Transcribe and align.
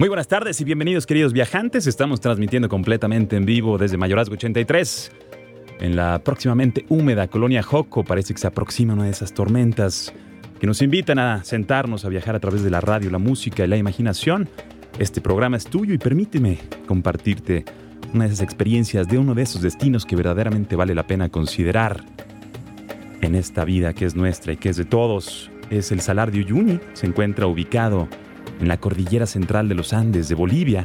Muy 0.00 0.08
buenas 0.08 0.28
tardes 0.28 0.58
y 0.62 0.64
bienvenidos 0.64 1.04
queridos 1.04 1.34
viajantes. 1.34 1.86
Estamos 1.86 2.22
transmitiendo 2.22 2.70
completamente 2.70 3.36
en 3.36 3.44
vivo 3.44 3.76
desde 3.76 3.98
Mayorazgo 3.98 4.32
83. 4.32 5.12
En 5.78 5.94
la 5.94 6.20
próximamente 6.20 6.86
húmeda 6.88 7.28
colonia 7.28 7.62
Joco 7.62 8.02
parece 8.02 8.32
que 8.32 8.40
se 8.40 8.46
aproxima 8.46 8.94
una 8.94 9.04
de 9.04 9.10
esas 9.10 9.34
tormentas 9.34 10.14
que 10.58 10.66
nos 10.66 10.80
invitan 10.80 11.18
a 11.18 11.44
sentarnos 11.44 12.06
a 12.06 12.08
viajar 12.08 12.34
a 12.34 12.40
través 12.40 12.62
de 12.62 12.70
la 12.70 12.80
radio, 12.80 13.10
la 13.10 13.18
música 13.18 13.62
y 13.62 13.68
la 13.68 13.76
imaginación. 13.76 14.48
Este 14.98 15.20
programa 15.20 15.58
es 15.58 15.66
tuyo 15.66 15.92
y 15.92 15.98
permíteme 15.98 16.56
compartirte 16.86 17.66
una 18.14 18.24
de 18.24 18.30
esas 18.32 18.42
experiencias 18.42 19.06
de 19.06 19.18
uno 19.18 19.34
de 19.34 19.42
esos 19.42 19.60
destinos 19.60 20.06
que 20.06 20.16
verdaderamente 20.16 20.76
vale 20.76 20.94
la 20.94 21.06
pena 21.06 21.28
considerar 21.28 22.02
en 23.20 23.34
esta 23.34 23.66
vida 23.66 23.92
que 23.92 24.06
es 24.06 24.16
nuestra 24.16 24.54
y 24.54 24.56
que 24.56 24.70
es 24.70 24.78
de 24.78 24.86
todos. 24.86 25.50
Es 25.68 25.92
el 25.92 26.00
Salar 26.00 26.32
de 26.32 26.38
Uyuni, 26.38 26.80
se 26.94 27.04
encuentra 27.04 27.46
ubicado 27.46 28.08
en 28.60 28.68
la 28.68 28.78
cordillera 28.78 29.26
central 29.26 29.68
de 29.68 29.74
los 29.74 29.92
Andes 29.92 30.28
de 30.28 30.34
Bolivia. 30.34 30.84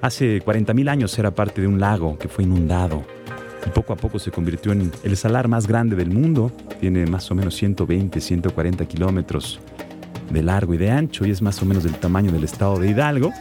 Hace 0.00 0.42
40.000 0.42 0.90
años 0.90 1.18
era 1.18 1.30
parte 1.30 1.60
de 1.60 1.68
un 1.68 1.78
lago 1.78 2.18
que 2.18 2.28
fue 2.28 2.44
inundado 2.44 3.04
y 3.66 3.70
poco 3.70 3.92
a 3.92 3.96
poco 3.96 4.18
se 4.18 4.30
convirtió 4.30 4.72
en 4.72 4.90
el 5.04 5.16
salar 5.16 5.48
más 5.48 5.66
grande 5.66 5.94
del 5.96 6.10
mundo. 6.10 6.50
Tiene 6.80 7.06
más 7.06 7.30
o 7.30 7.34
menos 7.34 7.54
120, 7.54 8.20
140 8.20 8.84
kilómetros 8.86 9.60
de 10.30 10.42
largo 10.42 10.74
y 10.74 10.78
de 10.78 10.90
ancho 10.90 11.24
y 11.26 11.30
es 11.30 11.42
más 11.42 11.62
o 11.62 11.66
menos 11.66 11.84
del 11.84 11.94
tamaño 11.94 12.32
del 12.32 12.44
estado 12.44 12.78
de 12.78 12.90
Hidalgo 12.90 13.32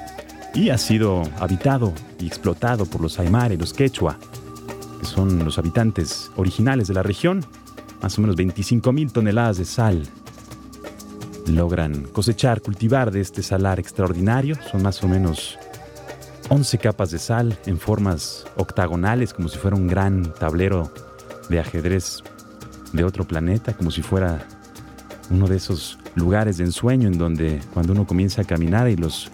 y 0.54 0.70
ha 0.70 0.78
sido 0.78 1.24
habitado 1.40 1.94
y 2.20 2.28
explotado 2.28 2.86
por 2.86 3.02
los 3.02 3.20
Aymara 3.20 3.54
y 3.54 3.58
los 3.58 3.74
Quechua, 3.74 4.18
que 5.00 5.06
son 5.06 5.44
los 5.44 5.58
habitantes 5.58 6.30
originales 6.36 6.88
de 6.88 6.94
la 6.94 7.04
región. 7.04 7.44
Más 8.02 8.18
o 8.18 8.22
menos 8.22 8.36
25.000 8.36 9.12
toneladas 9.12 9.58
de 9.58 9.66
sal 9.66 10.04
logran 11.48 12.04
cosechar, 12.04 12.62
cultivar 12.62 13.12
de 13.12 13.22
este 13.22 13.44
salar 13.44 13.80
extraordinario. 13.80 14.56
Son 14.72 14.82
más 14.82 15.04
o 15.04 15.08
menos 15.08 15.58
11 16.50 16.78
capas 16.78 17.12
de 17.12 17.20
sal 17.20 17.58
en 17.66 17.80
formas 17.80 18.46
octagonales, 18.58 19.34
como 19.34 19.48
si 19.50 19.58
fuera 19.58 19.76
un 19.76 19.88
gran 19.88 20.34
tablero 20.34 20.92
de 21.50 21.60
ajedrez 21.60 22.24
de 22.94 23.04
otro 23.04 23.26
planeta, 23.26 23.74
como 23.74 23.92
si 23.92 24.02
fuera 24.02 24.48
uno 25.30 25.48
de 25.48 25.58
esos 25.58 25.98
lugares 26.16 26.58
de 26.58 26.66
ensueño 26.66 27.08
en 27.08 27.18
donde 27.18 27.62
cuando 27.74 27.94
uno 27.94 28.06
comienza 28.06 28.42
a 28.42 28.46
caminar 28.46 28.90
y 28.90 28.98
los, 28.98 29.32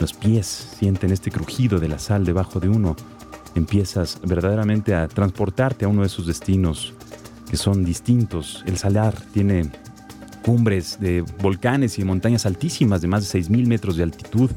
los 0.00 0.12
pies 0.12 0.46
sienten 0.46 1.12
este 1.12 1.30
crujido 1.30 1.78
de 1.78 1.88
la 1.88 1.98
sal 1.98 2.24
debajo 2.24 2.58
de 2.58 2.68
uno, 2.68 2.96
empiezas 3.54 4.20
verdaderamente 4.24 4.94
a 4.94 5.08
transportarte 5.08 5.84
a 5.84 5.88
uno 5.88 6.02
de 6.02 6.08
esos 6.08 6.26
destinos 6.26 6.94
que 7.48 7.56
son 7.56 7.84
distintos. 7.84 8.64
El 8.66 8.76
salar 8.76 9.14
tiene 9.32 9.70
cumbres 10.46 11.00
de 11.00 11.22
volcanes 11.42 11.98
y 11.98 12.04
montañas 12.04 12.46
altísimas 12.46 13.02
de 13.02 13.08
más 13.08 13.32
de 13.32 13.40
6.000 13.40 13.66
metros 13.66 13.96
de 13.96 14.04
altitud. 14.04 14.48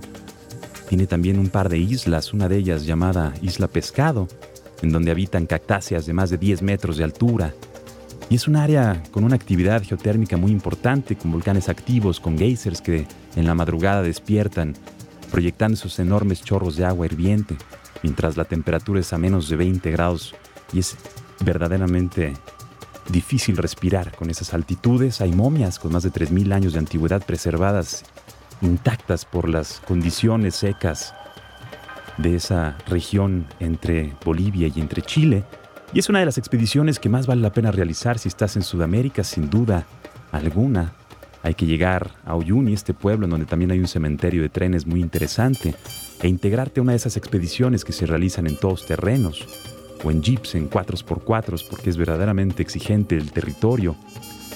Tiene 0.87 1.07
también 1.07 1.39
un 1.39 1.49
par 1.49 1.67
de 1.67 1.79
islas, 1.79 2.31
una 2.31 2.47
de 2.47 2.57
ellas 2.57 2.85
llamada 2.85 3.33
Isla 3.41 3.67
Pescado, 3.67 4.27
en 4.83 4.91
donde 4.91 5.09
habitan 5.09 5.47
cactáceas 5.47 6.05
de 6.05 6.13
más 6.13 6.29
de 6.29 6.37
10 6.37 6.61
metros 6.61 6.97
de 6.97 7.05
altura. 7.05 7.55
Y 8.29 8.35
es 8.35 8.47
un 8.47 8.55
área 8.55 9.01
con 9.09 9.23
una 9.23 9.35
actividad 9.35 9.81
geotérmica 9.81 10.37
muy 10.37 10.51
importante, 10.51 11.15
con 11.15 11.31
volcanes 11.31 11.69
activos, 11.69 12.19
con 12.19 12.37
geysers 12.37 12.81
que 12.81 13.07
en 13.35 13.47
la 13.47 13.55
madrugada 13.55 14.03
despiertan, 14.03 14.75
proyectando 15.31 15.73
esos 15.73 15.97
enormes 15.97 16.43
chorros 16.43 16.75
de 16.75 16.85
agua 16.85 17.07
hirviente, 17.07 17.57
mientras 18.03 18.37
la 18.37 18.45
temperatura 18.45 18.99
es 18.99 19.11
a 19.11 19.17
menos 19.17 19.49
de 19.49 19.55
20 19.55 19.89
grados 19.89 20.35
y 20.71 20.79
es 20.79 20.95
verdaderamente 21.43 22.33
difícil 23.11 23.57
respirar 23.57 24.15
con 24.15 24.29
esas 24.29 24.53
altitudes. 24.53 25.21
Hay 25.21 25.31
momias 25.31 25.79
con 25.79 25.91
más 25.91 26.03
de 26.03 26.11
3.000 26.11 26.53
años 26.53 26.73
de 26.73 26.79
antigüedad 26.79 27.25
preservadas 27.25 28.03
intactas 28.61 29.25
por 29.25 29.47
las 29.47 29.79
condiciones 29.81 30.55
secas 30.55 31.13
de 32.17 32.35
esa 32.35 32.77
región 32.87 33.47
entre 33.59 34.13
Bolivia 34.23 34.69
y 34.73 34.79
entre 34.79 35.01
Chile. 35.01 35.43
Y 35.93 35.99
es 35.99 36.09
una 36.09 36.19
de 36.19 36.25
las 36.25 36.37
expediciones 36.37 36.99
que 36.99 37.09
más 37.09 37.25
vale 37.25 37.41
la 37.41 37.53
pena 37.53 37.71
realizar 37.71 38.19
si 38.19 38.27
estás 38.27 38.55
en 38.55 38.63
Sudamérica, 38.63 39.23
sin 39.23 39.49
duda 39.49 39.85
alguna. 40.31 40.93
Hay 41.41 41.55
que 41.55 41.65
llegar 41.65 42.11
a 42.25 42.35
Uyuni, 42.35 42.73
este 42.73 42.93
pueblo 42.93 43.27
donde 43.27 43.45
también 43.45 43.71
hay 43.71 43.79
un 43.79 43.87
cementerio 43.87 44.41
de 44.41 44.49
trenes 44.49 44.85
muy 44.85 44.99
interesante, 44.99 45.73
e 46.21 46.27
integrarte 46.27 46.81
a 46.81 46.83
una 46.83 46.91
de 46.91 46.97
esas 46.97 47.15
expediciones 47.15 47.85
que 47.85 47.93
se 47.93 48.05
realizan 48.05 48.45
en 48.45 48.57
todos 48.57 48.85
terrenos 48.85 49.47
o 50.03 50.11
en 50.11 50.21
jeeps 50.21 50.55
en 50.55 50.69
4x4 50.69 51.65
porque 51.69 51.89
es 51.89 51.97
verdaderamente 51.97 52.61
exigente 52.61 53.15
el 53.15 53.31
territorio, 53.31 53.95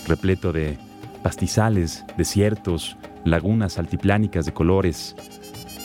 repleto 0.08 0.52
de 0.52 0.78
pastizales, 1.22 2.04
desiertos, 2.18 2.98
lagunas 3.26 3.78
altiplánicas 3.78 4.46
de 4.46 4.54
colores, 4.54 5.16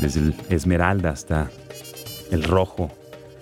desde 0.01 0.21
el 0.21 0.35
esmeralda 0.49 1.11
hasta 1.11 1.51
el 2.31 2.43
rojo, 2.43 2.91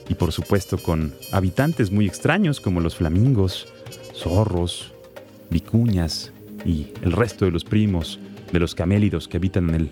y 0.08 0.14
por 0.14 0.32
supuesto 0.32 0.78
con 0.78 1.14
habitantes 1.32 1.90
muy 1.90 2.06
extraños 2.06 2.60
como 2.60 2.80
los 2.80 2.96
flamingos, 2.96 3.66
zorros, 4.14 4.92
vicuñas 5.50 6.32
y 6.64 6.88
el 7.02 7.12
resto 7.12 7.44
de 7.44 7.50
los 7.50 7.64
primos 7.64 8.18
de 8.52 8.60
los 8.60 8.74
camélidos 8.74 9.28
que 9.28 9.36
habitan 9.36 9.68
en 9.70 9.74
el, 9.74 9.90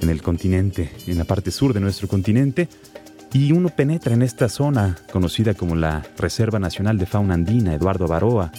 en 0.00 0.10
el 0.10 0.22
continente, 0.22 0.90
en 1.06 1.18
la 1.18 1.24
parte 1.24 1.50
sur 1.50 1.72
de 1.72 1.80
nuestro 1.80 2.08
continente, 2.08 2.68
y 3.34 3.50
uno 3.50 3.68
penetra 3.68 4.14
en 4.14 4.22
esta 4.22 4.48
zona 4.48 4.96
conocida 5.12 5.54
como 5.54 5.74
la 5.74 6.06
Reserva 6.16 6.60
Nacional 6.60 6.98
de 6.98 7.04
Fauna 7.04 7.34
Andina 7.34 7.74
Eduardo 7.74 8.06
Baroa, 8.06 8.52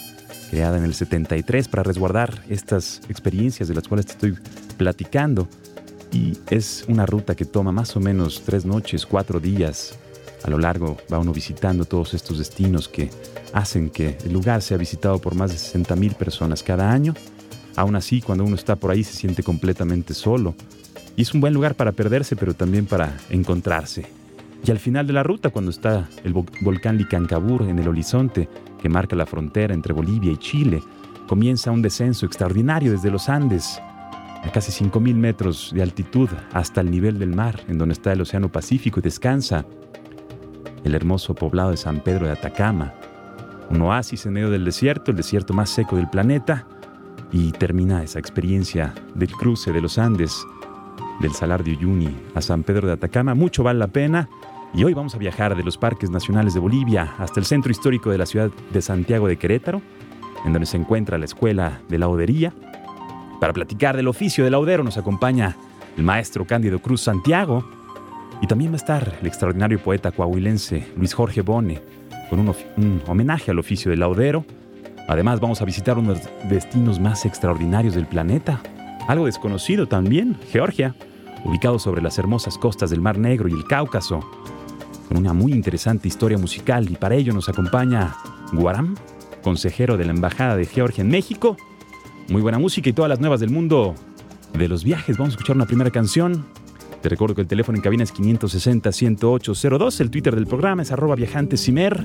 creada 0.52 0.78
en 0.78 0.84
el 0.84 0.94
73 0.94 1.70
para 1.70 1.82
resguardar 1.82 2.44
estas 2.50 3.00
experiencias 3.08 3.70
de 3.70 3.74
las 3.74 3.88
cuales 3.88 4.06
te 4.06 4.12
estoy 4.12 4.38
platicando. 4.76 5.48
Y 6.12 6.38
es 6.50 6.84
una 6.90 7.06
ruta 7.06 7.36
que 7.36 7.46
toma 7.46 7.72
más 7.72 7.96
o 7.96 8.02
menos 8.02 8.44
tres 8.46 8.66
noches, 8.66 9.06
cuatro 9.06 9.40
días. 9.40 9.98
A 10.44 10.50
lo 10.50 10.60
largo 10.60 10.98
va 11.12 11.20
uno 11.20 11.32
visitando 11.32 11.86
todos 11.86 12.14
estos 12.14 12.38
destinos 12.38 12.90
que 12.90 13.10
hacen 13.54 13.90
que 13.90 14.18
el 14.26 14.34
lugar 14.34 14.62
sea 14.62 14.76
visitado 14.76 15.20
por 15.20 15.36
más 15.36 15.52
de 15.54 15.58
60 15.58 15.96
mil 15.96 16.16
personas 16.16 16.64
cada 16.64 16.92
año. 16.92 17.14
Aún 17.78 17.96
así, 17.96 18.20
cuando 18.20 18.44
uno 18.44 18.56
está 18.56 18.76
por 18.76 18.92
ahí 18.92 19.06
se 19.06 19.14
siente 19.14 19.42
completamente 19.42 20.14
solo. 20.14 20.54
Y 21.16 21.22
es 21.22 21.34
un 21.34 21.40
buen 21.40 21.54
lugar 21.54 21.76
para 21.76 21.94
perderse, 21.94 22.36
pero 22.36 22.54
también 22.54 22.86
para 22.86 23.18
encontrarse. 23.30 24.25
Y 24.66 24.72
al 24.72 24.80
final 24.80 25.06
de 25.06 25.14
la 25.14 25.22
ruta, 25.22 25.52
cuando 25.52 25.70
está 25.70 26.10
el 26.24 26.34
volcán 26.34 26.98
Licancabur 26.98 27.64
en 27.64 27.78
el 27.78 27.88
horizonte, 27.88 28.50
que 28.82 28.90
marca 28.90 29.16
la 29.16 29.28
frontera 29.28 29.76
entre 29.76 29.94
Bolivia 29.94 30.32
y 30.32 30.38
Chile, 30.38 30.82
comienza 31.28 31.70
un 31.70 31.84
descenso 31.84 32.26
extraordinario 32.26 32.92
desde 32.92 33.12
los 33.12 33.30
Andes, 33.30 33.80
a 34.44 34.50
casi 34.52 34.72
5.000 34.84 35.14
metros 35.16 35.72
de 35.74 35.84
altitud 35.84 36.30
hasta 36.52 36.82
el 36.82 36.90
nivel 36.90 37.20
del 37.20 37.36
mar, 37.36 37.62
en 37.68 37.78
donde 37.78 37.94
está 37.94 38.14
el 38.14 38.22
Océano 38.22 38.52
Pacífico 38.52 39.00
y 39.00 39.04
descansa 39.04 39.66
el 40.84 40.96
hermoso 40.96 41.36
poblado 41.36 41.72
de 41.72 41.78
San 41.78 42.00
Pedro 42.00 42.26
de 42.26 42.32
Atacama, 42.32 42.94
un 43.70 43.82
oasis 43.82 44.26
en 44.26 44.34
medio 44.34 44.50
del 44.50 44.66
desierto, 44.66 45.12
el 45.12 45.18
desierto 45.18 45.54
más 45.54 45.70
seco 45.70 45.96
del 45.96 46.10
planeta, 46.10 46.68
y 47.32 47.52
termina 47.52 48.04
esa 48.04 48.18
experiencia 48.18 48.96
del 49.14 49.32
cruce 49.32 49.72
de 49.72 49.82
los 49.82 50.00
Andes, 50.00 50.44
del 51.20 51.34
Salar 51.34 51.64
de 51.64 51.72
Uyuni 51.72 52.10
a 52.34 52.42
San 52.42 52.64
Pedro 52.64 52.88
de 52.88 52.94
Atacama. 52.94 53.36
Mucho 53.36 53.64
vale 53.64 53.80
la 53.80 53.88
pena. 53.88 54.30
Y 54.76 54.84
hoy 54.84 54.94
vamos 54.94 55.16
a 55.16 55.18
viajar 55.18 55.56
de 55.56 55.64
los 55.64 55.78
parques 55.78 56.10
nacionales 56.10 56.54
de 56.54 56.60
Bolivia 56.60 57.14
hasta 57.18 57.40
el 57.40 57.46
centro 57.46 57.72
histórico 57.72 58.10
de 58.10 58.18
la 58.18 58.26
ciudad 58.26 58.52
de 58.74 58.82
Santiago 58.82 59.30
de 59.30 59.38
Querétaro, 59.38 59.82
en 60.44 60.52
donde 60.52 60.66
se 60.66 60.76
encuentra 60.76 61.18
la 61.18 61.24
Escuela 61.24 61.80
de 61.88 61.98
Laudería. 61.98 62.54
Para 63.40 63.54
platicar 63.54 63.96
del 63.96 64.10
oficio 64.10 64.44
de 64.44 64.50
laudero 64.50 64.84
nos 64.84 64.98
acompaña 64.98 65.56
el 65.96 66.04
maestro 66.04 66.46
Cándido 66.46 66.80
Cruz 66.80 67.00
Santiago 67.00 67.64
y 68.42 68.48
también 68.48 68.72
va 68.72 68.76
a 68.76 68.78
estar 68.78 69.18
el 69.22 69.26
extraordinario 69.26 69.80
poeta 69.80 70.12
coahuilense 70.12 70.86
Luis 70.98 71.14
Jorge 71.14 71.40
Bone 71.40 71.80
con 72.30 72.40
un, 72.40 73.02
homenaje 73.08 73.52
al 73.52 73.60
oficio 73.60 73.92
de 73.92 73.98
laudero. 73.98 74.44
Además 75.08 75.40
vamos 75.40 75.62
a 75.62 75.66
visitar 75.66 75.98
uno 75.98 76.16
de 76.16 76.20
los 76.20 76.50
destinos 76.50 77.00
más 77.00 77.26
extraordinarios 77.26 77.96
del 77.96 78.08
planeta, 78.08 78.60
algo 79.08 79.28
desconocido 79.28 79.88
también, 79.88 80.36
Georgia, 80.52 80.96
ubicado 81.46 81.80
sobre 81.80 82.02
las 82.02 82.20
hermosas 82.20 82.58
costas 82.58 82.90
del 82.90 83.00
Mar 83.00 83.18
Negro 83.18 83.48
y 83.48 83.54
el 83.54 83.64
Cáucaso 83.64 84.20
con 85.08 85.18
una 85.18 85.34
muy 85.34 85.54
interesante 85.54 86.08
historia 86.08 86.38
musical 86.38 86.90
y 86.90 86.96
para 86.96 87.16
ello 87.16 87.34
nos 87.34 87.50
acompaña 87.50 88.16
Guaram, 88.54 88.96
consejero 89.44 89.98
de 89.98 90.06
la 90.06 90.12
Embajada 90.12 90.56
de 90.56 90.66
Georgia 90.66 91.02
en 91.02 91.10
México. 91.10 91.58
Muy 92.30 92.42
buena 92.42 92.60
música 92.60 92.90
y 92.90 92.94
todas 92.94 93.10
las 93.10 93.20
nuevas 93.20 93.40
del 93.40 93.52
mundo 93.52 93.96
de 94.54 94.68
los 94.68 94.84
viajes. 94.84 95.18
Vamos 95.18 95.34
a 95.34 95.36
escuchar 95.36 95.56
una 95.56 95.66
primera 95.66 95.92
canción. 95.92 96.46
Te 97.02 97.10
recuerdo 97.10 97.36
que 97.36 97.42
el 97.42 97.48
teléfono 97.48 97.78
en 97.78 97.84
cabina 97.84 98.04
es 98.04 98.14
560-10802. 98.14 100.02
El 100.02 100.10
Twitter 100.10 100.34
del 100.34 100.48
programa 100.48 100.82
es 100.82 100.92
arroba 100.92 101.16
viajantesimer. 101.16 102.04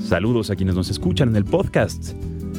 Saludos 0.00 0.50
a 0.50 0.56
quienes 0.56 0.74
nos 0.74 0.88
escuchan 0.88 1.28
en 1.28 1.36
el 1.36 1.44
podcast. 1.44 2.14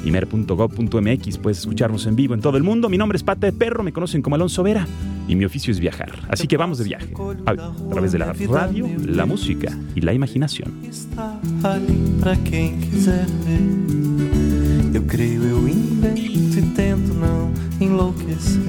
Imer.gov.mx. 0.05 1.37
Puedes 1.39 1.59
escucharnos 1.59 2.05
en 2.05 2.15
vivo 2.15 2.35
en 2.35 2.41
todo 2.41 2.57
el 2.57 2.63
mundo. 2.63 2.87
Mi 2.87 2.97
nombre 2.97 3.15
es 3.15 3.23
Pata 3.23 3.47
de 3.47 3.53
Perro, 3.53 3.83
me 3.83 3.93
conocen 3.93 4.21
como 4.21 4.35
Alonso 4.35 4.61
Vera 4.61 4.85
y 5.27 5.35
mi 5.35 5.45
oficio 5.45 5.71
es 5.71 5.79
viajar. 5.79 6.11
Así 6.29 6.47
que 6.47 6.57
vamos 6.57 6.77
de 6.77 6.85
viaje. 6.85 7.13
A, 7.45 7.55
través 7.89 8.11
de 8.11 8.19
la 8.19 8.33
radio, 8.33 8.89
la 9.05 9.25
música 9.25 9.77
y 9.95 10.01
la 10.01 10.13
imaginación. 10.13 10.71
Eu 14.93 15.03
creio, 15.03 15.41
eu 15.43 15.69
invento 15.69 16.59
e 16.59 16.61
tento 16.75 17.13
não 17.13 17.53
enlouquecer. 17.79 18.59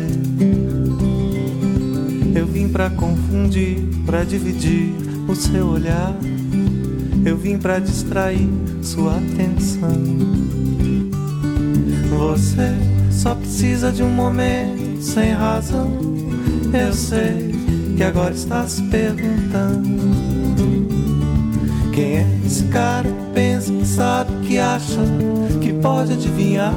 Eu 2.34 2.46
vim 2.46 2.68
para 2.68 2.90
confundir, 2.90 3.78
para 4.06 4.22
dividir 4.24 4.94
o 5.28 5.34
seu 5.34 5.66
olhar. 5.66 6.16
Eu 7.24 7.36
vim 7.36 7.58
para 7.58 7.80
distrair 7.80 8.48
sua 8.82 9.16
atenção. 9.16 10.00
Você 12.08 12.72
só 13.10 13.34
precisa 13.34 13.90
de 13.90 14.02
um 14.02 14.10
momento 14.10 15.02
sem 15.02 15.32
razão. 15.32 16.11
Eu 16.74 16.92
sei 16.94 17.54
que 17.96 18.02
agora 18.02 18.32
está 18.32 18.66
se 18.66 18.82
perguntando. 18.84 20.02
Quem 21.92 22.16
é 22.16 22.26
esse 22.46 22.64
cara 22.64 23.08
que 23.08 23.32
pensa, 23.34 23.72
que 23.72 23.86
sabe, 23.86 24.46
que 24.46 24.58
acha, 24.58 25.00
que 25.60 25.72
pode 25.74 26.14
adivinhar? 26.14 26.74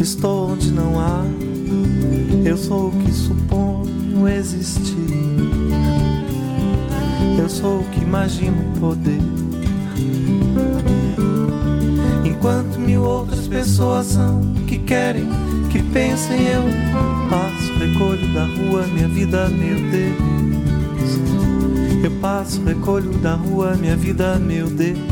Estou 0.00 0.52
onde 0.52 0.72
não 0.72 0.98
há. 0.98 1.22
Eu 2.44 2.56
sou 2.56 2.88
o 2.88 2.90
que 2.90 3.12
suponho 3.12 4.26
existir. 4.26 4.96
Eu 7.38 7.48
sou 7.50 7.80
o 7.80 7.84
que 7.84 8.00
imagino 8.00 8.56
poder. 8.80 9.20
Enquanto 12.24 12.80
mil 12.80 13.02
outras 13.02 13.46
pessoas 13.46 14.06
são 14.06 14.40
que 14.66 14.78
querem, 14.78 15.28
que 15.70 15.82
pensem, 15.82 16.40
eu 16.46 16.62
passo, 17.28 17.78
recolho 17.78 18.32
da 18.32 18.44
rua 18.46 18.86
minha 18.86 19.08
vida, 19.08 19.48
meu 19.50 19.76
Deus. 19.90 20.32
Eu 22.02 22.10
passo, 22.20 22.62
recolho 22.64 23.12
da 23.18 23.34
rua 23.34 23.76
minha 23.76 23.96
vida, 23.96 24.38
meu 24.38 24.66
Deus. 24.66 25.11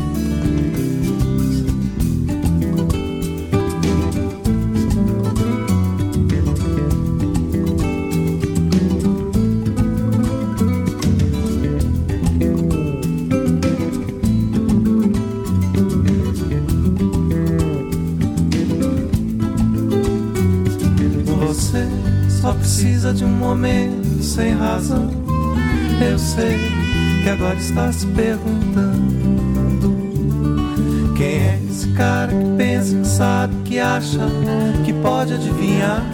Momento 23.41 24.23
sem 24.23 24.53
razão. 24.53 25.09
Eu 25.99 26.17
sei 26.17 26.57
que 27.23 27.29
agora 27.29 27.55
está 27.55 27.91
se 27.91 28.05
perguntando 28.07 29.97
quem 31.17 31.27
é 31.27 31.59
esse 31.69 31.87
cara 31.93 32.31
que 32.31 32.57
pensa, 32.57 32.95
que 32.97 33.07
sabe, 33.07 33.55
que 33.65 33.79
acha, 33.79 34.19
que 34.85 34.93
pode 34.93 35.33
adivinhar. 35.33 36.05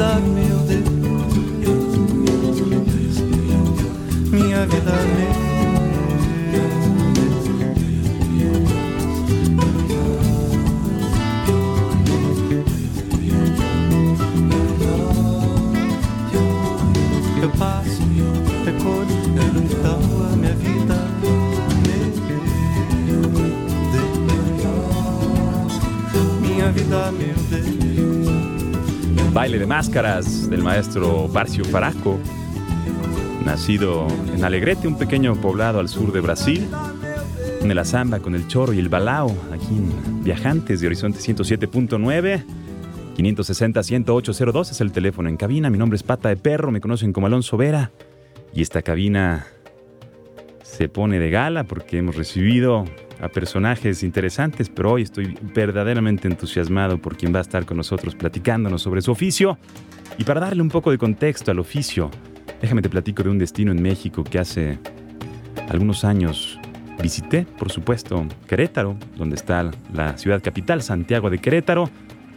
without 0.00 0.22
me. 0.22 0.49
Máscaras 29.70 30.50
del 30.50 30.64
maestro 30.64 31.28
Barcio 31.28 31.64
Faraco, 31.64 32.18
nacido 33.44 34.08
en 34.34 34.44
Alegrete, 34.44 34.88
un 34.88 34.98
pequeño 34.98 35.36
poblado 35.36 35.78
al 35.78 35.88
sur 35.88 36.10
de 36.10 36.18
Brasil, 36.18 36.68
en 37.62 37.72
la 37.72 37.84
samba 37.84 38.18
con 38.18 38.34
el 38.34 38.48
chorro 38.48 38.72
y 38.72 38.80
el 38.80 38.88
balao, 38.88 39.30
aquí 39.52 39.76
en 39.76 40.24
Viajantes 40.24 40.80
de 40.80 40.88
Horizonte 40.88 41.20
107.9. 41.20 42.44
560-10802 43.16 44.72
es 44.72 44.80
el 44.80 44.90
teléfono 44.90 45.28
en 45.28 45.36
cabina. 45.36 45.70
Mi 45.70 45.78
nombre 45.78 45.94
es 45.94 46.02
Pata 46.02 46.30
de 46.30 46.36
Perro, 46.36 46.72
me 46.72 46.80
conocen 46.80 47.12
como 47.12 47.28
Alonso 47.28 47.56
Vera. 47.56 47.92
Y 48.52 48.62
esta 48.62 48.82
cabina 48.82 49.46
se 50.64 50.88
pone 50.88 51.20
de 51.20 51.30
gala 51.30 51.62
porque 51.62 51.98
hemos 51.98 52.16
recibido 52.16 52.86
a 53.20 53.28
personajes 53.28 54.02
interesantes, 54.02 54.68
pero 54.68 54.92
hoy 54.92 55.02
estoy 55.02 55.36
verdaderamente 55.54 56.28
entusiasmado 56.28 56.98
por 56.98 57.16
quien 57.16 57.34
va 57.34 57.38
a 57.38 57.42
estar 57.42 57.66
con 57.66 57.76
nosotros 57.76 58.14
platicándonos 58.14 58.82
sobre 58.82 59.02
su 59.02 59.10
oficio. 59.12 59.58
Y 60.18 60.24
para 60.24 60.40
darle 60.40 60.62
un 60.62 60.68
poco 60.68 60.90
de 60.90 60.98
contexto 60.98 61.50
al 61.50 61.58
oficio, 61.58 62.10
déjame 62.60 62.82
te 62.82 62.88
platico 62.88 63.22
de 63.22 63.30
un 63.30 63.38
destino 63.38 63.72
en 63.72 63.82
México 63.82 64.24
que 64.24 64.38
hace 64.38 64.78
algunos 65.68 66.04
años 66.04 66.58
visité, 67.02 67.46
por 67.58 67.70
supuesto, 67.70 68.26
Querétaro, 68.46 68.96
donde 69.16 69.36
está 69.36 69.70
la 69.92 70.18
ciudad 70.18 70.42
capital, 70.42 70.82
Santiago 70.82 71.30
de 71.30 71.38
Querétaro. 71.38 71.88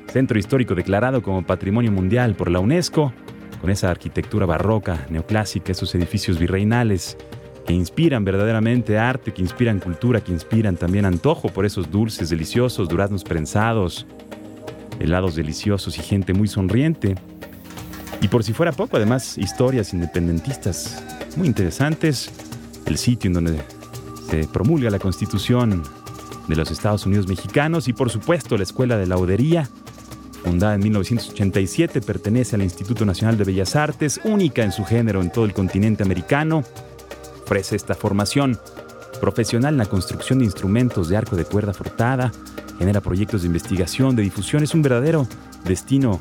centro 0.07 0.37
histórico 0.37 0.75
declarado 0.75 1.23
como 1.23 1.43
Patrimonio 1.43 1.91
Mundial 1.91 2.35
por 2.35 2.51
la 2.51 2.59
UNESCO, 2.59 3.13
con 3.59 3.69
esa 3.69 3.89
arquitectura 3.89 4.45
barroca, 4.45 5.05
neoclásica, 5.09 5.71
esos 5.71 5.95
edificios 5.95 6.37
virreinales 6.37 7.17
que 7.65 7.73
inspiran 7.73 8.25
verdaderamente 8.25 8.97
arte, 8.97 9.33
que 9.33 9.41
inspiran 9.41 9.79
cultura, 9.79 10.21
que 10.21 10.31
inspiran 10.31 10.75
también 10.75 11.05
antojo 11.05 11.49
por 11.49 11.65
esos 11.65 11.89
dulces 11.89 12.29
deliciosos, 12.29 12.89
duraznos 12.89 13.23
prensados, 13.23 14.05
helados 14.99 15.35
deliciosos 15.35 15.97
y 15.97 16.01
gente 16.01 16.33
muy 16.33 16.47
sonriente. 16.47 17.15
Y 18.21 18.27
por 18.27 18.43
si 18.43 18.53
fuera 18.53 18.71
poco, 18.71 18.97
además, 18.97 19.37
historias 19.37 19.93
independentistas 19.93 21.03
muy 21.35 21.47
interesantes, 21.47 22.31
el 22.85 22.97
sitio 22.97 23.29
en 23.29 23.33
donde 23.33 23.61
se 24.29 24.47
promulga 24.47 24.89
la 24.89 24.99
Constitución 24.99 25.83
de 26.47 26.55
los 26.55 26.71
Estados 26.71 27.05
Unidos 27.05 27.27
mexicanos 27.27 27.87
y 27.87 27.93
por 27.93 28.09
supuesto 28.09 28.57
la 28.57 28.63
Escuela 28.63 28.97
de 28.97 29.07
Laudería, 29.07 29.69
fundada 30.43 30.75
en 30.75 30.81
1987, 30.81 32.01
pertenece 32.01 32.55
al 32.55 32.63
Instituto 32.63 33.05
Nacional 33.05 33.37
de 33.37 33.45
Bellas 33.45 33.75
Artes, 33.75 34.19
única 34.23 34.63
en 34.63 34.71
su 34.71 34.83
género 34.83 35.21
en 35.21 35.31
todo 35.31 35.45
el 35.45 35.53
continente 35.53 36.03
americano. 36.03 36.63
Ofrece 37.43 37.75
esta 37.75 37.93
formación. 37.93 38.59
Profesional 39.19 39.73
en 39.73 39.77
la 39.77 39.85
construcción 39.85 40.39
de 40.39 40.45
instrumentos 40.45 41.09
de 41.09 41.17
arco 41.17 41.35
de 41.35 41.45
cuerda 41.45 41.73
fortada, 41.73 42.31
genera 42.77 43.01
proyectos 43.01 43.41
de 43.41 43.47
investigación, 43.47 44.15
de 44.15 44.23
difusión, 44.23 44.63
es 44.63 44.73
un 44.73 44.81
verdadero 44.81 45.27
destino, 45.63 46.19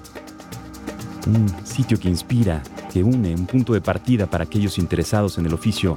un 1.26 1.48
sitio 1.64 1.98
que 1.98 2.08
inspira, 2.08 2.62
que 2.92 3.02
une, 3.02 3.34
un 3.34 3.46
punto 3.46 3.72
de 3.72 3.80
partida 3.80 4.26
para 4.26 4.44
aquellos 4.44 4.78
interesados 4.78 5.38
en 5.38 5.46
el 5.46 5.54
oficio 5.54 5.96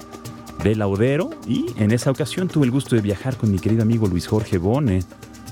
de 0.63 0.75
laudero 0.75 1.29
y 1.47 1.65
en 1.77 1.91
esa 1.91 2.11
ocasión 2.11 2.47
tuve 2.47 2.65
el 2.65 2.71
gusto 2.71 2.95
de 2.95 3.01
viajar 3.01 3.35
con 3.35 3.51
mi 3.51 3.59
querido 3.59 3.83
amigo 3.83 4.07
Luis 4.07 4.27
Jorge 4.27 4.57
Bone, 4.57 5.03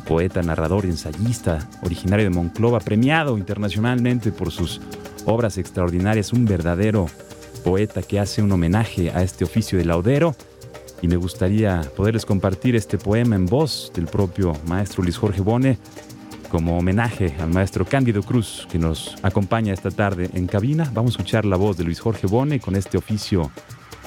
poeta, 0.08 0.42
narrador 0.42 0.86
y 0.86 0.90
ensayista, 0.90 1.70
originario 1.82 2.26
de 2.26 2.30
Monclova, 2.30 2.80
premiado 2.80 3.38
internacionalmente 3.38 4.32
por 4.32 4.52
sus 4.52 4.82
obras 5.26 5.58
extraordinarias, 5.58 6.34
un 6.34 6.46
verdadero 6.46 7.08
poeta 7.64 8.02
que 8.04 8.20
hace 8.20 8.42
un 8.42 8.52
homenaje 8.52 9.12
a 9.12 9.24
este 9.24 9.44
oficio 9.44 9.78
de 9.78 9.86
laudero. 9.86 10.36
Y 11.02 11.08
me 11.08 11.16
gustaría 11.16 11.82
poderles 11.96 12.26
compartir 12.26 12.76
este 12.76 12.98
poema 12.98 13.36
en 13.36 13.46
voz 13.46 13.92
del 13.94 14.06
propio 14.06 14.54
maestro 14.68 15.04
Luis 15.04 15.18
Jorge 15.18 15.42
Bone 15.42 15.78
como 16.50 16.78
homenaje 16.78 17.36
al 17.40 17.50
maestro 17.50 17.84
Cándido 17.84 18.22
Cruz 18.22 18.68
que 18.72 18.78
nos 18.78 19.16
acompaña 19.24 19.74
esta 19.74 19.90
tarde 19.90 20.30
en 20.34 20.46
cabina. 20.46 20.90
Vamos 20.94 21.12
a 21.12 21.18
escuchar 21.18 21.46
la 21.46 21.58
voz 21.58 21.78
de 21.78 21.84
Luis 21.84 22.00
Jorge 22.00 22.28
Bone 22.28 22.60
con 22.60 22.76
este 22.76 22.98
oficio 22.98 23.52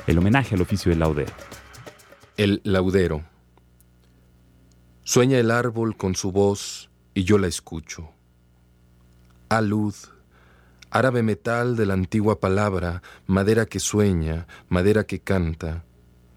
el 0.06 0.18
homenaje 0.18 0.54
al 0.54 0.60
oficio 0.62 0.90
del 0.90 1.00
laudero. 1.00 1.32
El 2.36 2.60
laudero. 2.64 3.24
Sueña 5.02 5.38
el 5.38 5.50
árbol 5.50 5.96
con 5.96 6.14
su 6.14 6.32
voz 6.32 6.90
y 7.14 7.24
yo 7.24 7.38
la 7.38 7.46
escucho. 7.46 8.10
Alud, 9.48 9.94
árabe 10.96 11.22
metal 11.22 11.76
de 11.76 11.86
la 11.86 11.94
antigua 11.94 12.40
palabra, 12.40 13.02
madera 13.26 13.66
que 13.66 13.80
sueña, 13.80 14.46
madera 14.68 15.04
que 15.04 15.20
canta, 15.20 15.84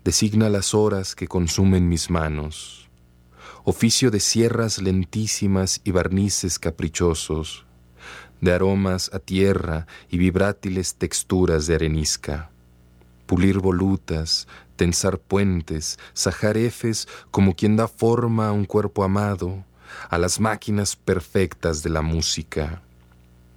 designa 0.04 0.50
las 0.50 0.74
horas 0.74 1.16
que 1.16 1.28
consumen 1.28 1.88
mis 1.88 2.10
manos. 2.10 2.90
Oficio 3.64 4.12
de 4.12 4.20
sierras 4.20 4.82
lentísimas 4.82 5.82
y 5.84 5.92
barnices 5.92 6.60
caprichosos, 6.60 7.66
de 8.42 8.52
aromas 8.54 9.12
a 9.14 9.20
tierra 9.20 9.88
y 10.10 10.18
vibrátiles 10.18 10.96
texturas 10.96 11.68
de 11.68 11.76
arenisca 11.76 12.52
pulir 13.30 13.60
volutas, 13.60 14.48
tensar 14.76 15.20
puentes, 15.20 16.00
sajar 16.14 16.58
efes 16.58 17.08
como 17.30 17.56
quien 17.56 17.76
da 17.76 17.88
forma 17.88 18.48
a 18.48 18.52
un 18.52 18.66
cuerpo 18.66 19.04
amado, 19.04 19.64
a 20.10 20.18
las 20.18 20.40
máquinas 20.40 20.96
perfectas 20.96 21.84
de 21.84 21.92
la 21.92 22.02
música. 22.02 22.82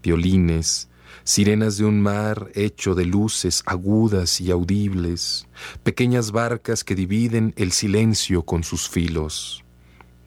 Violines, 0.02 0.90
sirenas 1.24 1.76
de 1.76 1.84
un 1.84 2.00
mar 2.00 2.50
hecho 2.54 2.94
de 2.94 3.04
luces 3.04 3.62
agudas 3.66 4.40
y 4.40 4.50
audibles, 4.50 5.46
pequeñas 5.82 6.32
barcas 6.32 6.84
que 6.84 6.94
dividen 6.94 7.54
el 7.56 7.72
silencio 7.72 8.42
con 8.42 8.64
sus 8.64 8.88
filos, 8.88 9.64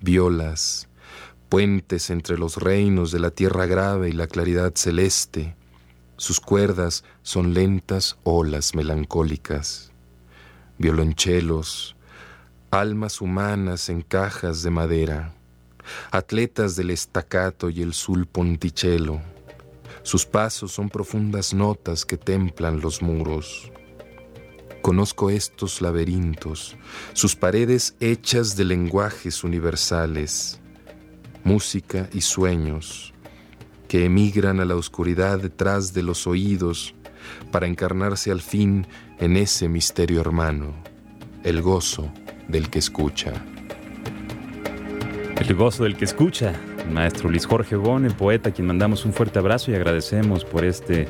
violas, 0.01 0.87
puentes 1.49 2.09
entre 2.09 2.37
los 2.37 2.57
reinos 2.57 3.11
de 3.11 3.19
la 3.19 3.31
tierra 3.31 3.65
grave 3.65 4.09
y 4.09 4.13
la 4.13 4.27
claridad 4.27 4.73
celeste, 4.75 5.55
sus 6.17 6.39
cuerdas 6.39 7.03
son 7.23 7.53
lentas 7.53 8.17
olas 8.23 8.73
melancólicas, 8.73 9.91
violonchelos, 10.77 11.95
almas 12.71 13.21
humanas 13.21 13.89
en 13.89 14.01
cajas 14.01 14.63
de 14.63 14.69
madera, 14.69 15.33
atletas 16.11 16.75
del 16.75 16.91
estacato 16.91 17.69
y 17.69 17.81
el 17.81 17.93
sul 17.93 18.25
ponticello. 18.25 19.21
Sus 20.05 20.27
pasos 20.27 20.71
son 20.71 20.89
profundas 20.89 21.51
notas 21.51 22.05
que 22.05 22.15
templan 22.15 22.79
los 22.79 23.01
muros. 23.01 23.71
Conozco 24.83 25.31
estos 25.31 25.81
laberintos, 25.81 26.77
sus 27.13 27.35
paredes 27.35 27.95
hechas 28.00 28.55
de 28.55 28.65
lenguajes 28.65 29.43
universales, 29.43 30.62
música 31.43 32.07
y 32.13 32.21
sueños, 32.21 33.15
que 33.88 34.05
emigran 34.05 34.59
a 34.59 34.65
la 34.65 34.75
oscuridad 34.75 35.39
detrás 35.39 35.91
de 35.91 36.03
los 36.03 36.27
oídos 36.27 36.93
para 37.51 37.65
encarnarse 37.65 38.29
al 38.29 38.43
fin 38.43 38.85
en 39.17 39.38
ese 39.38 39.67
misterio 39.67 40.21
hermano, 40.21 40.75
el 41.43 41.63
gozo 41.63 42.13
del 42.47 42.69
que 42.69 42.77
escucha. 42.77 43.33
El 45.35 45.55
gozo 45.55 45.83
del 45.83 45.97
que 45.97 46.05
escucha, 46.05 46.53
maestro 46.91 47.29
Luis 47.29 47.45
Jorge 47.45 47.75
Bon, 47.75 48.05
el 48.05 48.13
poeta, 48.13 48.49
a 48.49 48.51
quien 48.51 48.67
mandamos 48.67 49.05
un 49.05 49.13
fuerte 49.13 49.39
abrazo 49.39 49.71
y 49.71 49.75
agradecemos 49.75 50.45
por 50.45 50.65
este 50.65 51.07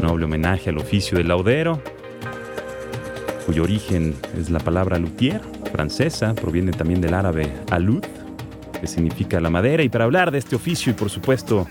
noble 0.00 0.24
homenaje 0.24 0.70
al 0.70 0.78
oficio 0.78 1.18
del 1.18 1.28
laudero, 1.28 1.80
cuyo 3.46 3.62
origen 3.62 4.14
es 4.38 4.50
la 4.50 4.60
palabra 4.60 4.98
luthier, 4.98 5.40
francesa, 5.70 6.34
proviene 6.34 6.72
también 6.72 7.00
del 7.00 7.14
árabe 7.14 7.52
alud, 7.70 8.04
que 8.80 8.86
significa 8.86 9.40
la 9.40 9.50
madera. 9.50 9.82
Y 9.82 9.88
para 9.88 10.04
hablar 10.04 10.30
de 10.30 10.38
este 10.38 10.56
oficio 10.56 10.92
y 10.92 10.94
por 10.94 11.10
supuesto 11.10 11.66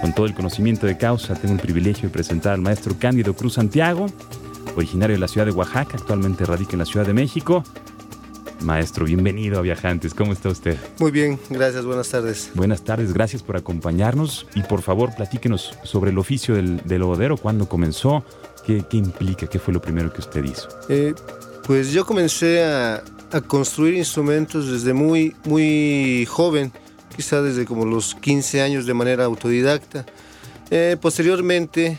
con 0.00 0.12
todo 0.14 0.26
el 0.26 0.34
conocimiento 0.34 0.86
de 0.86 0.96
causa, 0.96 1.34
tengo 1.34 1.54
el 1.54 1.60
privilegio 1.60 2.08
de 2.08 2.12
presentar 2.12 2.54
al 2.54 2.60
maestro 2.60 2.94
Cándido 2.98 3.34
Cruz 3.34 3.54
Santiago, 3.54 4.06
originario 4.76 5.16
de 5.16 5.20
la 5.20 5.28
ciudad 5.28 5.46
de 5.46 5.52
Oaxaca, 5.52 5.96
actualmente 5.98 6.44
radica 6.44 6.72
en 6.72 6.80
la 6.80 6.86
Ciudad 6.86 7.06
de 7.06 7.14
México. 7.14 7.64
Maestro, 8.60 9.04
bienvenido 9.04 9.58
a 9.58 9.62
Viajantes. 9.62 10.14
¿Cómo 10.14 10.32
está 10.32 10.48
usted? 10.48 10.76
Muy 10.98 11.10
bien, 11.10 11.38
gracias. 11.50 11.84
Buenas 11.84 12.08
tardes. 12.08 12.50
Buenas 12.54 12.82
tardes, 12.82 13.12
gracias 13.12 13.42
por 13.42 13.56
acompañarnos 13.56 14.46
y 14.54 14.62
por 14.62 14.82
favor 14.82 15.14
platíquenos 15.14 15.74
sobre 15.84 16.10
el 16.10 16.18
oficio 16.18 16.54
del, 16.54 16.78
del 16.84 17.02
cuándo 17.02 17.36
cuándo 17.36 17.68
comenzó, 17.68 18.24
qué, 18.66 18.84
qué, 18.88 18.96
implica, 18.96 19.46
qué 19.46 19.58
fue 19.58 19.74
lo 19.74 19.80
primero 19.80 20.12
que 20.12 20.20
usted 20.20 20.44
hizo. 20.44 20.68
Eh, 20.88 21.14
pues 21.64 21.92
yo 21.92 22.06
comencé 22.06 22.64
a, 22.64 23.02
a 23.32 23.40
construir 23.40 23.94
instrumentos 23.94 24.70
desde 24.70 24.92
muy, 24.92 25.34
muy 25.44 26.26
joven, 26.26 26.72
quizá 27.14 27.42
desde 27.42 27.64
como 27.64 27.84
los 27.84 28.14
15 28.14 28.62
años 28.62 28.86
de 28.86 28.94
manera 28.94 29.24
autodidacta. 29.24 30.06
Eh, 30.70 30.96
posteriormente, 31.00 31.98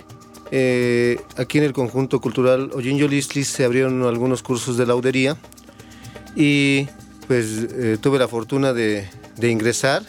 eh, 0.52 1.20
aquí 1.38 1.58
en 1.58 1.66
el 1.66 1.74
conjunto 1.74 2.20
cultural 2.20 2.72
Ollin 2.74 2.98
Listlis 3.10 3.48
se 3.48 3.66
abrieron 3.66 4.04
algunos 4.04 4.44
cursos 4.44 4.78
de 4.78 4.86
laudería 4.86 5.38
y 6.38 6.88
pues 7.28 7.68
eh, 7.74 7.98
tuve 8.00 8.20
la 8.20 8.28
fortuna 8.28 8.72
de, 8.72 9.10
de 9.38 9.50
ingresar. 9.50 10.04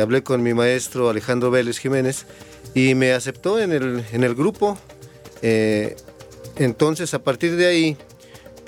hablé 0.00 0.22
con 0.22 0.42
mi 0.42 0.52
maestro 0.52 1.08
Alejandro 1.08 1.50
Vélez 1.50 1.78
Jiménez 1.78 2.26
y 2.74 2.94
me 2.94 3.12
aceptó 3.12 3.58
en 3.58 3.72
el, 3.72 4.04
en 4.12 4.24
el 4.24 4.34
grupo. 4.34 4.76
entonces, 6.56 7.14
a 7.14 7.22
partir 7.22 7.56
de 7.56 7.66
ahí, 7.66 7.96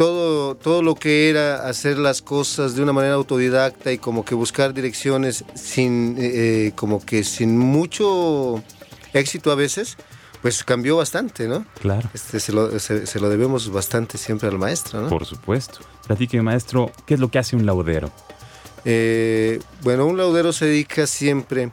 todo, 0.01 0.55
todo 0.55 0.83
lo 0.83 0.95
que 0.95 1.29
era 1.29 1.69
hacer 1.69 1.99
las 1.99 2.23
cosas 2.23 2.75
de 2.75 2.83
una 2.83 2.95
manera 2.95 3.17
autodidacta 3.17 3.93
y 3.93 3.99
como 3.99 4.25
que 4.25 4.35
buscar 4.35 4.73
direcciones 4.73 5.45
sin, 5.55 6.17
eh, 6.17 6.69
eh, 6.69 6.73
como 6.75 7.05
que 7.05 7.23
sin 7.23 7.59
mucho 7.59 8.65
éxito 9.13 9.53
a 9.53 9.57
veces, 9.57 9.99
pues 10.43 10.65
cambió 10.65 10.97
bastante, 10.97 11.47
¿no? 11.49 11.67
Claro. 11.81 12.09
Este, 12.15 12.41
se, 12.41 12.53
lo, 12.53 12.79
se, 12.79 13.21
lo 13.21 13.29
debemos 13.29 13.71
bastante 13.71 14.17
siempre 14.19 14.49
al 14.49 14.59
maestro, 14.59 15.03
¿no? 15.03 15.09
Por 15.09 15.27
supuesto. 15.27 15.81
Platique, 16.07 16.41
maestro, 16.41 16.91
¿qué 17.07 17.15
es 17.15 17.21
lo 17.21 17.31
que 17.31 17.39
hace 17.39 17.57
un 17.57 17.67
laudero? 17.67 18.11
Eh, 18.85 19.61
bueno, 19.83 20.07
un 20.07 20.17
laudero 20.17 20.53
se 20.53 20.67
dedica 20.67 21.07
siempre 21.07 21.71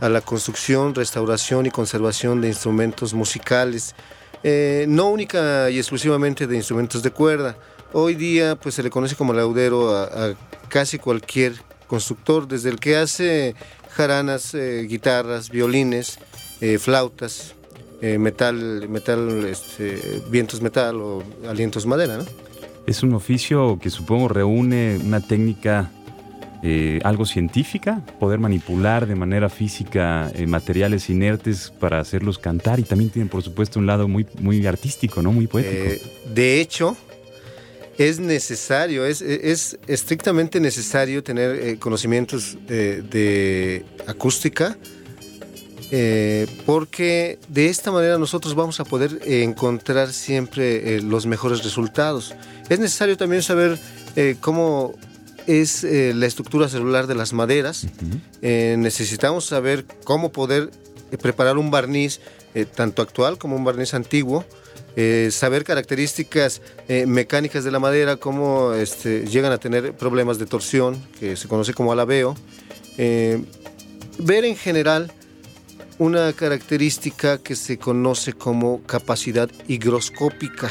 a 0.00 0.08
la 0.08 0.20
construcción, 0.20 0.94
restauración 0.94 1.66
y 1.66 1.70
conservación 1.70 2.40
de 2.40 2.48
instrumentos 2.48 3.14
musicales, 3.14 3.94
eh, 4.42 4.86
no 4.88 5.08
única 5.08 5.70
y 5.70 5.78
exclusivamente 5.78 6.46
de 6.46 6.56
instrumentos 6.56 7.02
de 7.02 7.10
cuerda. 7.10 7.56
Hoy 7.92 8.14
día 8.14 8.56
pues 8.56 8.76
se 8.76 8.82
le 8.82 8.90
conoce 8.90 9.16
como 9.16 9.32
laudero 9.32 9.96
a, 9.96 10.34
casi 10.68 10.98
cualquier 10.98 11.54
constructor, 11.86 12.46
desde 12.46 12.70
el 12.70 12.78
que 12.78 12.96
hace 12.96 13.54
jaranas, 13.90 14.54
eh, 14.54 14.86
guitarras, 14.88 15.50
violines, 15.50 16.18
eh, 18.04 18.18
metal, 18.18 18.86
metal 18.90 19.46
este, 19.46 20.20
vientos 20.28 20.60
metal 20.60 21.00
o 21.00 21.22
alientos 21.48 21.86
madera. 21.86 22.18
Es 22.86 23.02
un 23.02 23.14
oficio 23.14 23.78
que 23.80 23.88
supongo 23.88 24.28
reúne 24.28 25.00
una 25.02 25.20
técnica 25.20 25.90
eh, 26.62 27.00
algo 27.02 27.24
científica, 27.24 28.02
poder 28.20 28.38
manipular 28.38 29.06
de 29.06 29.14
manera 29.14 29.48
física 29.48 30.30
eh, 30.34 30.46
materiales 30.46 31.08
inertes 31.08 31.72
para 31.80 31.98
hacerlos 31.98 32.38
cantar 32.38 32.78
y 32.78 32.82
también 32.82 33.08
tienen 33.08 33.30
por 33.30 33.42
supuesto 33.42 33.78
un 33.78 33.86
lado 33.86 34.06
muy, 34.06 34.26
muy 34.38 34.66
artístico, 34.66 35.22
¿no? 35.22 35.32
Muy 35.32 35.46
poético. 35.46 35.74
Eh, 35.74 36.02
de 36.34 36.60
hecho, 36.60 36.98
es 37.96 38.20
necesario, 38.20 39.06
es, 39.06 39.22
es 39.22 39.78
estrictamente 39.86 40.60
necesario 40.60 41.22
tener 41.22 41.78
conocimientos 41.78 42.58
de 42.66 43.82
acústica 44.06 44.76
porque 46.66 47.38
de 47.48 47.68
esta 47.68 47.92
manera 47.92 48.18
nosotros 48.18 48.54
vamos 48.54 48.80
a 48.80 48.84
poder 48.84 49.20
encontrar 49.24 50.12
siempre 50.12 51.00
los 51.00 51.26
mejores 51.26 51.62
resultados. 51.62 52.34
Es 52.68 52.78
necesario 52.78 53.16
también 53.16 53.42
saber 53.42 53.78
cómo 54.40 54.94
es 55.46 55.84
eh, 55.84 56.12
la 56.14 56.26
estructura 56.26 56.68
celular 56.68 57.06
de 57.06 57.14
las 57.14 57.32
maderas. 57.32 57.86
Eh, 58.42 58.76
necesitamos 58.78 59.46
saber 59.46 59.84
cómo 60.04 60.32
poder 60.32 60.70
eh, 61.10 61.18
preparar 61.18 61.58
un 61.58 61.70
barniz, 61.70 62.20
tanto 62.76 63.02
actual 63.02 63.36
como 63.36 63.56
un 63.56 63.64
barniz 63.64 63.94
antiguo. 63.94 64.44
saber 65.30 65.64
características 65.64 66.62
mecánicas 66.88 67.64
de 67.64 67.72
la 67.72 67.80
madera, 67.80 68.14
cómo 68.14 68.72
este, 68.74 69.26
llegan 69.26 69.50
a 69.50 69.58
tener 69.58 69.92
problemas 69.94 70.38
de 70.38 70.46
torsión, 70.46 71.02
que 71.18 71.34
se 71.34 71.48
conoce 71.48 71.74
como 71.74 71.90
alabeo. 71.90 72.36
ver 72.96 74.44
en 74.44 74.54
general 74.54 75.12
una 75.98 76.32
característica 76.32 77.38
que 77.38 77.54
se 77.54 77.78
conoce 77.78 78.32
como 78.32 78.82
capacidad 78.82 79.50
higroscópica. 79.68 80.68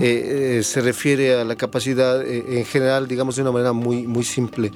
Eh, 0.00 0.58
eh, 0.58 0.62
se 0.62 0.80
refiere 0.80 1.34
a 1.34 1.44
la 1.44 1.56
capacidad, 1.56 2.22
eh, 2.22 2.60
en 2.60 2.64
general, 2.64 3.08
digamos 3.08 3.36
de 3.36 3.42
una 3.42 3.52
manera 3.52 3.72
muy, 3.72 4.06
muy 4.06 4.24
simple, 4.24 4.70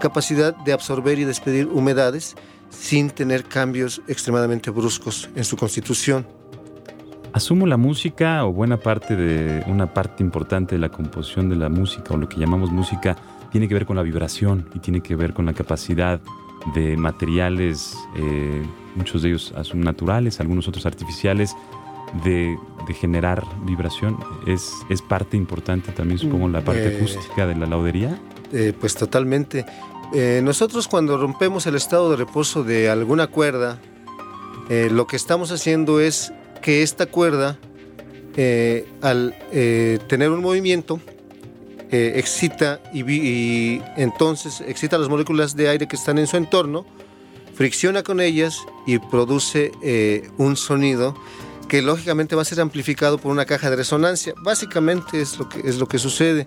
capacidad 0.00 0.54
de 0.54 0.72
absorber 0.72 1.18
y 1.18 1.24
despedir 1.24 1.66
humedades 1.66 2.34
sin 2.70 3.10
tener 3.10 3.44
cambios 3.44 4.02
extremadamente 4.08 4.70
bruscos 4.70 5.30
en 5.34 5.44
su 5.44 5.56
constitución. 5.56 6.26
Asumo 7.32 7.66
la 7.66 7.76
música 7.76 8.44
o 8.46 8.52
buena 8.52 8.78
parte 8.78 9.14
de 9.14 9.62
una 9.66 9.92
parte 9.92 10.22
importante 10.22 10.74
de 10.74 10.80
la 10.80 10.88
composición 10.88 11.50
de 11.50 11.56
la 11.56 11.68
música 11.68 12.14
o 12.14 12.16
lo 12.16 12.28
que 12.28 12.40
llamamos 12.40 12.70
música 12.70 13.16
tiene 13.52 13.68
que 13.68 13.74
ver 13.74 13.86
con 13.86 13.96
la 13.96 14.02
vibración 14.02 14.68
y 14.74 14.78
tiene 14.78 15.02
que 15.02 15.14
ver 15.16 15.34
con 15.34 15.46
la 15.46 15.52
capacidad 15.52 16.20
de 16.74 16.96
materiales 16.96 17.96
muchos 18.96 19.22
de 19.22 19.28
ellos 19.28 19.54
son 19.62 19.80
naturales, 19.82 20.40
algunos 20.40 20.66
otros 20.66 20.86
artificiales, 20.86 21.54
de, 22.24 22.58
generar 22.94 23.44
vibración. 23.64 24.16
Es, 24.46 24.72
es 24.88 25.02
parte 25.02 25.36
importante 25.36 25.92
también, 25.92 26.18
supongo, 26.18 26.48
la 26.48 26.62
parte 26.62 26.86
eh, 26.86 26.96
acústica 26.96 27.46
de 27.46 27.56
la 27.56 27.66
laudería. 27.66 28.18
Eh, 28.52 28.72
pues 28.78 28.94
totalmente. 28.94 29.66
Eh, 30.14 30.40
nosotros 30.42 30.86
cuando 30.86 31.18
rompemos 31.18 31.66
el 31.66 31.74
estado 31.74 32.10
de 32.10 32.16
reposo 32.16 32.62
de 32.62 32.88
alguna 32.88 33.26
cuerda, 33.26 33.80
lo 34.68 35.06
que 35.06 35.14
estamos 35.14 35.52
haciendo 35.52 36.00
es 36.00 36.32
que 36.60 36.82
esta 36.82 37.06
cuerda, 37.06 37.56
al 39.00 39.34
tener 40.08 40.30
un 40.30 40.40
movimiento, 40.40 41.00
excita 41.90 42.80
y, 42.92 43.08
y, 43.10 43.82
entonces 43.96 44.62
excita 44.66 44.98
las 44.98 45.08
moléculas 45.08 45.54
de 45.54 45.68
aire 45.68 45.86
que 45.86 45.96
están 45.96 46.18
en 46.18 46.26
su 46.26 46.36
entorno 46.36 46.84
fricciona 47.56 48.02
con 48.02 48.20
ellas 48.20 48.66
y 48.86 48.98
produce 48.98 49.72
eh, 49.82 50.28
un 50.36 50.56
sonido 50.56 51.16
que 51.68 51.82
lógicamente 51.82 52.36
va 52.36 52.42
a 52.42 52.44
ser 52.44 52.60
amplificado 52.60 53.18
por 53.18 53.32
una 53.32 53.44
caja 53.44 53.70
de 53.70 53.76
resonancia. 53.76 54.34
Básicamente 54.42 55.20
es 55.20 55.38
lo 55.38 55.48
que, 55.48 55.60
es 55.60 55.78
lo 55.78 55.88
que 55.88 55.98
sucede. 55.98 56.46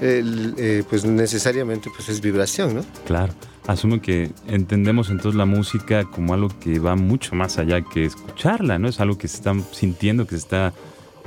Eh, 0.00 0.82
pues 0.90 1.04
necesariamente 1.04 1.90
pues 1.94 2.08
es 2.08 2.20
vibración, 2.20 2.74
¿no? 2.74 2.84
Claro. 3.06 3.32
Asumo 3.66 4.00
que 4.00 4.30
entendemos 4.46 5.10
entonces 5.10 5.36
la 5.36 5.46
música 5.46 6.04
como 6.04 6.34
algo 6.34 6.48
que 6.60 6.78
va 6.78 6.96
mucho 6.96 7.34
más 7.34 7.58
allá 7.58 7.82
que 7.82 8.04
escucharla, 8.04 8.78
¿no? 8.78 8.88
Es 8.88 9.00
algo 9.00 9.18
que 9.18 9.28
se 9.28 9.36
está 9.36 9.54
sintiendo, 9.72 10.26
que 10.26 10.36
se 10.36 10.42
está 10.42 10.72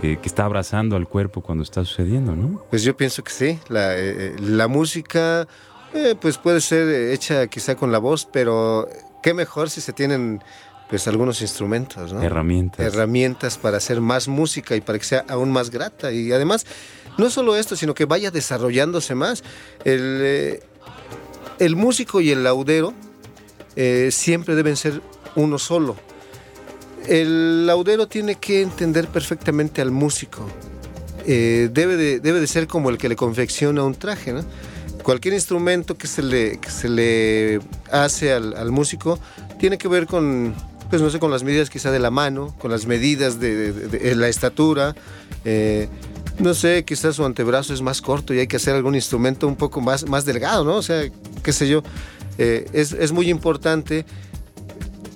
eh, 0.01 0.17
que 0.21 0.27
está 0.27 0.45
abrazando 0.45 0.95
al 0.95 1.07
cuerpo 1.07 1.41
cuando 1.41 1.63
está 1.63 1.83
sucediendo, 1.83 2.35
¿no? 2.35 2.63
Pues 2.69 2.83
yo 2.83 2.95
pienso 2.95 3.23
que 3.23 3.31
sí. 3.31 3.59
La, 3.69 3.95
la 4.39 4.67
música, 4.67 5.47
pues 6.21 6.37
puede 6.37 6.61
ser 6.61 7.11
hecha 7.11 7.47
quizá 7.47 7.75
con 7.75 7.91
la 7.91 7.97
voz, 7.97 8.25
pero 8.31 8.87
qué 9.21 9.33
mejor 9.33 9.69
si 9.69 9.81
se 9.81 9.93
tienen 9.93 10.41
pues 10.89 11.07
algunos 11.07 11.41
instrumentos, 11.41 12.11
¿no? 12.11 12.21
Herramientas. 12.21 12.79
Herramientas 12.79 13.57
para 13.59 13.77
hacer 13.77 14.01
más 14.01 14.27
música 14.27 14.75
y 14.75 14.81
para 14.81 14.97
que 14.97 15.05
sea 15.05 15.23
aún 15.29 15.51
más 15.51 15.69
grata. 15.69 16.11
Y 16.11 16.31
además, 16.31 16.65
no 17.17 17.29
solo 17.29 17.55
esto, 17.55 17.75
sino 17.75 17.93
que 17.93 18.05
vaya 18.05 18.31
desarrollándose 18.31 19.13
más. 19.13 19.43
El, 19.85 20.19
eh, 20.23 20.63
el 21.59 21.75
músico 21.75 22.21
y 22.21 22.31
el 22.31 22.43
laudero 22.43 22.93
eh, 23.75 24.09
siempre 24.11 24.55
deben 24.55 24.75
ser 24.75 25.01
uno 25.35 25.59
solo. 25.59 25.95
El 27.09 27.65
laudero 27.65 28.07
tiene 28.07 28.35
que 28.35 28.61
entender 28.61 29.07
perfectamente 29.07 29.81
al 29.81 29.91
músico. 29.91 30.47
Eh, 31.25 31.69
debe, 31.73 31.97
de, 31.97 32.19
debe 32.19 32.39
de 32.39 32.47
ser 32.47 32.67
como 32.67 32.89
el 32.89 32.97
que 32.97 33.09
le 33.09 33.15
confecciona 33.15 33.83
un 33.83 33.95
traje, 33.95 34.31
¿no? 34.31 34.45
cualquier 35.09 35.33
instrumento 35.33 35.97
que 35.97 36.05
se 36.05 36.21
le, 36.21 36.59
se 36.67 36.87
le 36.87 37.59
hace 37.91 38.31
al, 38.31 38.71
músico 38.71 39.19
tiene 39.59 39.79
que 39.79 39.87
ver 39.87 40.05
con, 40.05 40.53
pues 40.89 41.01
no 41.01 41.09
sé, 41.09 41.17
con 41.17 41.31
las 41.31 41.41
medidas 41.41 41.71
quizá 41.71 41.89
de 41.89 41.97
la 41.97 42.11
mano, 42.11 42.55
con 42.59 42.69
las 42.69 42.85
medidas 42.85 43.39
de, 43.39 44.13
la 44.15 44.27
estatura. 44.27 44.95
Eh, 45.45 45.89
no 46.37 46.53
sé, 46.53 46.85
quizás 46.85 47.15
su 47.15 47.25
antebrazo 47.25 47.73
es 47.73 47.81
más 47.81 48.01
corto 48.01 48.35
y 48.35 48.39
hay 48.39 48.47
que 48.47 48.57
hacer 48.57 48.75
algún 48.75 48.93
instrumento 48.93 49.47
un 49.47 49.55
poco 49.55 49.81
más, 49.81 50.07
más 50.07 50.25
delgado, 50.25 50.63
¿no? 50.63 50.75
O 50.75 50.83
sea, 50.83 51.03
qué 51.43 51.53
sé 51.53 51.67
yo. 51.67 51.81
Eh, 52.37 52.69
es, 52.71 52.93
es 52.93 53.11
muy 53.11 53.29
importante 53.29 54.05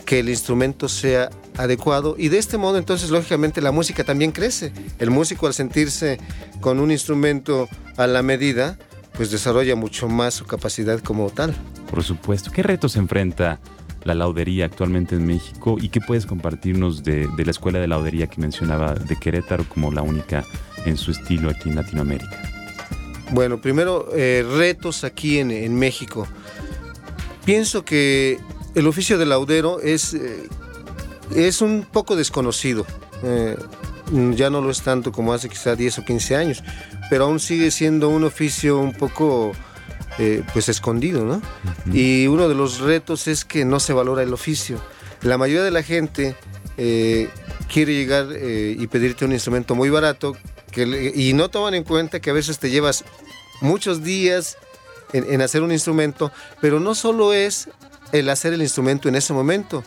que 0.06 0.20
el 0.20 0.30
instrumento 0.30 0.90
sea 0.90 1.30
adecuado 1.58 2.16
y 2.18 2.30
de 2.30 2.38
este 2.38 2.58
modo 2.58 2.78
entonces 2.78 3.10
lógicamente 3.10 3.62
la 3.62 3.72
música 3.72 4.04
también 4.04 4.32
crece. 4.32 4.72
El 5.00 5.10
músico 5.12 5.48
al 5.48 5.54
sentirse 5.54 6.20
con 6.62 6.80
un 6.80 6.92
instrumento 6.92 7.68
a 7.98 8.08
la 8.08 8.24
medida, 8.24 8.78
pues 9.14 9.32
desarrolla 9.32 9.76
mucho 9.76 10.08
más 10.08 10.34
su 10.34 10.46
capacidad 10.46 11.00
como 11.00 11.30
tal. 11.30 11.56
Por 11.90 12.04
supuesto. 12.04 12.52
¿Qué 12.52 12.64
retos 12.64 12.96
enfrenta 12.96 13.60
la 14.04 14.14
laudería 14.14 14.66
actualmente 14.66 15.16
en 15.16 15.26
México 15.26 15.78
y 15.80 15.90
qué 15.90 16.02
puedes 16.02 16.26
compartirnos 16.26 17.04
de, 17.04 17.28
la 17.38 17.52
escuela 17.52 17.80
de 17.80 17.88
laudería 17.88 18.28
que 18.28 18.42
mencionaba 18.42 18.96
de 18.96 19.16
Querétaro 19.16 19.68
como 19.68 19.92
la 19.92 20.02
única 20.02 20.44
en 20.86 20.98
su 20.98 21.12
estilo 21.12 21.50
aquí 21.50 21.70
en 21.70 21.76
Latinoamérica? 21.76 22.42
Bueno, 23.32 23.62
primero, 23.62 24.10
eh, 24.14 24.46
retos 24.58 25.04
aquí 25.04 25.40
en, 25.40 25.76
México. 25.76 26.28
Pienso 27.46 27.84
que 27.84 28.38
el 28.76 28.88
oficio 28.88 29.18
de 29.18 29.26
laudero 29.26 29.80
es, 29.80 30.14
eh, 30.14 30.48
es 31.36 31.62
un 31.62 31.86
poco 31.90 32.16
desconocido. 32.16 32.86
Eh, 33.24 33.58
ya 34.36 34.50
no 34.50 34.62
lo 34.62 34.70
es 34.70 34.82
tanto 34.82 35.12
como 35.12 35.34
hace 35.34 35.48
quizá 35.50 35.76
10 35.76 36.00
o 36.00 36.06
15 36.06 36.36
años 36.36 36.64
pero 37.14 37.26
aún 37.26 37.40
sigue 37.40 37.70
siendo 37.70 38.10
un 38.10 38.24
oficio 38.24 38.80
un 38.80 38.92
poco 38.92 39.52
eh, 40.18 40.44
pues 40.52 40.68
escondido, 40.70 41.24
¿no? 41.24 41.42
Y 41.94 42.26
uno 42.26 42.50
de 42.50 42.56
los 42.56 42.80
retos 42.80 43.28
es 43.28 43.46
que 43.46 43.66
no 43.66 43.80
se 43.80 43.94
valora 43.94 44.24
el 44.24 44.34
oficio. 44.34 44.80
La 45.22 45.38
mayoría 45.38 45.64
de 45.64 45.70
la 45.70 45.84
gente 45.84 46.36
eh, 46.78 47.30
quiere 47.72 47.94
llegar 47.94 48.30
eh, 48.32 48.76
y 48.78 48.88
pedirte 48.88 49.26
un 49.26 49.32
instrumento 49.32 49.76
muy 49.76 49.92
barato 49.92 50.36
que, 50.72 51.14
y 51.16 51.34
no 51.34 51.50
toman 51.50 51.76
en 51.76 51.84
cuenta 51.84 52.20
que 52.20 52.32
a 52.32 52.34
veces 52.34 52.58
te 52.58 52.72
llevas 52.72 53.06
muchos 53.62 54.04
días 54.04 54.58
en, 55.14 55.40
hacer 55.42 55.62
un 55.62 55.72
instrumento, 55.72 56.32
pero 56.62 56.80
no 56.80 56.96
solo 56.96 57.32
es 57.32 57.70
el 58.12 58.28
hacer 58.30 58.54
el 58.54 58.64
instrumento 58.64 59.08
en 59.08 59.14
ese 59.14 59.34
momento. 59.34 59.84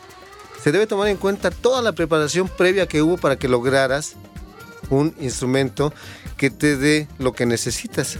Se 0.67 0.73
debe 0.73 0.85
tomar 0.85 1.07
en 1.07 1.15
cuenta 1.15 1.49
toda 1.49 1.81
la 1.81 1.93
preparación 1.93 2.49
previa 2.49 2.87
que 2.87 3.01
hubo 3.01 3.15
para 3.15 3.37
que 3.37 3.47
lograras 3.47 4.17
un 4.89 5.15
instrumento 5.17 5.93
que 6.35 6.49
te 6.49 6.75
dé 6.75 7.07
lo 7.19 7.31
que 7.31 7.45
necesitas. 7.45 8.17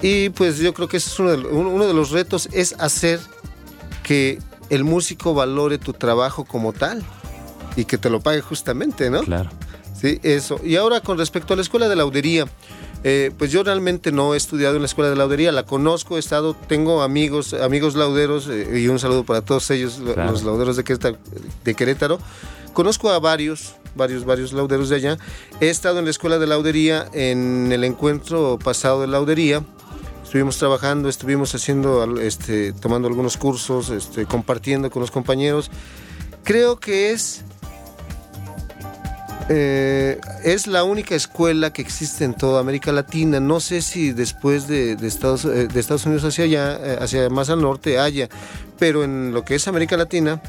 Y 0.00 0.30
pues 0.30 0.56
yo 0.56 0.72
creo 0.72 0.88
que 0.88 0.96
ese 0.96 1.10
es 1.10 1.18
uno 1.18 1.86
de, 1.86 1.92
los 1.92 2.10
retos, 2.10 2.48
es 2.52 2.74
hacer 2.78 3.20
que 4.02 4.38
el 4.70 4.82
músico 4.82 5.34
valore 5.34 5.76
tu 5.76 5.92
trabajo 5.92 6.46
como 6.46 6.72
tal 6.72 7.04
y 7.76 7.84
que 7.84 7.98
te 7.98 8.08
lo 8.08 8.20
pague 8.20 8.40
justamente, 8.40 9.10
¿no? 9.10 9.20
Claro. 9.20 9.50
Sí, 9.92 10.20
eso. 10.22 10.58
Y 10.64 10.76
ahora 10.76 11.02
con 11.02 11.18
respecto 11.18 11.52
a 11.52 11.56
la 11.56 11.60
escuela 11.60 11.86
de 11.86 11.96
laudería, 11.96 12.46
eh, 13.04 13.30
pues 13.38 13.50
yo 13.52 13.62
realmente 13.62 14.12
no 14.12 14.34
he 14.34 14.36
estudiado 14.36 14.76
en 14.76 14.82
la 14.82 14.86
escuela 14.86 15.10
de 15.10 15.16
laudería, 15.16 15.52
la 15.52 15.64
conozco, 15.64 16.16
he 16.16 16.20
estado, 16.20 16.54
tengo 16.54 17.02
amigos, 17.02 17.54
amigos 17.54 17.94
lauderos 17.94 18.48
eh, 18.48 18.80
y 18.80 18.88
un 18.88 18.98
saludo 18.98 19.24
para 19.24 19.42
todos 19.42 19.70
ellos, 19.70 19.98
los 19.98 20.42
lauderos 20.42 20.76
de 20.76 21.16
de 21.64 21.74
Querétaro. 21.74 22.18
Conozco 22.72 23.10
a 23.10 23.18
varios, 23.18 23.74
varios, 23.96 24.24
varios 24.24 24.52
lauderos 24.52 24.88
de 24.88 24.96
allá. 24.96 25.18
He 25.60 25.68
estado 25.68 25.98
en 25.98 26.04
la 26.04 26.10
escuela 26.10 26.38
de 26.38 26.46
laudería 26.46 27.08
en 27.12 27.72
el 27.72 27.84
encuentro 27.84 28.58
pasado 28.58 29.00
de 29.00 29.08
laudería. 29.08 29.64
Estuvimos 30.22 30.58
trabajando, 30.58 31.08
estuvimos 31.08 31.54
haciendo, 31.54 32.20
este, 32.20 32.72
tomando 32.72 33.08
algunos 33.08 33.36
cursos, 33.36 33.90
este, 33.90 34.26
compartiendo 34.26 34.90
con 34.90 35.00
los 35.00 35.10
compañeros. 35.10 35.70
Creo 36.44 36.78
que 36.78 37.10
es 37.10 37.44
eh, 39.50 40.20
es 40.44 40.66
la 40.66 40.84
única 40.84 41.14
escuela 41.14 41.72
que 41.72 41.80
existe 41.80 42.24
en 42.24 42.34
toda 42.34 42.60
América 42.60 42.92
Latina. 42.92 43.40
No 43.40 43.60
sé 43.60 43.80
si 43.80 44.12
después 44.12 44.68
de, 44.68 44.92
Estados, 45.02 45.44
eh, 45.46 45.68
de 45.68 45.80
Estados, 45.80 46.04
Unidos 46.04 46.24
hacia 46.24 46.44
allá, 46.44 46.78
eh, 46.82 46.98
hacia 47.00 47.30
más 47.30 47.48
al 47.48 47.62
norte 47.62 47.98
haya, 47.98 48.28
pero 48.78 49.04
en 49.04 49.32
lo 49.32 49.44
que 49.44 49.54
es 49.54 49.66
América 49.66 49.96
Latina, 49.96 50.42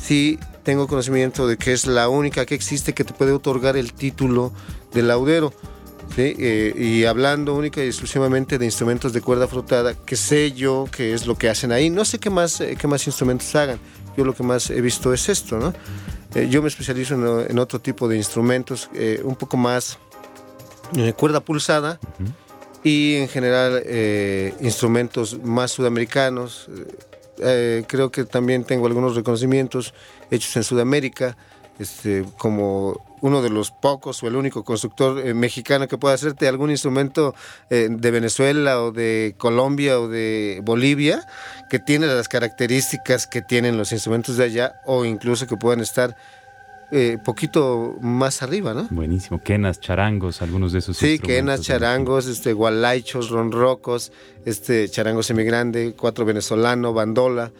sí 0.00 0.38
tengo 0.64 0.88
conocimiento 0.88 1.46
de 1.46 1.56
que 1.56 1.72
es 1.72 1.86
la 1.86 2.08
única 2.08 2.44
que 2.44 2.56
existe 2.56 2.92
que 2.92 3.04
te 3.04 3.14
puede 3.14 3.32
otorgar 3.32 3.76
el 3.76 3.92
título 3.92 4.52
de 4.92 5.02
laudero. 5.02 5.52
y 6.16 7.04
hablando 7.04 7.54
única 7.54 7.82
y 7.84 7.86
exclusivamente 7.86 8.58
de 8.58 8.64
instrumentos 8.64 9.12
de 9.12 9.20
cuerda 9.20 9.46
frotada, 9.46 9.94
que 9.94 10.16
sé 10.16 10.50
yo 10.52 10.86
que 10.90 11.14
es 11.14 11.24
lo 11.24 11.36
que 11.38 11.48
hacen 11.48 11.70
ahí. 11.70 11.88
No 11.88 12.04
sé 12.04 12.18
qué 12.18 12.30
más, 12.30 12.60
qué 12.78 12.86
más 12.88 13.06
instrumentos 13.06 13.54
hagan. 13.54 13.78
Yo 14.16 14.24
lo 14.24 14.34
que 14.34 14.42
más 14.42 14.70
he 14.70 14.80
visto 14.80 15.12
es 15.12 15.28
esto, 15.28 15.58
¿no? 15.58 15.72
Eh, 16.34 16.48
yo 16.48 16.62
me 16.62 16.68
especializo 16.68 17.14
en, 17.48 17.58
otro 17.58 17.80
tipo 17.80 18.08
de 18.08 18.16
instrumentos, 18.16 18.88
eh, 18.94 19.20
un 19.24 19.34
poco 19.34 19.56
más 19.56 19.98
eh, 20.96 21.12
cuerda 21.12 21.40
pulsada 21.40 21.98
y 22.84 23.16
en 23.16 23.28
general 23.28 23.82
instrumentos 24.60 25.38
más 25.42 25.72
sudamericanos. 25.72 26.68
creo 27.86 28.10
que 28.10 28.24
también 28.24 28.64
tengo 28.64 28.86
algunos 28.86 29.16
reconocimientos 29.16 29.92
hechos 30.30 30.56
en 30.56 30.62
Sudamérica, 30.62 31.36
este, 31.78 32.24
como 32.38 33.09
uno 33.20 33.42
de 33.42 33.50
los 33.50 33.70
pocos 33.70 34.22
o 34.22 34.28
el 34.28 34.36
único 34.36 34.64
constructor 34.64 35.34
mexicano 35.34 35.88
que 35.88 35.98
puede 35.98 36.14
hacerte 36.14 36.48
algún 36.48 36.70
instrumento 36.70 37.34
de 37.68 38.10
Venezuela 38.10 38.80
o 38.82 38.92
de 38.92 39.34
Colombia 39.38 40.00
o 40.00 40.08
de 40.08 40.60
Bolivia 40.64 41.26
que 41.68 41.78
tiene 41.78 42.06
las 42.06 42.28
características 42.28 43.26
que 43.26 43.42
tienen 43.42 43.76
los 43.78 43.92
instrumentos 43.92 44.36
de 44.36 44.44
allá 44.44 44.80
o 44.86 45.04
incluso 45.04 45.46
que 45.46 45.56
puedan 45.56 45.80
estar 45.80 46.16
eh, 46.92 47.18
poquito 47.24 47.96
más 48.00 48.42
arriba, 48.42 48.74
¿no? 48.74 48.88
Buenísimo. 48.90 49.40
Quenas, 49.40 49.78
charangos, 49.78 50.42
algunos 50.42 50.72
de 50.72 50.80
esos. 50.80 50.96
Sí, 50.96 51.20
quenas, 51.20 51.60
charangos, 51.60 52.26
este, 52.26 52.52
gualaichos, 52.52 53.30
ronrocos, 53.30 54.10
este, 54.44 54.88
charango 54.88 55.22
semigrande, 55.22 55.94
cuatro 55.96 56.24
venezolano, 56.24 56.92
bandola. 56.92 57.52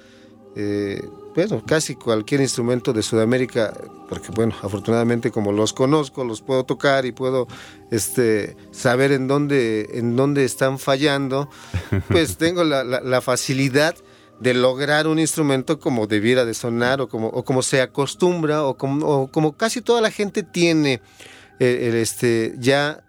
Eh, 0.56 1.00
bueno, 1.34 1.62
casi 1.64 1.94
cualquier 1.94 2.40
instrumento 2.40 2.92
de 2.92 3.02
Sudamérica, 3.02 3.72
porque 4.08 4.28
bueno, 4.32 4.54
afortunadamente 4.62 5.30
como 5.30 5.52
los 5.52 5.72
conozco, 5.72 6.24
los 6.24 6.42
puedo 6.42 6.64
tocar 6.64 7.06
y 7.06 7.12
puedo 7.12 7.46
este, 7.90 8.56
saber 8.72 9.12
en 9.12 9.28
dónde, 9.28 9.90
en 9.94 10.16
dónde 10.16 10.44
están 10.44 10.78
fallando, 10.78 11.48
pues 12.08 12.36
tengo 12.38 12.64
la, 12.64 12.84
la 12.84 13.20
facilidad 13.20 13.94
de 14.40 14.54
lograr 14.54 15.06
un 15.06 15.18
instrumento 15.18 15.78
como 15.78 16.06
debiera 16.06 16.44
de 16.44 16.54
sonar 16.54 17.00
o 17.00 17.08
como, 17.08 17.28
o 17.28 17.44
como 17.44 17.62
se 17.62 17.82
acostumbra 17.82 18.64
o 18.64 18.76
como, 18.76 19.30
como 19.30 19.52
casi 19.52 19.82
toda 19.82 20.00
la 20.00 20.10
gente 20.10 20.42
tiene 20.42 21.02
eh, 21.60 22.00
este, 22.00 22.54
ya 22.58 23.04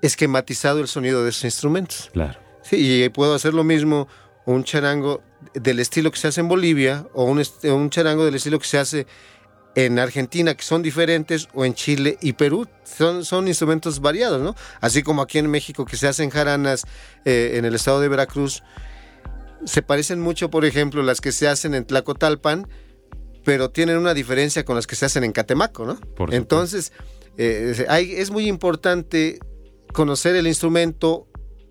esquematizado 0.00 0.80
el 0.80 0.88
sonido 0.88 1.24
de 1.24 1.30
esos 1.30 1.44
instrumentos. 1.44 2.08
Claro. 2.12 2.38
Sí, 2.62 2.76
y 3.04 3.08
puedo 3.08 3.34
hacer 3.34 3.52
lo 3.52 3.64
mismo 3.64 4.06
un 4.46 4.62
charango 4.64 5.22
del 5.54 5.80
estilo 5.80 6.10
que 6.10 6.18
se 6.18 6.28
hace 6.28 6.40
en 6.40 6.48
Bolivia 6.48 7.06
o 7.14 7.24
un, 7.24 7.42
un 7.64 7.90
charango 7.90 8.24
del 8.24 8.34
estilo 8.34 8.58
que 8.58 8.66
se 8.66 8.78
hace 8.78 9.06
en 9.74 9.98
Argentina, 9.98 10.54
que 10.54 10.64
son 10.64 10.82
diferentes, 10.82 11.48
o 11.54 11.64
en 11.64 11.74
Chile 11.74 12.18
y 12.20 12.32
Perú. 12.32 12.66
Son, 12.84 13.24
son 13.24 13.48
instrumentos 13.48 14.00
variados, 14.00 14.42
¿no? 14.42 14.56
Así 14.80 15.02
como 15.02 15.22
aquí 15.22 15.38
en 15.38 15.50
México 15.50 15.84
que 15.84 15.96
se 15.96 16.08
hacen 16.08 16.30
jaranas 16.30 16.84
eh, 17.24 17.52
en 17.54 17.64
el 17.64 17.74
estado 17.74 18.00
de 18.00 18.08
Veracruz 18.08 18.62
se 19.64 19.82
parecen 19.82 20.20
mucho, 20.20 20.50
por 20.50 20.64
ejemplo, 20.64 21.02
las 21.02 21.20
que 21.20 21.32
se 21.32 21.48
hacen 21.48 21.74
en 21.74 21.84
Tlacotalpan, 21.84 22.68
pero 23.44 23.70
tienen 23.70 23.98
una 23.98 24.14
diferencia 24.14 24.64
con 24.64 24.76
las 24.76 24.86
que 24.86 24.96
se 24.96 25.06
hacen 25.06 25.24
en 25.24 25.32
Catemaco, 25.32 25.84
¿no? 25.84 25.98
Entonces, 26.30 26.92
eh, 27.36 27.86
es 27.88 28.30
muy 28.30 28.48
importante 28.48 29.38
conocer 29.92 30.36
el 30.36 30.46
instrumento, 30.46 31.26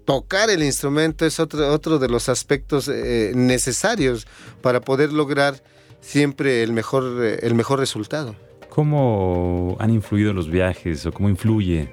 tocar 0.10 0.50
el 0.50 0.64
instrumento 0.64 1.24
es 1.24 1.40
otro, 1.40 1.72
otro 1.72 2.00
de 2.00 2.10
los 2.10 2.30
aspectos 2.30 2.88
eh, 2.88 3.32
necesarios 3.36 4.26
para 4.60 4.82
poder 4.82 5.14
lograr 5.14 5.62
siempre 6.02 6.64
el 6.64 6.74
mejor, 6.74 7.24
eh, 7.24 7.38
el 7.44 7.54
mejor 7.54 7.78
resultado. 7.78 8.36
¿Cómo 8.70 9.78
han 9.80 9.92
influido 9.92 10.34
los 10.34 10.50
viajes 10.50 11.06
o 11.06 11.12
cómo 11.12 11.30
influye 11.30 11.92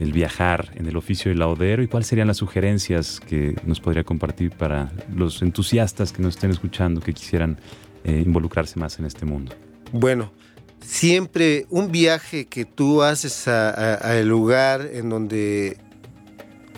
el 0.00 0.10
viajar 0.10 0.72
en 0.76 0.86
el 0.86 0.96
oficio 0.96 1.28
del 1.28 1.40
laudero 1.40 1.82
y 1.82 1.86
cuáles 1.86 2.06
serían 2.06 2.28
las 2.28 2.38
sugerencias 2.38 3.20
que 3.20 3.54
nos 3.66 3.78
podría 3.78 4.04
compartir 4.04 4.50
para 4.50 4.90
los 5.14 5.42
entusiastas 5.42 6.14
que 6.14 6.22
nos 6.22 6.36
estén 6.36 6.50
escuchando, 6.50 7.02
que 7.02 7.12
quisieran 7.12 7.58
eh, 8.04 8.22
involucrarse 8.24 8.80
más 8.80 8.98
en 8.98 9.04
este 9.04 9.26
mundo. 9.26 9.54
Bueno, 9.92 10.32
siempre 10.80 11.66
un 11.68 11.92
viaje 11.92 12.46
que 12.46 12.64
tú 12.64 13.02
haces 13.02 13.48
al 13.48 14.26
lugar 14.26 14.88
en 14.90 15.10
donde 15.10 15.76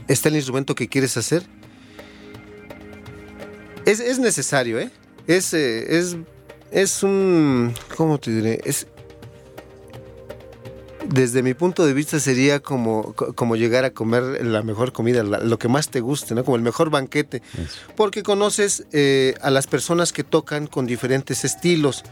está 0.08 0.28
el 0.28 0.36
instrumento 0.36 0.74
que 0.74 0.88
quieres 0.88 1.16
hacer, 1.16 1.44
es, 3.86 4.18
necesario, 4.18 4.80
¿eh? 4.80 4.90
Es, 5.28 5.54
eh, 5.54 5.98
es, 5.98 6.16
es 6.72 7.02
un, 7.04 7.72
¿cómo 7.96 8.18
te 8.18 8.32
diré? 8.32 8.60
Es, 8.64 8.88
desde 11.08 11.44
mi 11.44 11.54
punto 11.54 11.86
de 11.86 11.92
vista 11.92 12.18
sería 12.18 12.58
como, 12.58 13.14
como 13.14 13.54
llegar 13.54 13.84
a 13.84 13.90
comer 13.90 14.44
la 14.44 14.62
mejor 14.62 14.92
comida, 14.92 15.22
lo 15.22 15.58
que 15.58 15.68
más 15.68 15.88
te 15.88 16.00
guste, 16.00 16.34
¿no? 16.34 16.44
Como 16.44 16.56
el 16.56 16.62
mejor 16.62 16.90
banquete. 16.90 17.42
Porque 17.94 18.24
conoces 18.24 18.86
eh, 18.90 19.34
a 19.40 19.50
las 19.50 19.68
personas 19.68 20.12
que 20.12 20.24
tocan 20.24 20.66
con 20.66 20.86
diferentes 20.86 21.44
estilos. 21.44 22.02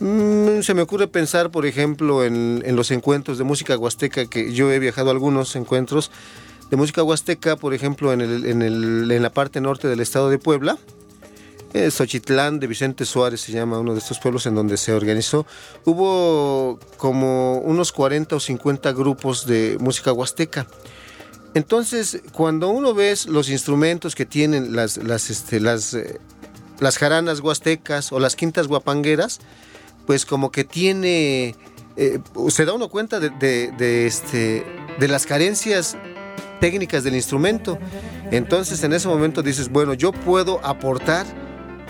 Mm, 0.00 0.62
se 0.62 0.74
me 0.74 0.82
ocurre 0.82 1.06
pensar, 1.06 1.52
por 1.52 1.64
ejemplo, 1.64 2.24
en, 2.24 2.62
en, 2.66 2.74
los 2.74 2.90
encuentros 2.90 3.38
de 3.38 3.44
música 3.44 3.78
huasteca, 3.78 4.26
que 4.26 4.52
yo 4.52 4.72
he 4.72 4.80
viajado 4.80 5.10
a 5.10 5.12
algunos 5.12 5.54
encuentros 5.54 6.10
de 6.70 6.76
música 6.76 7.02
huasteca, 7.02 7.56
por 7.56 7.74
ejemplo, 7.74 8.12
en, 8.12 8.20
el, 8.20 8.46
en, 8.46 8.62
el, 8.62 9.10
en 9.10 9.22
la 9.22 9.30
parte 9.30 9.60
norte 9.60 9.88
del 9.88 10.00
estado 10.00 10.30
de 10.30 10.38
Puebla, 10.38 10.78
eh, 11.72 11.90
Xochitlán 11.90 12.58
de 12.58 12.66
Vicente 12.66 13.04
Suárez 13.04 13.42
se 13.42 13.52
llama 13.52 13.78
uno 13.78 13.92
de 13.92 14.00
estos 14.00 14.18
pueblos 14.18 14.46
en 14.46 14.56
donde 14.56 14.76
se 14.76 14.92
organizó. 14.92 15.46
Hubo 15.84 16.80
como 16.96 17.58
unos 17.58 17.92
40 17.92 18.36
o 18.36 18.40
50 18.40 18.92
grupos 18.92 19.46
de 19.46 19.76
música 19.80 20.12
huasteca. 20.12 20.66
Entonces, 21.54 22.22
cuando 22.32 22.68
uno 22.68 22.94
ve 22.94 23.14
los 23.26 23.48
instrumentos 23.48 24.14
que 24.14 24.26
tienen 24.26 24.74
las, 24.74 24.96
las, 24.96 25.30
este, 25.30 25.60
las, 25.60 25.94
eh, 25.94 26.20
las 26.80 26.98
jaranas 26.98 27.40
huastecas 27.40 28.12
o 28.12 28.18
las 28.18 28.34
quintas 28.34 28.66
guapangueras, 28.66 29.40
pues 30.06 30.26
como 30.26 30.50
que 30.50 30.64
tiene, 30.64 31.54
eh, 31.96 32.18
se 32.48 32.64
da 32.64 32.72
uno 32.72 32.88
cuenta 32.88 33.20
de, 33.20 33.30
de, 33.30 34.06
este, 34.06 34.64
de 34.98 35.08
las 35.08 35.26
carencias 35.26 35.96
técnicas 36.60 37.04
del 37.04 37.14
instrumento. 37.14 37.78
Entonces 38.30 38.82
en 38.84 38.92
ese 38.92 39.08
momento 39.08 39.42
dices, 39.42 39.68
bueno, 39.68 39.94
yo 39.94 40.12
puedo 40.12 40.64
aportar 40.64 41.26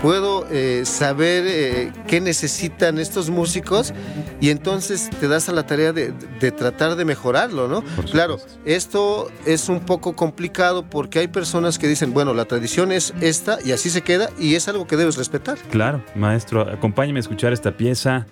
puedo 0.01 0.47
eh, 0.51 0.83
saber 0.85 1.45
eh, 1.47 1.93
qué 2.07 2.21
necesitan 2.21 2.99
estos 2.99 3.31
músicos 3.31 3.93
y 4.41 4.51
entonces 4.51 5.11
te 5.21 5.29
das 5.29 5.49
a 5.49 5.53
la 5.53 5.67
tarea 5.67 5.93
de, 5.93 6.13
tratar 6.53 6.97
de 6.97 7.05
mejorarlo, 7.05 7.69
¿no? 7.69 7.83
Claro, 8.11 8.39
esto 8.65 9.31
es 9.47 9.69
un 9.69 9.81
poco 9.81 10.15
complicado 10.15 10.85
porque 10.89 11.19
hay 11.19 11.29
personas 11.29 11.79
que 11.79 11.87
dicen, 11.87 12.13
bueno, 12.13 12.35
la 12.35 12.47
tradición 12.47 12.93
es 12.93 13.15
esta 13.21 13.59
y 13.65 13.73
así 13.73 13.91
se 13.91 14.03
queda 14.03 14.31
y 14.39 14.55
es 14.55 14.69
algo 14.69 14.87
que 14.87 14.97
debes 14.97 15.17
respetar. 15.17 15.59
Claro, 15.71 16.03
maestro, 16.15 16.63
acompáñeme 16.63 17.19
a 17.19 17.21
escuchar 17.21 17.53
esta 17.53 17.73
pieza 17.73 18.27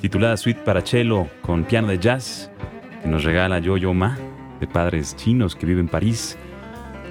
titulada 0.00 0.36
Suite 0.36 0.60
para 0.64 0.82
Cello 0.82 1.26
con 1.40 1.64
piano 1.64 1.88
de 1.88 1.98
jazz 1.98 2.50
que 3.02 3.08
nos 3.08 3.24
regala 3.24 3.58
Yo-Yo 3.58 3.94
Ma 3.94 4.18
de 4.60 4.66
padres 4.66 5.16
chinos 5.16 5.54
que 5.54 5.66
vive 5.66 5.80
en 5.80 5.88
París. 5.88 6.36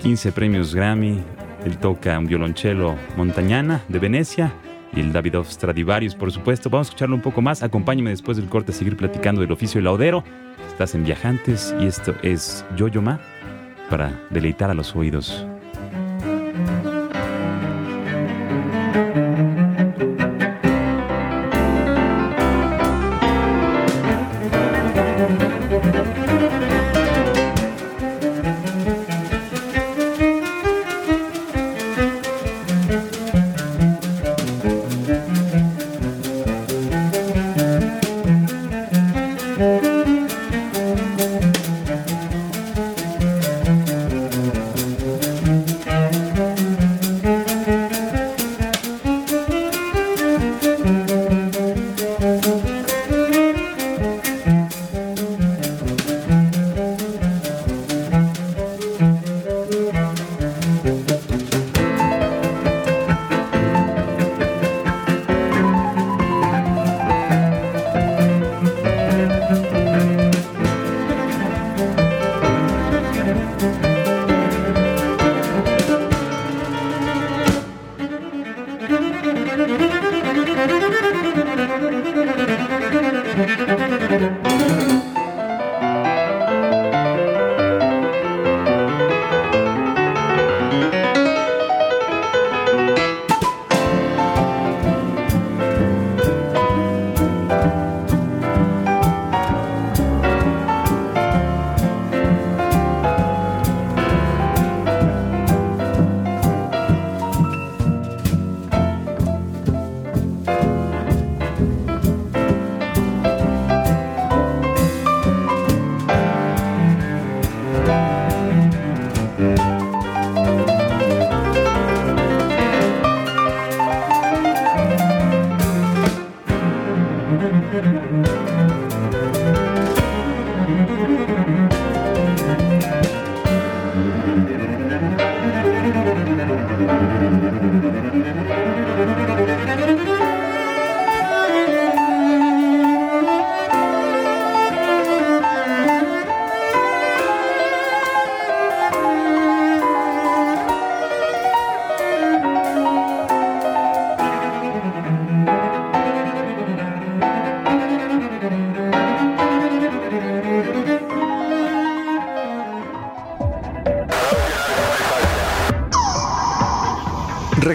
15 0.02 0.32
premios 0.32 0.76
Grammy, 0.76 1.24
él 1.66 1.78
toca 1.78 2.18
un 2.20 2.28
violonchelo 2.28 2.96
Montañana 3.18 3.82
de 3.88 4.00
Venecia 4.00 4.54
y 4.94 5.00
el 5.00 5.12
Davidov 5.12 5.46
Stradivarius, 5.46 6.16
por 6.16 6.32
supuesto. 6.32 6.70
Vamos 6.70 6.88
a 6.88 6.90
escucharlo 6.90 7.16
un 7.16 7.22
poco 7.22 7.42
más. 7.42 7.64
Acompáñame 7.64 8.12
después 8.12 8.38
del 8.38 8.48
corte 8.48 8.72
a 8.72 8.76
seguir 8.76 8.96
platicando 8.98 9.42
del 9.42 9.52
oficio 9.52 9.80
del 9.80 9.86
laudero. 9.86 10.24
Estás 10.68 10.96
en 10.96 11.04
Viajantes 11.04 11.76
y 11.80 11.88
esto 11.88 12.14
es 12.22 12.66
Yo-Yo 12.76 13.02
Ma 13.02 13.20
para 13.90 14.12
deleitar 14.30 14.70
a 14.70 14.74
los 14.74 14.96
oídos. 14.96 15.46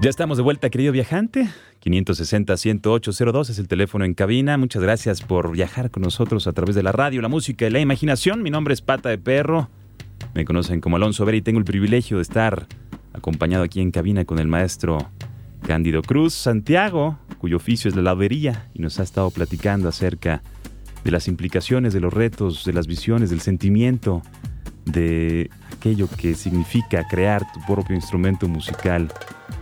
Ya 0.00 0.08
estamos 0.08 0.38
de 0.38 0.42
vuelta, 0.42 0.70
querido 0.70 0.92
viajante. 0.92 1.50
560-10802 1.84 3.50
es 3.50 3.58
el 3.58 3.68
teléfono 3.68 4.06
en 4.06 4.14
cabina. 4.14 4.56
Muchas 4.56 4.82
gracias 4.82 5.20
por 5.20 5.52
viajar 5.52 5.90
con 5.90 6.02
nosotros 6.02 6.46
a 6.46 6.54
través 6.54 6.74
de 6.74 6.82
la 6.82 6.90
radio, 6.90 7.20
la 7.20 7.28
música 7.28 7.66
y 7.66 7.70
la 7.70 7.80
imaginación. 7.80 8.42
Mi 8.42 8.48
nombre 8.48 8.72
es 8.72 8.80
Pata 8.80 9.10
de 9.10 9.18
Perro. 9.18 9.68
Me 10.32 10.46
conocen 10.46 10.80
como 10.80 10.96
Alonso 10.96 11.26
Vera 11.26 11.36
y 11.36 11.42
tengo 11.42 11.58
el 11.58 11.66
privilegio 11.66 12.16
de 12.16 12.22
estar 12.22 12.66
acompañado 13.12 13.62
aquí 13.62 13.82
en 13.82 13.90
cabina 13.90 14.24
con 14.24 14.38
el 14.38 14.48
maestro 14.48 15.10
Cándido 15.66 16.00
Cruz 16.00 16.32
Santiago, 16.32 17.18
cuyo 17.36 17.58
oficio 17.58 17.90
es 17.90 17.94
la 17.94 18.00
laudería 18.00 18.70
y 18.72 18.80
nos 18.80 19.00
ha 19.00 19.02
estado 19.02 19.30
platicando 19.30 19.86
acerca 19.86 20.42
de 21.04 21.10
las 21.10 21.28
implicaciones, 21.28 21.92
de 21.92 22.00
los 22.00 22.14
retos, 22.14 22.64
de 22.64 22.72
las 22.72 22.86
visiones, 22.86 23.28
del 23.28 23.42
sentimiento, 23.42 24.22
de 24.86 25.50
aquello 25.80 26.08
que 26.10 26.34
significa 26.34 27.08
crear 27.08 27.50
tu 27.52 27.60
propio 27.62 27.96
instrumento 27.96 28.46
musical 28.46 29.10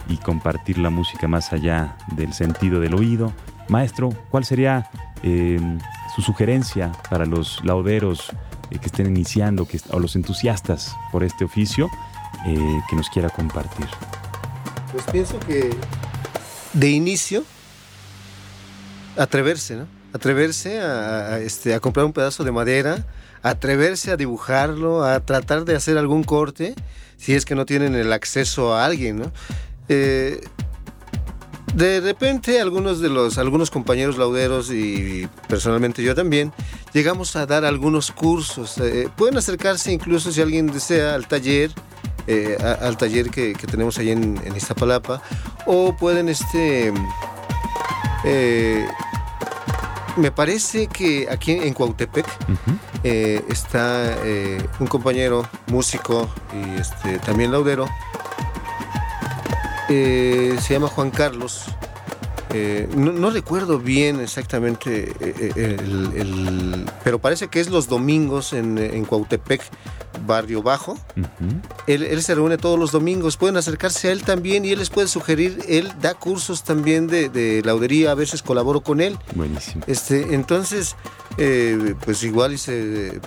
y 0.09 0.17
compartir 0.17 0.77
la 0.79 0.91
música 0.91 1.29
más 1.29 1.53
allá 1.53 1.97
del 2.17 2.33
sentido 2.33 2.81
del 2.81 2.95
oído. 2.95 3.33
Maestro, 3.69 4.11
¿cuál 4.29 4.45
sería 4.45 4.91
eh, 5.23 5.61
su 6.17 6.23
sugerencia 6.23 6.91
para 7.09 7.25
los 7.25 7.65
lauderos 7.65 8.31
eh, 8.73 8.81
que 8.81 8.87
estén 8.87 9.07
iniciando 9.07 9.65
que, 9.65 9.81
o 9.91 10.01
los 10.01 10.17
entusiastas 10.17 10.97
por 11.13 11.23
este 11.23 11.45
oficio 11.45 11.89
eh, 12.47 12.81
que 12.91 12.97
nos 12.97 13.09
quiera 13.11 13.31
compartir? 13.31 13.87
Pues 14.91 15.05
pienso 15.13 15.39
que 15.39 15.71
de 16.73 16.91
inicio, 16.91 17.45
atreverse, 19.17 19.77
¿no? 19.77 19.87
Atreverse 20.13 20.81
a, 20.81 21.35
a, 21.35 21.39
este, 21.39 21.75
a 21.75 21.81
comprar 21.81 22.07
un 22.07 22.13
pedazo 22.13 22.43
de 22.43 22.51
madera, 22.51 23.05
atreverse 23.43 24.11
a 24.11 24.17
dibujarlo, 24.17 25.05
a 25.05 25.21
tratar 25.21 25.65
de 25.65 25.77
hacer 25.77 25.99
algún 25.99 26.25
corte, 26.25 26.75
si 27.17 27.35
es 27.35 27.45
que 27.45 27.55
no 27.55 27.67
tienen 27.67 27.95
el 27.95 28.13
acceso 28.13 28.75
a 28.75 28.85
alguien, 28.85 29.19
¿no? 29.19 29.33
Eh, 29.89 30.41
de 31.75 32.01
repente 32.01 32.61
algunos 32.61 33.01
de 33.01 33.09
los 33.09 33.39
algunos 33.39 33.71
compañeros 33.71 34.17
lauderos 34.17 34.71
y 34.73 35.29
personalmente 35.49 36.03
yo 36.03 36.15
también 36.15 36.53
llegamos 36.93 37.37
a 37.37 37.47
dar 37.47 37.65
algunos 37.65 38.11
cursos. 38.11 38.79
Eh, 38.79 39.09
pueden 39.17 39.37
acercarse 39.37 39.93
incluso 39.93 40.33
si 40.33 40.41
alguien 40.41 40.67
desea 40.67 41.15
al 41.15 41.29
taller, 41.29 41.71
eh, 42.27 42.57
al 42.81 42.97
taller 42.97 43.31
que, 43.31 43.55
tenemos 43.55 43.99
ahí 43.99 44.11
en, 44.11 44.41
en 44.45 44.57
Iztapalapa, 44.57 45.23
o 45.67 45.95
pueden 45.97 46.29
este 46.29 46.93
me 50.19 50.31
parece 50.31 50.89
que 50.89 51.29
aquí 51.31 51.53
en 51.53 51.73
Cuautepec 51.73 52.27
uh 52.27 52.53
-huh. 52.53 52.79
eh, 53.05 53.45
está 53.49 54.17
eh, 54.25 54.59
un 54.81 54.87
compañero 54.87 55.49
músico 55.69 56.29
y 56.53 56.81
este, 56.81 57.19
también 57.21 57.53
laudero. 57.53 57.87
Eh, 59.89 60.59
se 60.61 60.75
llama 60.75 60.89
Juan 60.89 61.11
Carlos. 61.11 61.65
No, 62.97 63.13
no, 63.13 63.31
recuerdo 63.31 63.79
bien 63.79 64.21
exactamente 64.21 65.13
el, 65.21 66.13
el, 66.15 66.87
pero 67.05 67.19
parece 67.19 67.49
que 67.49 67.61
es 67.61 67.69
los 67.69 67.89
domingos 67.89 68.53
en, 68.53 68.79
en 68.79 69.05
Cuautepec, 69.05 69.63
Barrio 70.27 70.63
Bajo. 70.63 70.93
Uh 70.93 71.21
-huh. 71.21 71.63
él, 71.87 72.03
él, 72.03 72.23
se 72.23 72.35
reúne 72.35 72.57
todos 72.57 72.79
los 72.79 72.91
domingos. 72.91 73.37
Pueden 73.37 73.57
acercarse 73.57 74.09
a 74.09 74.13
él 74.13 74.23
también 74.23 74.65
y 74.65 74.71
él 74.71 74.79
les 74.79 74.91
puede 74.91 75.09
sugerir. 75.09 75.59
Él 75.69 75.93
da 76.01 76.15
cursos 76.15 76.65
también 76.65 77.07
de, 77.07 77.29
de 77.29 77.63
laudería. 77.65 78.13
A 78.13 78.15
veces 78.15 78.43
colaboro 78.43 78.81
con 78.81 79.01
él. 79.01 79.19
Buenísimo. 79.35 79.85
Este, 79.87 80.35
entonces, 80.35 80.97
eh, 81.37 81.95
pues 82.05 82.23
igual 82.23 82.55
y 82.55 82.59
se, 82.59 83.21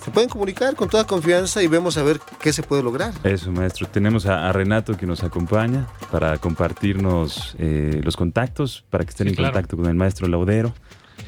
se, 0.00 0.10
pueden 0.10 0.28
comunicar 0.28 0.74
con 0.76 0.88
toda 0.88 1.06
confianza 1.06 1.62
y 1.62 1.66
vemos 1.66 1.96
a 1.98 2.02
ver 2.02 2.20
qué 2.40 2.52
se 2.52 2.62
puede 2.62 2.82
lograr. 2.82 3.12
Eso, 3.24 3.50
maestro. 3.52 3.88
Tenemos 3.88 4.26
a, 4.26 4.48
a 4.48 4.52
Renato 4.52 4.96
que 4.96 5.06
nos 5.06 5.22
acompaña 5.22 5.86
para 6.10 6.38
compartirnos 6.38 7.54
eh, 7.58 8.00
los 8.02 8.16
contactos, 8.16 8.84
para 8.90 9.04
que 9.04 9.10
estén 9.10 9.26
sí, 9.26 9.30
en 9.30 9.36
claro. 9.36 9.52
contacto 9.52 9.76
con 9.76 9.86
el 9.86 9.94
maestro 9.94 10.26
Laudero. 10.28 10.72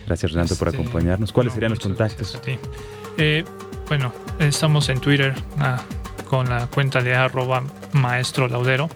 Gracias, 0.07 0.33
Renato, 0.33 0.55
este, 0.55 0.65
por 0.65 0.75
acompañarnos. 0.75 1.33
¿Cuáles 1.33 1.53
no, 1.53 1.55
serían 1.55 1.71
los 1.71 1.81
contactos? 1.81 2.39
Eh, 3.17 3.45
bueno, 3.89 4.13
estamos 4.39 4.89
en 4.89 5.01
Twitter 5.01 5.35
ah, 5.59 5.83
con 6.29 6.49
la 6.49 6.67
cuenta 6.67 7.03
de 7.03 7.15
arroba 7.15 7.63
maestro 7.93 8.49
laudero 8.49 8.89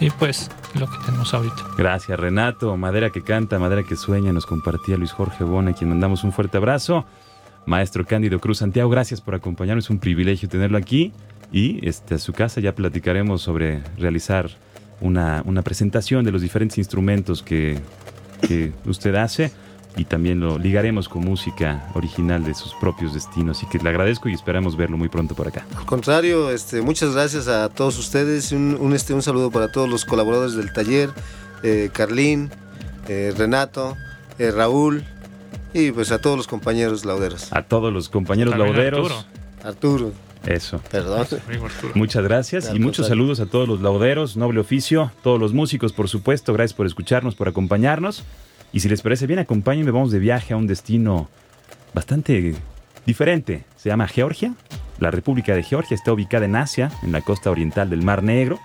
y 0.00 0.10
pues 0.10 0.50
lo 0.74 0.90
que 0.90 0.96
tenemos 1.06 1.32
ahorita. 1.32 1.62
Gracias, 1.78 2.18
Renato. 2.18 2.76
Madera 2.76 3.10
que 3.10 3.22
canta, 3.22 3.58
madera 3.58 3.84
que 3.84 3.96
sueña, 3.96 4.32
nos 4.32 4.44
compartía 4.46 4.96
Luis 4.96 5.12
Jorge 5.12 5.44
Bona, 5.44 5.72
quien 5.72 5.90
mandamos 5.90 6.24
un 6.24 6.32
fuerte 6.32 6.56
abrazo. 6.56 7.06
Maestro 7.66 8.06
Cándido 8.06 8.40
Cruz 8.40 8.58
Santiago, 8.58 8.88
gracias 8.88 9.20
por 9.20 9.34
acompañarnos, 9.34 9.86
es 9.86 9.90
un 9.90 9.98
privilegio 9.98 10.48
tenerlo 10.48 10.78
aquí 10.78 11.12
y 11.52 11.86
este, 11.86 12.14
a 12.14 12.18
su 12.18 12.32
casa 12.32 12.60
ya 12.60 12.74
platicaremos 12.74 13.42
sobre 13.42 13.82
realizar 13.98 14.48
una, 15.00 15.42
presentación 15.62 16.24
de 16.24 16.32
los 16.32 16.42
diferentes 16.42 16.78
instrumentos 16.78 17.42
que, 17.42 17.78
usted 18.86 19.14
hace. 19.16 19.50
y 19.96 20.04
también 20.04 20.40
lo 20.40 20.58
ligaremos 20.58 21.08
con 21.08 21.24
música 21.24 21.88
original 21.94 22.44
de 22.44 22.54
sus 22.54 22.74
propios 22.74 23.14
destinos. 23.14 23.56
Así 23.56 23.66
que 23.66 23.78
le 23.78 23.88
agradezco 23.88 24.28
y 24.28 24.34
esperamos 24.34 24.76
verlo 24.76 24.98
muy 24.98 25.08
pronto 25.08 25.34
por 25.34 25.48
acá. 25.48 25.64
Al 25.74 25.86
contrario, 25.86 26.50
este, 26.50 26.82
muchas 26.82 27.14
gracias 27.14 27.48
a 27.48 27.70
todos 27.70 27.98
ustedes. 27.98 28.52
Este, 28.52 29.14
un 29.14 29.22
saludo 29.22 29.50
para 29.50 29.72
todos 29.72 29.88
los 29.88 30.04
colaboradores 30.04 30.54
del 30.54 30.70
taller, 30.70 31.08
eh, 31.62 31.88
Carlín, 31.94 32.50
eh, 33.08 33.32
Renato, 33.36 33.96
eh, 34.38 34.50
Raúl 34.50 35.02
y 35.72 35.92
pues 35.92 36.10
a 36.12 36.20
todos 36.20 36.36
los 36.36 36.46
compañeros 36.46 37.04
lauderos. 37.04 37.52
A 37.52 37.62
todos 37.62 37.92
los 37.92 38.08
compañeros 38.08 38.52
También 38.52 38.74
lauderos. 38.74 39.26
Arturo. 39.62 40.08
Arturo, 40.08 40.12
Eso. 40.46 40.80
perdón. 40.90 41.26
Muchas 41.94 42.22
gracias 42.22 42.70
y 42.72 42.78
muchos 42.78 43.08
saludos 43.08 43.40
a 43.40 43.46
todos 43.46 43.68
los 43.68 43.80
lauderos, 43.80 44.36
noble 44.36 44.60
oficio, 44.60 45.10
todos 45.22 45.40
los 45.40 45.52
músicos, 45.52 45.92
por 45.92 46.08
supuesto. 46.08 46.52
Gracias 46.52 46.74
por 46.74 46.86
escucharnos, 46.86 47.34
por 47.34 47.48
acompañarnos. 47.48 48.24
Y 48.72 48.80
si 48.80 48.88
les 48.88 49.02
parece 49.02 49.26
bien, 49.26 49.38
acompáñenme. 49.38 49.90
Vamos 49.90 50.12
de 50.12 50.18
viaje 50.18 50.54
a 50.54 50.56
un 50.56 50.66
destino 50.66 51.28
bastante 51.94 52.54
diferente. 53.06 53.64
Se 53.76 53.88
llama 53.88 54.06
Georgia. 54.06 54.54
La 54.98 55.10
República 55.10 55.54
de 55.54 55.62
Georgia 55.62 55.94
está 55.94 56.12
ubicada 56.12 56.46
en 56.46 56.56
Asia, 56.56 56.90
en 57.02 57.12
la 57.12 57.20
costa 57.20 57.50
oriental 57.50 57.90
del 57.90 58.02
Mar 58.02 58.22
Negro, 58.22 58.58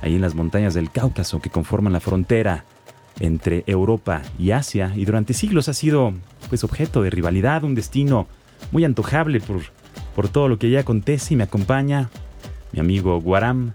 ahí 0.00 0.14
en 0.14 0.22
las 0.22 0.34
montañas 0.34 0.74
del 0.74 0.90
Cáucaso 0.90 1.40
que 1.40 1.50
conforman 1.50 1.92
la 1.92 2.00
frontera 2.00 2.64
entre 3.20 3.64
Europa 3.66 4.22
y 4.38 4.50
Asia. 4.50 4.92
Y 4.94 5.04
durante 5.04 5.34
siglos 5.34 5.68
ha 5.68 5.74
sido 5.74 6.12
pues 6.48 6.64
objeto 6.64 7.02
de 7.02 7.10
rivalidad, 7.10 7.64
un 7.64 7.74
destino 7.74 8.26
muy 8.72 8.84
antojable 8.84 9.40
por, 9.40 9.60
por 10.14 10.28
todo 10.28 10.48
lo 10.48 10.58
que 10.58 10.66
allá 10.68 10.80
acontece. 10.80 11.34
Y 11.34 11.36
me 11.36 11.44
acompaña 11.44 12.10
mi 12.72 12.80
amigo 12.80 13.20
Guaram 13.20 13.72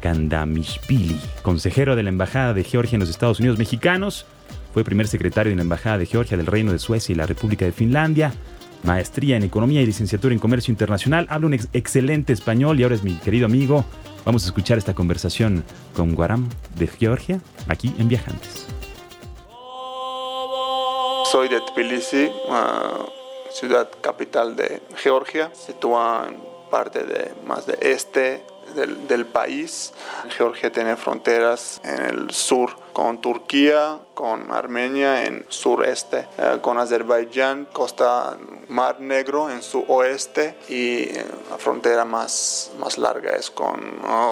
Kandamishvili, 0.00 1.18
consejero 1.42 1.96
de 1.96 2.02
la 2.02 2.10
Embajada 2.10 2.54
de 2.54 2.64
Georgia 2.64 2.96
en 2.96 3.00
los 3.00 3.10
Estados 3.10 3.40
Unidos 3.40 3.58
mexicanos. 3.58 4.26
Fue 4.74 4.84
primer 4.84 5.08
secretario 5.08 5.50
de 5.50 5.56
la 5.56 5.62
Embajada 5.62 5.98
de 5.98 6.06
Georgia 6.06 6.36
del 6.36 6.46
Reino 6.46 6.72
de 6.72 6.78
Suecia 6.78 7.12
y 7.12 7.16
la 7.16 7.26
República 7.26 7.64
de 7.64 7.72
Finlandia. 7.72 8.32
Maestría 8.84 9.36
en 9.36 9.42
Economía 9.42 9.82
y 9.82 9.86
licenciatura 9.86 10.32
en 10.32 10.38
Comercio 10.38 10.70
Internacional. 10.70 11.26
Habla 11.30 11.48
un 11.48 11.54
ex- 11.54 11.68
excelente 11.72 12.32
español 12.32 12.78
y 12.78 12.84
ahora 12.84 12.94
es 12.94 13.02
mi 13.02 13.14
querido 13.14 13.46
amigo. 13.46 13.84
Vamos 14.24 14.44
a 14.44 14.46
escuchar 14.46 14.78
esta 14.78 14.94
conversación 14.94 15.64
con 15.96 16.14
Guaram 16.14 16.48
de 16.76 16.86
Georgia 16.86 17.40
aquí 17.68 17.94
en 17.98 18.08
Viajantes. 18.08 18.66
Soy 21.30 21.48
de 21.48 21.60
Tbilisi, 21.60 22.30
ciudad 23.50 23.88
capital 24.00 24.56
de 24.56 24.82
Georgia, 24.96 25.50
situada 25.54 26.28
en 26.28 26.36
parte 26.70 27.04
de 27.04 27.32
más 27.46 27.66
de 27.66 27.78
este 27.80 28.42
del, 28.74 29.26
país. 29.26 29.92
Georgia 30.36 30.72
tiene 30.72 30.96
fronteras 30.96 31.80
en 31.84 32.02
el 32.04 32.30
sur 32.30 32.70
con 32.92 33.20
Turquía, 33.20 33.98
con 34.14 34.50
Armenia 34.50 35.24
en 35.24 35.44
sureste, 35.48 36.26
eh, 36.38 36.58
con 36.60 36.78
Azerbaiyán, 36.78 37.66
costa 37.72 38.36
Mar 38.68 39.00
Negro 39.00 39.50
en 39.50 39.62
su 39.62 39.84
oeste 39.86 40.56
y 40.68 41.02
eh, 41.02 41.24
la 41.50 41.58
frontera 41.58 42.04
más, 42.04 42.72
más 42.78 42.98
larga 42.98 43.36
es 43.36 43.50
con 43.50 43.78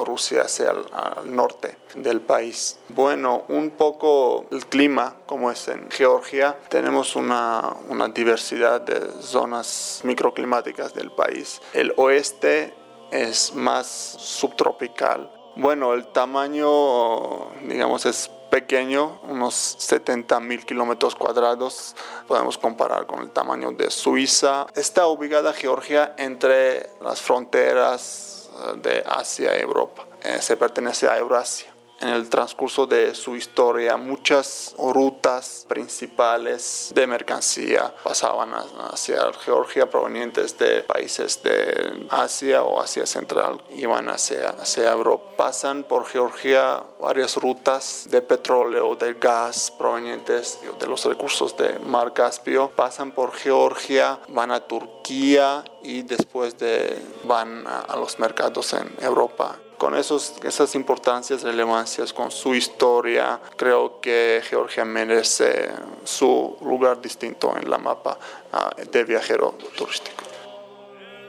Rusia 0.04 0.42
hacia 0.42 0.70
el 0.70 0.86
al 0.92 1.34
norte 1.34 1.76
del 1.94 2.20
país. 2.20 2.78
Bueno, 2.88 3.44
un 3.48 3.70
poco 3.70 4.46
el 4.50 4.66
clima, 4.66 5.16
como 5.26 5.50
es 5.50 5.68
en 5.68 5.90
Georgia, 5.90 6.56
tenemos 6.68 7.16
una, 7.16 7.76
una 7.88 8.08
diversidad 8.08 8.80
de 8.80 9.22
zonas 9.22 10.00
microclimáticas 10.04 10.94
del 10.94 11.10
país. 11.10 11.60
El 11.72 11.92
oeste 11.96 12.74
es 13.10 13.54
más 13.54 13.86
subtropical. 13.86 15.30
Bueno, 15.56 15.94
el 15.94 16.06
tamaño, 16.08 17.50
digamos, 17.62 18.04
es 18.06 18.30
pequeño, 18.50 19.20
unos 19.24 19.54
70 19.54 20.40
mil 20.40 20.64
kilómetros 20.64 21.14
cuadrados. 21.14 21.94
Podemos 22.26 22.58
comparar 22.58 23.06
con 23.06 23.20
el 23.20 23.30
tamaño 23.30 23.72
de 23.72 23.90
Suiza. 23.90 24.66
Está 24.74 25.06
ubicada 25.06 25.52
Georgia 25.52 26.14
entre 26.16 26.90
las 27.02 27.20
fronteras 27.20 28.50
eh, 28.52 28.78
de 28.82 29.04
Asia 29.06 29.56
y 29.56 29.60
Europa. 29.60 30.06
Eh, 30.22 30.38
se 30.40 30.56
pertenece 30.56 31.08
a 31.08 31.18
Eurasia. 31.18 31.75
En 31.98 32.08
el 32.10 32.28
transcurso 32.28 32.86
de 32.86 33.14
su 33.14 33.36
historia, 33.36 33.96
muchas 33.96 34.74
rutas 34.78 35.64
principales 35.66 36.92
de 36.94 37.06
mercancía 37.06 37.92
pasaban 38.04 38.52
hacia 38.92 39.32
Georgia 39.44 39.88
provenientes 39.88 40.58
de 40.58 40.82
países 40.82 41.42
de 41.42 42.06
Asia 42.10 42.62
o 42.64 42.80
Asia 42.82 43.06
Central, 43.06 43.62
iban 43.70 44.10
hacia, 44.10 44.50
hacia 44.50 44.92
Europa. 44.92 45.24
Pasan 45.38 45.84
por 45.84 46.04
Georgia 46.06 46.82
varias 47.00 47.36
rutas 47.36 48.06
de 48.10 48.20
petróleo, 48.20 48.94
de 48.96 49.14
gas 49.14 49.70
provenientes 49.70 50.58
de 50.78 50.86
los 50.86 51.04
recursos 51.06 51.56
de 51.56 51.78
Mar 51.78 52.12
Caspio. 52.12 52.70
Pasan 52.76 53.12
por 53.12 53.32
Georgia, 53.32 54.18
van 54.28 54.50
a 54.50 54.60
Turquía 54.60 55.64
y 55.82 56.02
después 56.02 56.58
de, 56.58 57.02
van 57.24 57.66
a- 57.66 57.80
a 57.80 57.96
los 57.96 58.18
mercados 58.18 58.72
en 58.74 58.94
Europa 59.00 59.56
con 59.78 59.94
esos, 59.94 60.34
esas 60.42 60.74
importancias, 60.74 61.42
relevancias, 61.42 62.12
con 62.12 62.30
su 62.30 62.54
historia, 62.54 63.40
creo 63.56 64.00
que 64.00 64.42
Georgia 64.48 64.84
merece 64.84 65.70
su 66.04 66.56
lugar 66.60 67.00
distinto 67.00 67.54
en 67.56 67.70
la 67.70 67.78
mapa 67.78 68.18
ah, 68.52 68.70
de 68.90 69.04
viajero 69.04 69.54
turístico. 69.76 70.24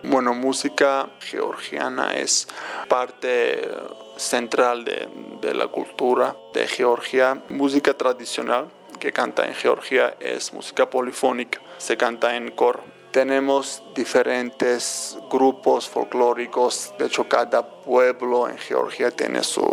Bueno, 0.03 0.33
música 0.33 1.09
georgiana 1.19 2.15
es 2.15 2.47
parte 2.87 3.67
central 4.15 4.85
de, 4.85 5.09
de 5.41 5.53
la 5.53 5.67
cultura 5.67 6.35
de 6.53 6.67
Georgia. 6.67 7.41
Música 7.49 7.93
tradicional 7.93 8.69
que 8.99 9.11
canta 9.11 9.45
en 9.45 9.53
Georgia 9.53 10.15
es 10.19 10.53
música 10.53 10.89
polifónica, 10.89 11.59
se 11.77 11.97
canta 11.97 12.35
en 12.35 12.51
coro. 12.51 12.96
Tenemos 13.11 13.81
diferentes 13.95 15.17
grupos 15.31 15.89
folclóricos, 15.89 16.93
de 16.99 17.05
hecho 17.05 17.27
cada 17.27 17.65
pueblo 17.81 18.47
en 18.47 18.57
Georgia 18.57 19.11
tiene 19.11 19.43
su 19.43 19.63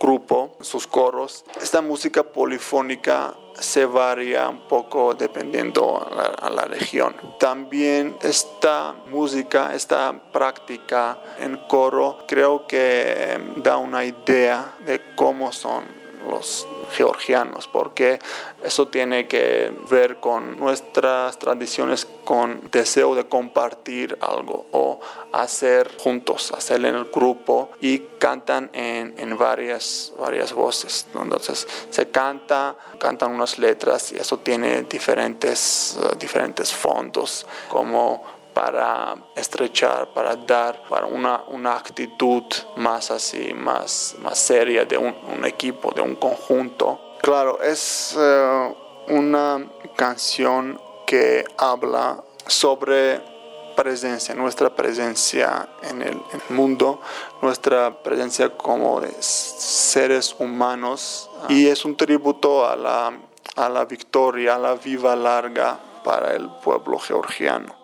grupo, 0.00 0.56
sus 0.60 0.86
coros. 0.86 1.44
Esta 1.60 1.80
música 1.82 2.22
polifónica 2.22 3.34
se 3.54 3.84
varía 3.84 4.48
un 4.48 4.66
poco 4.66 5.14
dependiendo 5.14 6.04
a 6.04 6.14
la, 6.14 6.22
a 6.24 6.50
la 6.50 6.64
región. 6.64 7.14
También 7.38 8.16
esta 8.22 8.94
música, 9.10 9.74
esta 9.74 10.12
práctica 10.32 11.18
en 11.38 11.56
coro, 11.68 12.24
creo 12.26 12.66
que 12.66 13.38
da 13.56 13.76
una 13.76 14.04
idea 14.04 14.74
de 14.86 15.14
cómo 15.14 15.52
son 15.52 15.84
los 16.28 16.66
georgianos, 16.90 17.68
porque 17.68 18.18
eso 18.62 18.88
tiene 18.88 19.26
que 19.26 19.72
ver 19.90 20.16
con 20.16 20.58
nuestras 20.58 21.38
tradiciones, 21.38 22.06
con 22.24 22.70
deseo 22.70 23.14
de 23.14 23.26
compartir 23.26 24.18
algo 24.20 24.66
o 24.72 25.00
hacer 25.32 25.96
juntos, 25.98 26.52
hacer 26.52 26.84
en 26.84 26.94
el 26.94 27.04
grupo 27.06 27.70
y 27.80 27.98
cantan 28.18 28.70
en, 28.72 29.14
en 29.18 29.36
varias, 29.36 30.12
varias 30.18 30.52
voces. 30.52 31.06
Entonces 31.14 31.66
se 31.90 32.10
canta, 32.10 32.76
cantan 32.98 33.32
unas 33.32 33.58
letras 33.58 34.12
y 34.12 34.16
eso 34.16 34.38
tiene 34.38 34.82
diferentes, 34.82 35.98
diferentes 36.18 36.72
fondos, 36.72 37.46
como 37.68 38.39
para 38.52 39.16
estrechar, 39.34 40.08
para 40.12 40.36
dar, 40.36 40.82
para 40.88 41.06
una, 41.06 41.42
una 41.48 41.74
actitud 41.74 42.44
más 42.76 43.10
así, 43.10 43.52
más, 43.54 44.16
más 44.20 44.38
seria 44.38 44.84
de 44.84 44.98
un, 44.98 45.44
equipo, 45.44 45.92
de 45.92 46.00
un 46.00 46.16
conjunto. 46.16 47.00
Claro, 47.20 47.60
es 47.62 48.16
eh, 48.18 48.74
una 49.08 49.66
canción 49.96 50.80
que 51.06 51.44
habla 51.58 52.22
sobre 52.46 53.20
presencia, 53.76 54.34
nuestra 54.34 54.74
presencia 54.74 55.68
en 55.82 56.02
el, 56.02 56.12
en 56.32 56.42
el 56.48 56.54
mundo, 56.54 57.00
nuestra 57.40 58.02
presencia 58.02 58.50
como 58.50 59.00
seres 59.20 60.34
humanos 60.38 61.30
y 61.48 61.66
es 61.66 61.84
un 61.84 61.96
tributo 61.96 62.68
a 62.68 62.76
la, 62.76 63.12
a 63.56 63.68
la 63.68 63.84
victoria, 63.86 64.56
a 64.56 64.58
la 64.58 64.74
viva 64.74 65.16
larga 65.16 65.78
para 66.04 66.34
el 66.34 66.48
pueblo 66.62 66.98
georgiano 66.98 67.79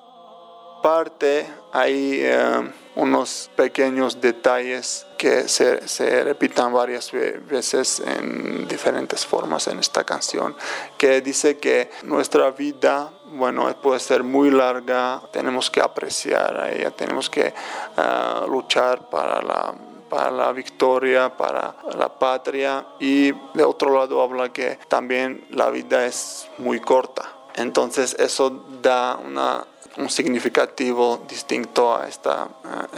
parte 0.86 1.44
hay 1.72 2.20
eh, 2.22 2.70
unos 2.94 3.50
pequeños 3.56 4.20
detalles 4.20 5.04
que 5.18 5.48
se, 5.48 5.88
se 5.88 6.22
repitan 6.22 6.72
varias 6.72 7.10
ve- 7.10 7.40
veces 7.40 7.98
en 7.98 8.68
diferentes 8.68 9.26
formas 9.26 9.66
en 9.66 9.80
esta 9.80 10.04
canción, 10.04 10.54
que 10.96 11.20
dice 11.22 11.58
que 11.58 11.90
nuestra 12.04 12.52
vida, 12.52 13.10
bueno, 13.32 13.66
puede 13.82 13.98
ser 13.98 14.22
muy 14.22 14.48
larga, 14.52 15.22
tenemos 15.32 15.72
que 15.72 15.80
apreciar 15.80 16.56
a 16.60 16.70
ella, 16.70 16.92
tenemos 16.92 17.28
que 17.28 17.52
ah, 17.96 18.46
luchar 18.48 19.10
para 19.10 19.42
la 19.42 19.74
para 20.08 20.30
la 20.30 20.52
victoria, 20.52 21.36
para 21.36 21.74
la 21.98 22.08
patria 22.16 22.86
y 23.00 23.32
de 23.32 23.64
otro 23.64 23.92
lado 23.92 24.22
habla 24.22 24.52
que 24.52 24.78
también 24.86 25.44
la 25.50 25.68
vida 25.70 26.06
es 26.06 26.48
muy 26.58 26.78
corta. 26.78 27.24
Entonces 27.56 28.14
eso 28.20 28.50
da 28.80 29.16
una 29.16 29.66
un 29.98 30.10
significativo 30.10 31.24
distinto 31.28 31.96
a 31.96 32.08
esta, 32.08 32.48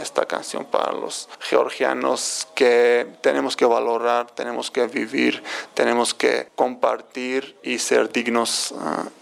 esta 0.01 0.25
canción 0.25 0.65
para 0.65 0.91
los 0.91 1.29
georgianos 1.39 2.47
que 2.55 3.07
tenemos 3.21 3.55
que 3.55 3.65
valorar, 3.65 4.31
tenemos 4.31 4.69
que 4.71 4.87
vivir, 4.87 5.41
tenemos 5.73 6.13
que 6.13 6.49
compartir 6.55 7.57
y 7.63 7.79
ser 7.79 8.11
dignos 8.11 8.73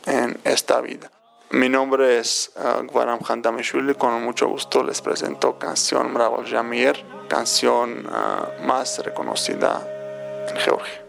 en 0.06 0.40
esta 0.44 0.82
vida. 0.82 1.12
Mi 1.50 1.70
nombre 1.70 2.20
es 2.20 2.52
uh, 2.58 2.86
Gwaram 2.92 3.20
Khantamishvili, 3.20 3.96
con 3.96 4.22
mucho 4.22 4.50
gusto 4.50 4.84
les 4.84 5.02
presento 5.02 5.58
canción 5.58 6.12
Mraval 6.12 6.46
Jamir, 6.46 7.06
canción 7.30 8.06
uh, 8.06 8.66
más 8.66 9.00
reconocida 9.00 9.82
en 10.50 10.58
Georgia. 10.58 11.02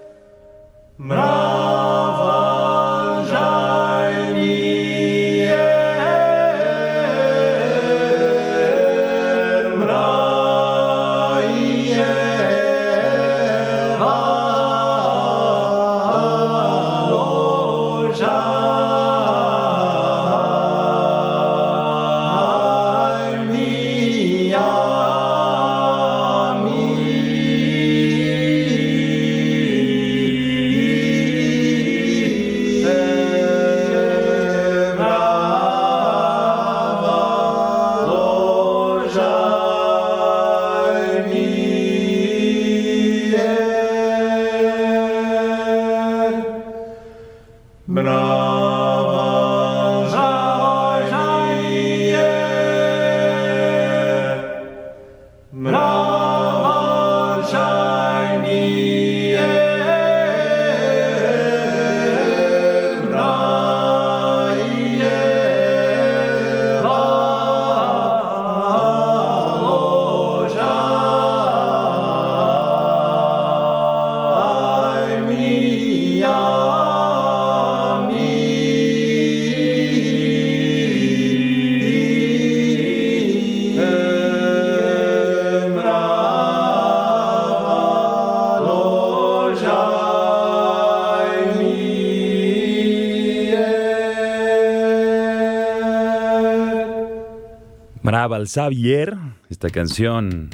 Xavier, 98.28 99.16
esta 99.48 99.70
canción 99.70 100.50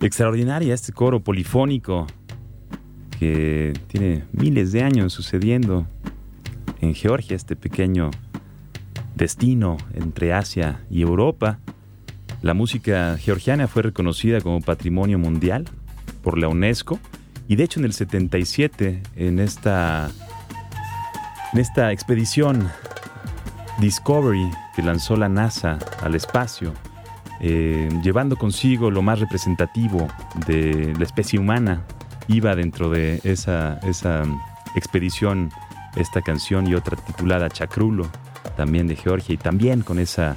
extraordinaria, 0.00 0.74
este 0.74 0.92
coro 0.92 1.20
polifónico 1.20 2.06
que 3.18 3.72
tiene 3.88 4.24
miles 4.32 4.72
de 4.72 4.82
años 4.82 5.12
sucediendo 5.12 5.86
en 6.80 6.94
Georgia, 6.94 7.36
este 7.36 7.56
pequeño 7.56 8.10
destino 9.14 9.76
entre 9.94 10.32
Asia 10.32 10.80
y 10.90 11.02
Europa. 11.02 11.58
La 12.40 12.54
música 12.54 13.16
georgiana 13.18 13.68
fue 13.68 13.82
reconocida 13.82 14.40
como 14.40 14.60
patrimonio 14.60 15.18
mundial 15.18 15.66
por 16.22 16.38
la 16.38 16.48
UNESCO 16.48 16.98
y 17.48 17.56
de 17.56 17.64
hecho 17.64 17.80
en 17.80 17.84
el 17.84 17.92
77 17.92 19.02
en 19.16 19.38
esta 19.38 20.10
en 21.52 21.58
esta 21.60 21.92
expedición 21.92 22.68
Discovery 23.78 24.48
que 24.74 24.82
lanzó 24.82 25.16
la 25.16 25.28
NASA 25.28 25.78
al 26.02 26.14
espacio, 26.14 26.72
eh, 27.40 27.88
llevando 28.02 28.36
consigo 28.36 28.90
lo 28.90 29.02
más 29.02 29.20
representativo 29.20 30.08
de 30.46 30.94
la 30.98 31.04
especie 31.04 31.38
humana, 31.38 31.82
iba 32.28 32.54
dentro 32.54 32.88
de 32.90 33.20
esa, 33.24 33.78
esa 33.82 34.22
expedición 34.76 35.50
esta 35.96 36.22
canción 36.22 36.66
y 36.66 36.74
otra 36.74 36.96
titulada 36.96 37.50
Chacrulo, 37.50 38.08
también 38.56 38.86
de 38.86 38.96
Georgia, 38.96 39.34
y 39.34 39.38
también 39.38 39.82
con 39.82 39.98
esa, 39.98 40.36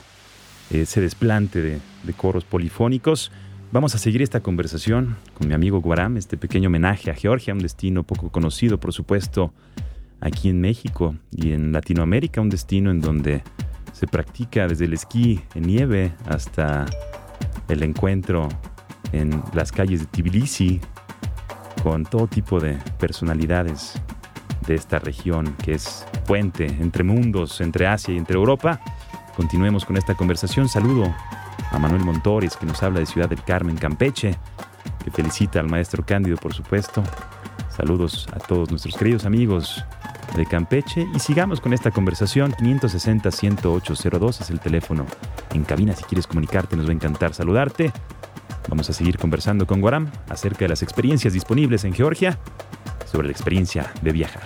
ese 0.70 1.02
desplante 1.02 1.62
de, 1.62 1.80
de 2.04 2.14
coros 2.14 2.44
polifónicos. 2.44 3.32
Vamos 3.72 3.96
a 3.96 3.98
seguir 3.98 4.22
esta 4.22 4.42
conversación 4.42 5.18
con 5.38 5.48
mi 5.48 5.54
amigo 5.54 5.82
Guaram, 5.82 6.18
este 6.18 6.38
pequeño 6.38 6.68
homenaje 6.68 7.10
a 7.10 7.16
Georgia, 7.16 7.54
un 7.54 7.60
destino 7.60 8.04
poco 8.04 8.30
conocido, 8.30 8.80
por 8.80 8.94
supuesto, 8.94 9.54
aquí 10.22 10.50
en 10.50 10.62
México 10.62 11.16
y 11.32 11.52
en 11.52 11.72
Latinoamérica, 11.72 12.42
un 12.42 12.50
destino 12.50 12.92
en 12.92 13.02
donde 13.02 13.44
se 13.96 14.08
practica 14.08 14.68
desde 14.68 14.86
el 14.86 14.94
esquí 14.94 15.42
en 15.56 15.64
nieve 15.64 16.14
hasta 16.28 16.86
el 17.70 17.82
encuentro 17.82 18.50
en 19.14 19.42
las 19.54 19.72
calles 19.72 20.02
de 20.02 20.06
Tbilisi 20.08 20.82
con 21.82 22.04
todo 22.04 22.28
tipo 22.28 22.60
de 22.60 22.74
personalidades 23.00 23.94
de 24.68 24.76
esta 24.76 25.00
región 25.00 25.56
que 25.64 25.76
es 25.76 26.06
puente 26.28 26.66
entre 26.66 27.06
mundos, 27.06 27.62
entre 27.62 27.88
Asia 27.88 28.14
y 28.14 28.18
entre 28.18 28.36
Europa. 28.36 28.82
Continuemos 29.38 29.86
con 29.86 29.96
esta 29.96 30.14
conversación. 30.14 30.68
Saludo 30.68 31.16
a 31.72 31.80
Manuel 31.80 32.04
Montores 32.04 32.58
que 32.58 32.66
nos 32.66 32.84
habla 32.84 33.00
de 33.00 33.06
Ciudad 33.06 33.30
del 33.30 33.44
Carmen, 33.44 33.78
Campeche, 33.78 34.36
que 35.06 35.12
felicita 35.12 35.62
al 35.62 35.70
maestro 35.70 36.06
Cándido, 36.06 36.36
por 36.36 36.54
supuesto. 36.54 37.02
Saludos 37.70 38.28
a 38.34 38.40
todos 38.40 38.72
nuestros 38.72 38.98
queridos 38.98 39.26
amigos 39.26 39.86
de 40.36 40.46
Campeche 40.46 41.08
y 41.14 41.20
sigamos 41.20 41.62
con 41.62 41.74
esta 41.74 41.92
conversación. 41.92 42.54
560-10802 42.54 44.42
es 44.42 44.50
el 44.50 44.60
teléfono 44.60 45.06
en 45.54 45.64
cabina. 45.64 45.94
Si 45.94 46.04
quieres 46.04 46.28
comunicarte, 46.28 46.76
nos 46.76 46.86
va 46.86 46.92
a 46.92 46.94
encantar 46.94 47.34
saludarte. 47.34 47.92
Vamos 48.68 48.90
a 48.90 48.94
seguir 48.94 49.18
conversando 49.18 49.68
con 49.68 49.82
Guaram 49.82 50.12
acerca 50.30 50.60
de 50.60 50.70
las 50.70 50.82
experiencias 50.82 51.34
disponibles 51.34 51.84
en 51.84 51.94
Georgia 51.94 52.38
sobre 53.06 53.28
la 53.28 53.32
experiencia 53.32 53.94
de 54.02 54.12
viajar. 54.12 54.44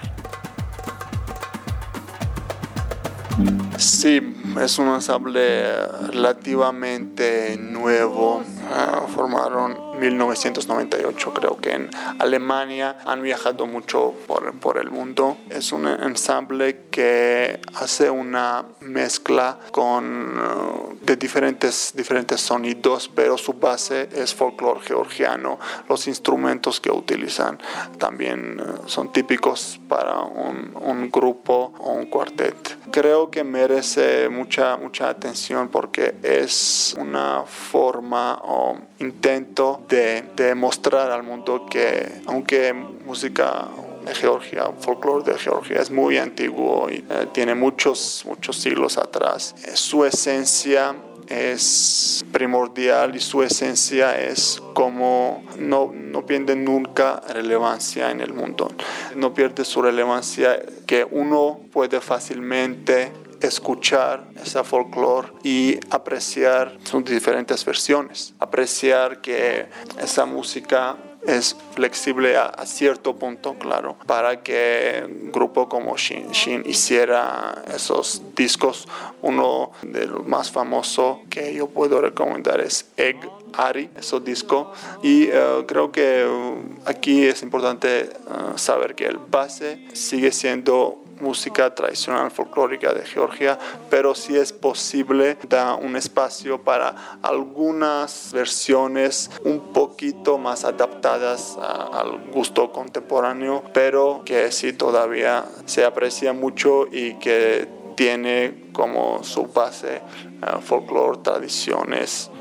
Sí, 3.78 4.36
es 4.62 4.80
un 4.80 4.90
ensamble 4.90 5.88
relativamente 6.12 7.58
nuevo. 7.58 8.44
Ah, 8.72 9.04
formaron 9.08 9.89
1998 10.00 11.34
creo 11.34 11.58
que 11.58 11.72
en 11.72 11.90
Alemania 12.20 12.98
han 13.06 13.22
viajado 13.22 13.66
mucho 13.68 14.14
por, 14.28 14.54
por 14.60 14.78
el 14.78 14.90
mundo. 14.90 15.38
Es 15.50 15.72
un 15.72 15.88
ensamble 15.88 16.86
que 16.90 17.60
hace 17.76 18.10
una 18.10 18.66
mezcla 18.80 19.60
con 19.72 20.38
uh, 20.38 20.98
de 21.02 21.16
diferentes, 21.16 21.94
diferentes 21.96 22.42
sonidos, 22.42 23.10
pero 23.14 23.38
su 23.38 23.54
base 23.54 24.10
es 24.14 24.34
folclore 24.34 24.82
georgiano. 24.82 25.60
Los 25.88 26.08
instrumentos 26.08 26.80
que 26.80 26.92
utilizan 26.92 27.60
también 27.98 28.60
uh, 28.60 28.88
son 28.88 29.12
típicos 29.12 29.80
para 29.88 30.20
un, 30.20 30.72
un 30.76 31.12
grupo 31.12 31.74
o 31.80 31.94
un 31.94 32.06
cuartet. 32.08 32.78
Creo 32.92 33.30
que 33.30 33.44
merece 33.44 34.30
mucha, 34.30 34.78
mucha 34.78 35.10
atención 35.10 35.70
porque 35.70 36.16
es 36.24 36.96
una 36.98 37.44
forma 37.44 38.40
o 38.44 38.78
intento 39.00 39.82
de, 39.90 40.24
demostrar 40.36 41.12
al 41.12 41.24
mundo 41.24 41.66
que 41.70 42.22
aunque 42.28 42.74
música 42.74 43.68
de 44.06 44.16
Georgia, 44.16 44.72
folclore 44.80 45.32
de 45.32 45.38
Georgia 45.38 45.82
es 45.82 45.92
muy 45.92 46.18
antiguo 46.18 46.90
y 46.90 47.04
eh, 47.10 47.28
tiene 47.34 47.56
muchos, 47.56 48.24
muchos 48.26 48.58
siglos 48.58 48.98
atrás, 48.98 49.56
eh, 49.66 49.72
su 49.76 50.06
esencia 50.06 50.96
es 51.28 52.26
primordial 52.32 53.16
y 53.16 53.20
su 53.20 53.44
esencia 53.44 54.20
es 54.20 54.62
como 54.74 55.44
no, 55.60 55.92
no 55.94 56.26
pierde 56.26 56.56
nunca 56.56 57.22
relevancia 57.30 58.10
en 58.10 58.20
el 58.22 58.34
mundo. 58.34 58.72
No 59.16 59.34
pierde 59.34 59.64
su 59.64 59.82
relevancia 59.82 60.60
que 60.88 61.08
uno 61.10 61.60
puede 61.72 62.02
fácilmente 62.02 63.12
escuchar 63.42 64.26
esa 64.44 64.64
folclore 64.64 65.30
y 65.44 65.80
apreciar 65.90 66.78
sus 66.84 67.04
diferentes 67.06 67.64
versiones, 67.66 68.34
apreciar 68.40 69.22
que 69.22 69.68
esa 70.02 70.26
música 70.26 70.98
es 71.26 71.56
flexible 71.74 72.38
a, 72.38 72.66
cierto 72.66 73.16
punto, 73.16 73.56
claro, 73.56 73.98
para 74.06 74.42
que 74.42 75.04
un 75.06 75.32
grupo 75.32 75.68
como 75.68 75.98
Shin, 75.98 76.32
Shin 76.32 76.64
hiciera 76.66 77.64
esos 77.74 78.22
discos. 78.36 78.88
Uno 79.22 79.72
de 79.82 80.08
los 80.08 80.26
más 80.26 80.50
famosos 80.52 81.20
que 81.30 81.54
yo 81.54 81.68
puedo 81.68 82.00
recomendar 82.02 82.62
es 82.62 82.90
Egg 82.96 83.18
Ari, 83.54 83.90
ese 83.98 84.20
disco. 84.22 84.72
Y 85.04 85.26
eh, 85.26 85.64
creo 85.68 85.92
que 85.92 86.26
uh, 86.26 86.90
aquí 86.90 87.26
es 87.26 87.44
importante 87.44 88.10
uh, 88.28 88.58
saber 88.58 88.96
que 88.96 89.06
el 89.06 89.18
base 89.18 89.88
sigue 89.94 90.32
siendo 90.32 91.04
música 91.20 91.74
tradicional 91.74 92.32
folclórica 92.32 92.94
de 92.94 93.06
Georgia, 93.06 93.58
pero 93.90 94.16
si 94.16 94.36
es 94.36 94.54
posible 94.54 95.38
da 95.48 95.76
un 95.76 95.96
espacio 95.96 96.62
para 96.64 97.20
algunas 97.22 98.32
versiones 98.34 99.30
un 99.44 99.74
poquito 99.74 100.38
más 100.38 100.66
adaptadas 100.66 101.58
al 101.60 102.32
gusto 102.32 102.72
contemporáneo, 102.72 103.64
pero 103.74 104.22
que 104.26 104.52
sí 104.52 104.74
todavía 104.74 105.46
se 105.66 105.86
aprecia 105.86 106.34
mucho 106.34 106.88
y 106.92 107.16
que 107.16 107.68
tiene 107.96 108.70
como 108.72 109.24
su 109.24 109.46
base 109.48 110.02
uh, 110.42 110.62
folclore, 110.62 111.20
tradiciones 111.22 112.32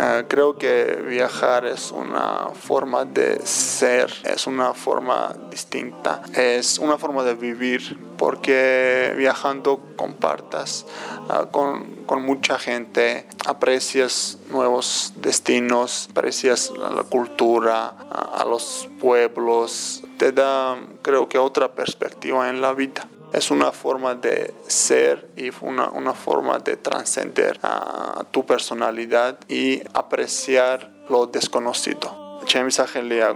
Ah, 0.00 0.22
creo 0.28 0.56
que 0.56 1.02
viajar 1.08 1.66
es 1.66 1.90
una 1.90 2.50
forma 2.54 3.04
de 3.04 3.44
ser, 3.44 4.08
es 4.22 4.46
una 4.46 4.72
forma 4.72 5.34
distinta, 5.50 6.22
es 6.36 6.78
una 6.78 6.96
forma 6.98 7.24
de 7.24 7.34
vivir, 7.34 7.98
porque 8.16 9.12
viajando 9.16 9.80
compartas 9.96 10.86
ah, 11.28 11.48
con, 11.50 12.04
con, 12.06 12.22
mucha 12.22 12.60
gente, 12.60 13.26
aprecias 13.44 14.38
nuevos 14.50 15.14
destinos, 15.16 16.06
aprecias 16.12 16.70
la, 16.78 17.02
cultura, 17.02 17.88
a 17.88 18.44
los 18.44 18.88
pueblos, 19.00 20.04
te 20.16 20.30
da 20.30 20.78
creo 21.02 21.28
que 21.28 21.38
otra 21.38 21.72
perspectiva 21.72 22.48
en 22.50 22.60
la 22.60 22.72
vida 22.72 23.08
es 23.32 23.50
una 23.50 23.72
forma 23.72 24.14
de 24.14 24.54
ser 24.66 25.28
y 25.36 25.50
una, 25.60 25.90
una 25.90 26.14
forma 26.14 26.58
de 26.58 26.76
trascender 26.76 27.58
a 27.62 28.24
tu 28.30 28.44
personalidad 28.46 29.38
y 29.48 29.82
apreciar 29.94 30.90
lo 31.08 31.26
desconocido. 31.26 32.28
ჩემისახელია 32.48 33.28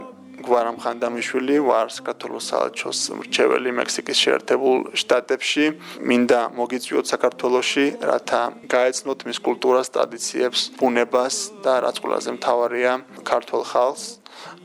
გვარამ 0.43 0.77
ხანდამიშვილი 0.83 1.57
ვარს 1.67 1.97
კათოლიკოს 2.07 2.47
საელჩოს 2.51 2.99
მრჩეველი 3.19 3.71
მექსიკის 3.79 4.21
შეერთებულ 4.25 4.79
შტატებში 5.01 5.65
მინდა 6.09 6.39
მოგიწვიოთ 6.57 7.11
საქართველოში 7.13 7.85
რათა 8.09 8.41
გაეცნოთ 8.73 9.19
მის 9.29 9.39
კულტურას 9.47 9.93
ტრადიციებს 9.93 10.65
ბუნებას 10.79 11.35
და 11.63 11.73
რაც 11.85 12.01
ყველაზე 12.03 12.35
მთავარია 12.39 12.91
ქართულ 13.29 13.63
ხალხს 13.71 14.05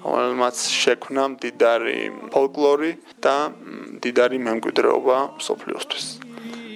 რომელმაც 0.04 0.58
შექმნა 0.74 1.24
მდიდარი 1.36 2.00
ფოლკლორი 2.34 2.92
და 3.24 3.38
მდიდარი 3.54 4.38
მემკვიდრეობა 4.48 5.18
სოფლიოსთვის. 5.48 6.08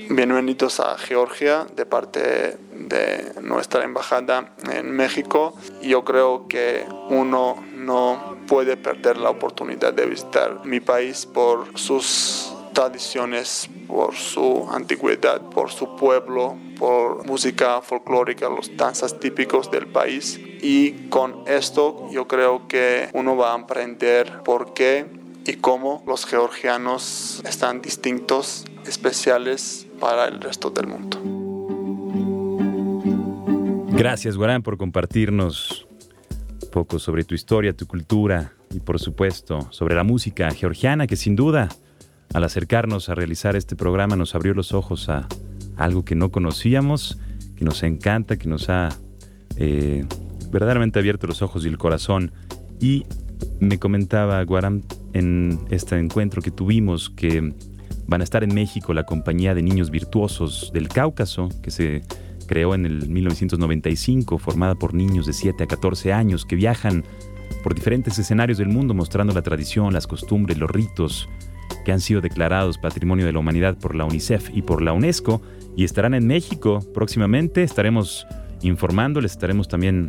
Bienvenidos 0.09 0.79
a 0.79 0.95
Georgia 0.95 1.67
de 1.75 1.85
parte 1.85 2.57
de 2.71 3.33
nuestra 3.41 3.83
embajada 3.83 4.53
en 4.71 4.89
México. 4.89 5.53
Yo 5.81 6.05
creo 6.05 6.47
que 6.47 6.85
uno 7.09 7.61
no 7.75 8.37
puede 8.47 8.77
perder 8.77 9.17
la 9.17 9.29
oportunidad 9.29 9.93
de 9.93 10.05
visitar 10.05 10.61
mi 10.63 10.79
país 10.79 11.25
por 11.25 11.77
sus 11.77 12.55
tradiciones, 12.71 13.69
por 13.87 14.15
su 14.15 14.69
antigüedad, 14.71 15.41
por 15.41 15.71
su 15.71 15.95
pueblo, 15.97 16.55
por 16.79 17.25
música 17.25 17.81
folclórica, 17.81 18.47
los 18.47 18.77
danzas 18.77 19.19
típicos 19.19 19.69
del 19.71 19.87
país. 19.87 20.39
y 20.62 21.08
con 21.08 21.42
esto 21.46 22.08
yo 22.12 22.28
creo 22.28 22.68
que 22.68 23.08
uno 23.12 23.36
va 23.36 23.50
a 23.50 23.54
aprender 23.54 24.42
por 24.44 24.72
qué 24.72 25.06
y 25.44 25.54
cómo 25.54 26.04
los 26.06 26.24
georgianos 26.24 27.42
están 27.44 27.82
distintos, 27.82 28.64
especiales 28.86 29.88
para 29.98 30.26
el 30.26 30.40
resto 30.40 30.70
del 30.70 30.86
mundo. 30.86 31.18
Gracias, 33.96 34.36
Guarán, 34.36 34.62
por 34.62 34.78
compartirnos 34.78 35.86
un 36.62 36.70
poco 36.70 37.00
sobre 37.00 37.24
tu 37.24 37.34
historia, 37.34 37.72
tu 37.72 37.86
cultura 37.86 38.52
y, 38.70 38.78
por 38.78 39.00
supuesto, 39.00 39.66
sobre 39.70 39.96
la 39.96 40.04
música 40.04 40.50
georgiana 40.52 41.08
que 41.08 41.16
sin 41.16 41.34
duda 41.34 41.68
al 42.32 42.44
acercarnos 42.44 43.08
a 43.08 43.14
realizar 43.14 43.56
este 43.56 43.76
programa 43.76 44.16
nos 44.16 44.34
abrió 44.34 44.54
los 44.54 44.72
ojos 44.72 45.08
a 45.08 45.26
algo 45.76 46.04
que 46.04 46.14
no 46.14 46.30
conocíamos, 46.30 47.18
que 47.56 47.64
nos 47.64 47.82
encanta, 47.82 48.36
que 48.36 48.48
nos 48.48 48.68
ha 48.70 48.88
eh, 49.56 50.06
verdaderamente 50.52 50.98
abierto 50.98 51.26
los 51.26 51.42
ojos 51.42 51.64
y 51.64 51.68
el 51.68 51.78
corazón. 51.78 52.30
Y 52.80 53.06
me 53.58 53.78
comentaba 53.78 54.42
Guaram 54.44 54.82
en 55.12 55.58
este 55.70 55.98
encuentro 55.98 56.42
que 56.42 56.50
tuvimos 56.50 57.10
que 57.10 57.54
van 58.06 58.20
a 58.20 58.24
estar 58.24 58.44
en 58.44 58.54
México 58.54 58.94
la 58.94 59.04
compañía 59.04 59.54
de 59.54 59.62
niños 59.62 59.90
virtuosos 59.90 60.70
del 60.72 60.88
Cáucaso, 60.88 61.48
que 61.62 61.70
se 61.70 62.02
creó 62.46 62.74
en 62.74 62.86
el 62.86 63.08
1995, 63.08 64.38
formada 64.38 64.74
por 64.74 64.94
niños 64.94 65.26
de 65.26 65.32
7 65.32 65.64
a 65.64 65.66
14 65.66 66.12
años 66.12 66.44
que 66.44 66.56
viajan 66.56 67.04
por 67.62 67.74
diferentes 67.74 68.18
escenarios 68.18 68.58
del 68.58 68.68
mundo 68.68 68.94
mostrando 68.94 69.32
la 69.32 69.42
tradición, 69.42 69.92
las 69.92 70.06
costumbres, 70.06 70.58
los 70.58 70.70
ritos, 70.70 71.28
que 71.84 71.92
han 71.92 72.00
sido 72.00 72.20
declarados 72.20 72.78
Patrimonio 72.78 73.26
de 73.26 73.32
la 73.32 73.38
Humanidad 73.38 73.76
por 73.78 73.94
la 73.94 74.04
UNICEF 74.04 74.50
y 74.54 74.62
por 74.62 74.82
la 74.82 74.92
UNESCO 74.92 75.40
y 75.76 75.84
estarán 75.84 76.14
en 76.14 76.26
México 76.26 76.80
próximamente. 76.92 77.62
Estaremos 77.62 78.26
informándoles, 78.62 79.32
estaremos 79.32 79.68
también 79.68 80.08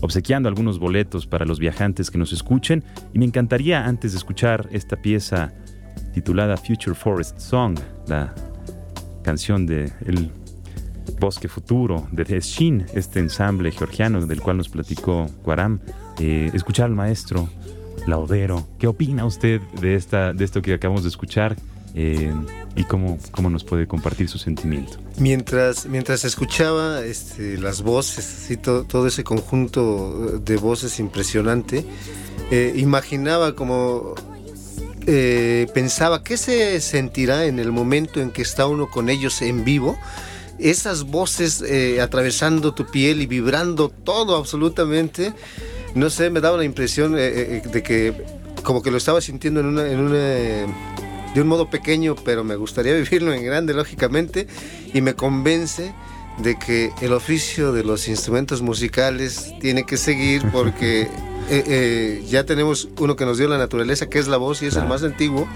obsequiando 0.00 0.48
algunos 0.48 0.78
boletos 0.78 1.26
para 1.26 1.44
los 1.44 1.58
viajantes 1.58 2.10
que 2.10 2.18
nos 2.18 2.32
escuchen 2.32 2.84
y 3.12 3.18
me 3.18 3.24
encantaría 3.24 3.84
antes 3.84 4.12
de 4.12 4.18
escuchar 4.18 4.68
esta 4.72 4.96
pieza 4.96 5.52
titulada 6.12 6.56
Future 6.56 6.94
Forest 6.94 7.38
Song, 7.38 7.78
la 8.06 8.34
canción 9.22 9.66
de 9.66 9.92
El 10.06 10.30
Bosque 11.20 11.48
Futuro 11.48 12.06
de 12.12 12.40
Shin, 12.40 12.86
este 12.94 13.18
ensamble 13.20 13.70
georgiano 13.72 14.24
del 14.24 14.40
cual 14.40 14.58
nos 14.58 14.68
platicó 14.68 15.26
Guaram, 15.42 15.80
eh, 16.20 16.50
escuchar 16.54 16.86
al 16.86 16.94
maestro 16.94 17.48
Laudero. 18.06 18.66
¿Qué 18.78 18.86
opina 18.86 19.24
usted 19.24 19.60
de, 19.80 19.94
esta, 19.94 20.32
de 20.32 20.44
esto 20.44 20.62
que 20.62 20.74
acabamos 20.74 21.02
de 21.02 21.08
escuchar? 21.08 21.56
Eh, 22.00 22.32
y 22.76 22.84
cómo, 22.84 23.18
cómo 23.32 23.50
nos 23.50 23.64
puede 23.64 23.88
compartir 23.88 24.28
su 24.28 24.38
sentimiento. 24.38 24.98
Mientras, 25.16 25.86
mientras 25.86 26.24
escuchaba 26.24 27.04
este, 27.04 27.58
las 27.58 27.82
voces, 27.82 28.56
todo, 28.62 29.06
ese 29.08 29.24
conjunto 29.24 30.38
de 30.38 30.56
voces 30.58 31.00
impresionante, 31.00 31.84
eh, 32.52 32.72
imaginaba 32.76 33.56
como 33.56 34.14
eh, 35.08 35.66
pensaba 35.74 36.22
qué 36.22 36.36
se 36.36 36.80
sentirá 36.80 37.46
en 37.46 37.58
el 37.58 37.72
momento 37.72 38.20
en 38.20 38.30
que 38.30 38.42
está 38.42 38.68
uno 38.68 38.88
con 38.88 39.08
ellos 39.08 39.42
en 39.42 39.64
vivo 39.64 39.98
esas 40.60 41.04
voces 41.04 41.64
atravesando 42.00 42.74
tu 42.74 42.86
piel 42.86 43.22
y 43.22 43.26
vibrando 43.26 43.88
todo 43.90 44.36
absolutamente 44.36 45.32
no 45.94 46.10
sé, 46.10 46.30
me 46.30 46.40
daba 46.40 46.56
la 46.56 46.64
impresión 46.64 47.16
eh, 47.16 47.26
eh, 47.26 47.62
de 47.64 47.82
que 47.82 48.14
como 48.62 48.82
que 48.82 48.90
lo 48.90 48.96
estaba 48.98 49.20
sintiendo 49.20 49.60
en 49.60 49.66
una, 49.66 49.86
en 49.86 50.00
una, 50.00 51.07
de 51.34 51.42
un 51.42 51.48
modo 51.48 51.68
pequeño, 51.70 52.14
pero 52.24 52.44
me 52.44 52.56
gustaría 52.56 52.94
vivirlo 52.96 53.32
en 53.32 53.44
grande, 53.44 53.74
lógicamente, 53.74 54.46
y 54.92 55.00
me 55.00 55.14
convence 55.14 55.94
de 56.38 56.56
que 56.58 56.92
el 57.00 57.12
oficio 57.12 57.72
de 57.72 57.82
los 57.82 58.08
instrumentos 58.08 58.62
musicales 58.62 59.52
tiene 59.60 59.84
que 59.84 59.96
seguir 59.96 60.42
porque 60.52 61.08
eh, 61.50 62.22
ya 62.28 62.44
tenemos 62.44 62.88
uno 62.98 63.16
que 63.16 63.24
nos 63.24 63.38
dio 63.38 63.48
la 63.48 63.58
naturaleza, 63.58 64.08
que 64.08 64.18
es 64.18 64.28
la 64.28 64.36
voz 64.36 64.62
y 64.62 64.66
es 64.66 64.76
el 64.76 64.86
más 64.86 65.02
antiguo, 65.02 65.48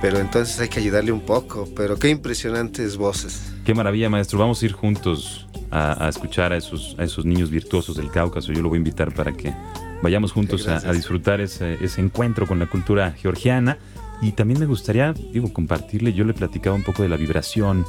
pero 0.00 0.18
entonces 0.18 0.58
hay 0.60 0.68
que 0.68 0.80
ayudarle 0.80 1.12
un 1.12 1.20
poco, 1.20 1.68
pero 1.74 1.98
qué 1.98 2.10
impresionantes 2.10 2.96
voces. 2.96 3.40
Qué 3.64 3.74
maravilla, 3.74 4.10
maestro. 4.10 4.38
Vamos 4.38 4.62
a 4.62 4.66
ir 4.66 4.72
juntos 4.72 5.46
a, 5.70 6.08
escuchar 6.08 6.52
a 6.52 6.56
esos, 6.56 6.94
a 6.98 7.04
esos 7.04 7.24
niños 7.24 7.50
virtuosos 7.50 7.96
del 7.96 8.10
Cáucaso. 8.10 8.52
Yo 8.52 8.62
lo 8.62 8.68
voy 8.68 8.76
a 8.76 8.78
invitar 8.78 9.12
para 9.14 9.32
que 9.32 9.52
vayamos 10.02 10.32
juntos 10.32 10.68
a, 10.68 10.92
disfrutar 10.92 11.40
ese, 11.40 11.82
ese, 11.82 12.00
encuentro 12.00 12.46
con 12.46 12.58
la 12.58 12.66
cultura 12.66 13.12
georgiana. 13.12 13.78
Y 14.22 14.32
también 14.32 14.60
me 14.60 14.66
gustaría, 14.66 15.12
digo, 15.12 15.52
compartirle, 15.52 16.12
yo 16.12 16.24
le 16.24 16.34
platicaba 16.34 16.74
un 16.74 16.82
poco 16.82 17.02
de 17.02 17.08
la 17.08 17.16
vibración 17.16 17.84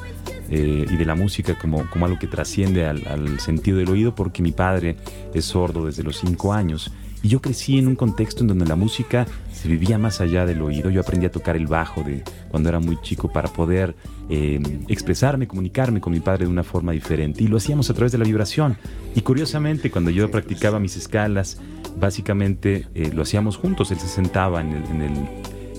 eh, 0.49 0.86
y 0.89 0.95
de 0.95 1.05
la 1.05 1.15
música 1.15 1.57
como, 1.57 1.89
como 1.89 2.05
algo 2.05 2.19
que 2.19 2.28
trasciende 2.28 2.86
al, 2.86 3.05
al, 3.07 3.39
sentido 3.39 3.78
del 3.78 3.89
oído, 3.89 4.13
porque 4.13 4.41
mi 4.41 4.51
padre 4.51 4.97
es 5.34 5.45
sordo 5.45 5.86
desde 5.86 6.03
los 6.03 6.17
cinco 6.17 6.53
años. 6.53 6.91
Y 7.23 7.30
yo 7.30 7.41
crecí 7.41 7.78
en 7.78 7.88
un 7.88 7.95
contexto 7.95 8.41
en 8.43 8.47
donde 8.47 8.65
la 8.65 8.75
música 8.75 9.25
se 9.51 9.67
vivía 9.67 9.97
más 9.97 10.21
allá 10.21 10.45
del 10.45 10.61
oído. 10.61 10.89
Yo 10.89 11.01
aprendí 11.01 11.25
a 11.25 11.32
tocar 11.32 11.55
el 11.55 11.65
bajo 11.65 12.03
de 12.03 12.23
cuando 12.49 12.69
era 12.69 12.80
muy 12.80 13.01
chico 13.01 13.32
para 13.32 13.51
poder 13.51 13.95
eh, 14.30 14.61
expresarme, 14.88 15.47
comunicarme 15.47 15.99
con 15.99 16.13
mi 16.13 16.19
padre 16.19 16.45
de 16.45 16.51
una 16.51 16.63
forma 16.63 16.91
diferente. 16.91 17.43
Y 17.43 17.47
lo 17.47 17.57
hacíamos 17.57 17.89
a 17.89 17.93
través 17.93 18.11
de 18.11 18.19
la 18.19 18.25
vibración. 18.25 18.78
Y 19.15 19.21
curiosamente, 19.21 19.89
cuando 19.89 20.11
yo 20.11 20.30
practicaba 20.30 20.80
mis 20.80 20.95
escalas, 20.95 21.59
básicamente 21.99 22.88
eh, 22.93 23.11
lo 23.13 23.23
hacíamos 23.23 23.57
juntos. 23.57 23.91
Él 23.91 23.99
se 23.99 24.07
sentaba 24.07 24.61
en 24.61 24.73
el, 24.73 24.86
en 24.86 25.01
el, 25.01 25.28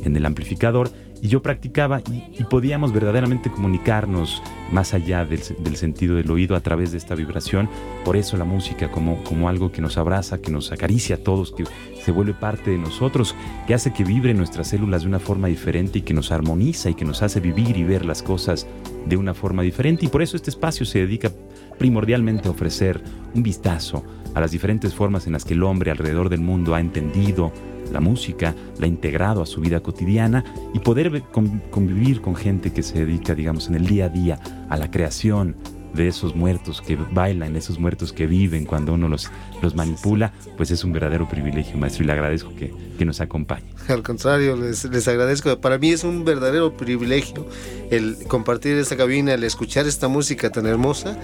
en 0.09 0.17
el 0.17 0.27
amplificador 0.27 0.91
y 1.21 1.29
yo 1.29 1.43
practicaba 1.43 2.01
y, 2.01 2.45
podíamos 2.45 2.93
verdaderamente 2.93 3.51
comunicarnos 3.51 4.43
más 4.73 4.95
allá 4.95 5.25
del, 5.25 5.41
sentido 5.77 6.17
del 6.17 6.31
oído 6.31 6.57
a 6.57 6.61
través 6.61 6.93
de 6.93 6.99
esta 6.99 7.15
vibración. 7.15 7.69
Por 8.05 8.17
eso 8.17 8.37
la 8.37 8.45
música 8.45 8.91
como, 8.91 9.23
como 9.25 9.49
algo 9.49 9.73
que 9.73 9.81
nos 9.81 9.99
abraza, 9.99 10.39
que 10.39 10.51
nos 10.51 10.73
acaricia 10.73 11.17
a 11.17 11.19
todos, 11.19 11.53
que 11.53 11.65
se 12.03 12.13
vuelve 12.13 12.35
parte 12.35 12.71
de 12.71 12.79
nosotros, 12.79 13.35
que 13.67 13.75
hace 13.75 13.93
que 13.93 14.05
vibren 14.05 14.37
nuestras 14.39 14.69
células 14.69 15.03
de 15.03 15.09
una 15.09 15.19
forma 15.19 15.49
diferente 15.49 15.99
y 15.99 16.03
que 16.03 16.15
nos 16.15 16.31
armoniza 16.31 16.91
y 16.91 16.95
que 16.95 17.05
nos 17.05 17.23
hace 17.23 17.41
vivir 17.41 17.77
y 17.77 17.85
ver 17.85 18.05
las 18.05 18.23
cosas 18.23 18.67
de 19.07 19.17
una 19.17 19.35
forma 19.35 19.63
diferente. 19.63 20.07
Y 20.07 20.09
por 20.09 20.23
eso 20.23 20.37
este 20.37 20.51
espacio 20.51 20.87
se 20.87 21.01
dedica 21.01 21.31
primordialmente 21.79 22.49
a 22.49 22.53
ofrecer 22.53 23.01
un 23.35 23.43
vistazo 23.43 24.05
a 24.35 24.41
las 24.41 24.51
diferentes 24.51 24.95
formas 24.95 25.27
en 25.27 25.33
las 25.33 25.45
que 25.45 25.55
el 25.55 25.63
hombre 25.63 25.91
alrededor 25.91 26.29
del 26.29 26.41
mundo 26.41 26.75
ha 26.75 26.81
entendido, 26.81 27.53
la 27.91 28.01
música, 28.01 28.55
la 28.79 28.87
ha 28.87 28.89
integrado 28.89 29.43
a 29.43 29.47
su 29.47 29.61
vida 29.61 29.81
cotidiana 29.81 30.45
y 30.75 30.79
poder 30.81 31.23
convivir 31.71 32.21
con 32.21 32.35
gente 32.35 32.73
que 32.73 32.83
se 32.83 33.05
dedica, 33.05 33.35
digamos, 33.35 33.69
en 33.69 33.75
el 33.75 33.87
día 33.87 34.07
a 34.07 34.09
día 34.09 34.39
a 34.69 34.77
la 34.77 34.91
creación 34.91 35.57
de 35.95 36.09
esos 36.09 36.35
muertos 36.35 36.81
que 36.81 36.97
bailan, 36.97 37.57
esos 37.57 37.79
muertos 37.79 38.13
que 38.13 38.27
viven 38.27 38.65
cuando 38.65 38.95
uno 38.95 39.09
los, 39.09 39.31
los 39.63 39.75
manipula, 39.75 40.33
pues 40.57 40.71
es 40.71 40.85
un 40.85 40.93
verdadero 40.93 41.29
privilegio, 41.29 41.77
maestro, 41.77 42.05
y 42.05 42.07
le 42.07 42.13
agradezco 42.13 42.55
que, 42.55 42.73
que 42.99 43.05
nos 43.05 43.21
acompañe. 43.21 43.67
Al 43.89 44.03
contrario, 44.03 44.57
les, 44.57 44.85
les, 44.85 45.09
agradezco. 45.09 45.61
Para 45.61 45.79
mí 45.79 45.91
es 45.91 46.05
un 46.05 46.25
verdadero 46.25 46.77
privilegio 46.77 47.47
el 47.91 48.17
compartir 48.29 48.77
esta 48.77 48.97
cabina, 48.97 49.35
el 49.35 49.45
escuchar 49.45 49.87
esta 49.87 50.09
música 50.09 50.51
tan 50.51 50.67
hermosa 50.67 51.19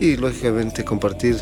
y 0.00 0.16
lógicamente 0.16 0.84
compartir 0.84 1.36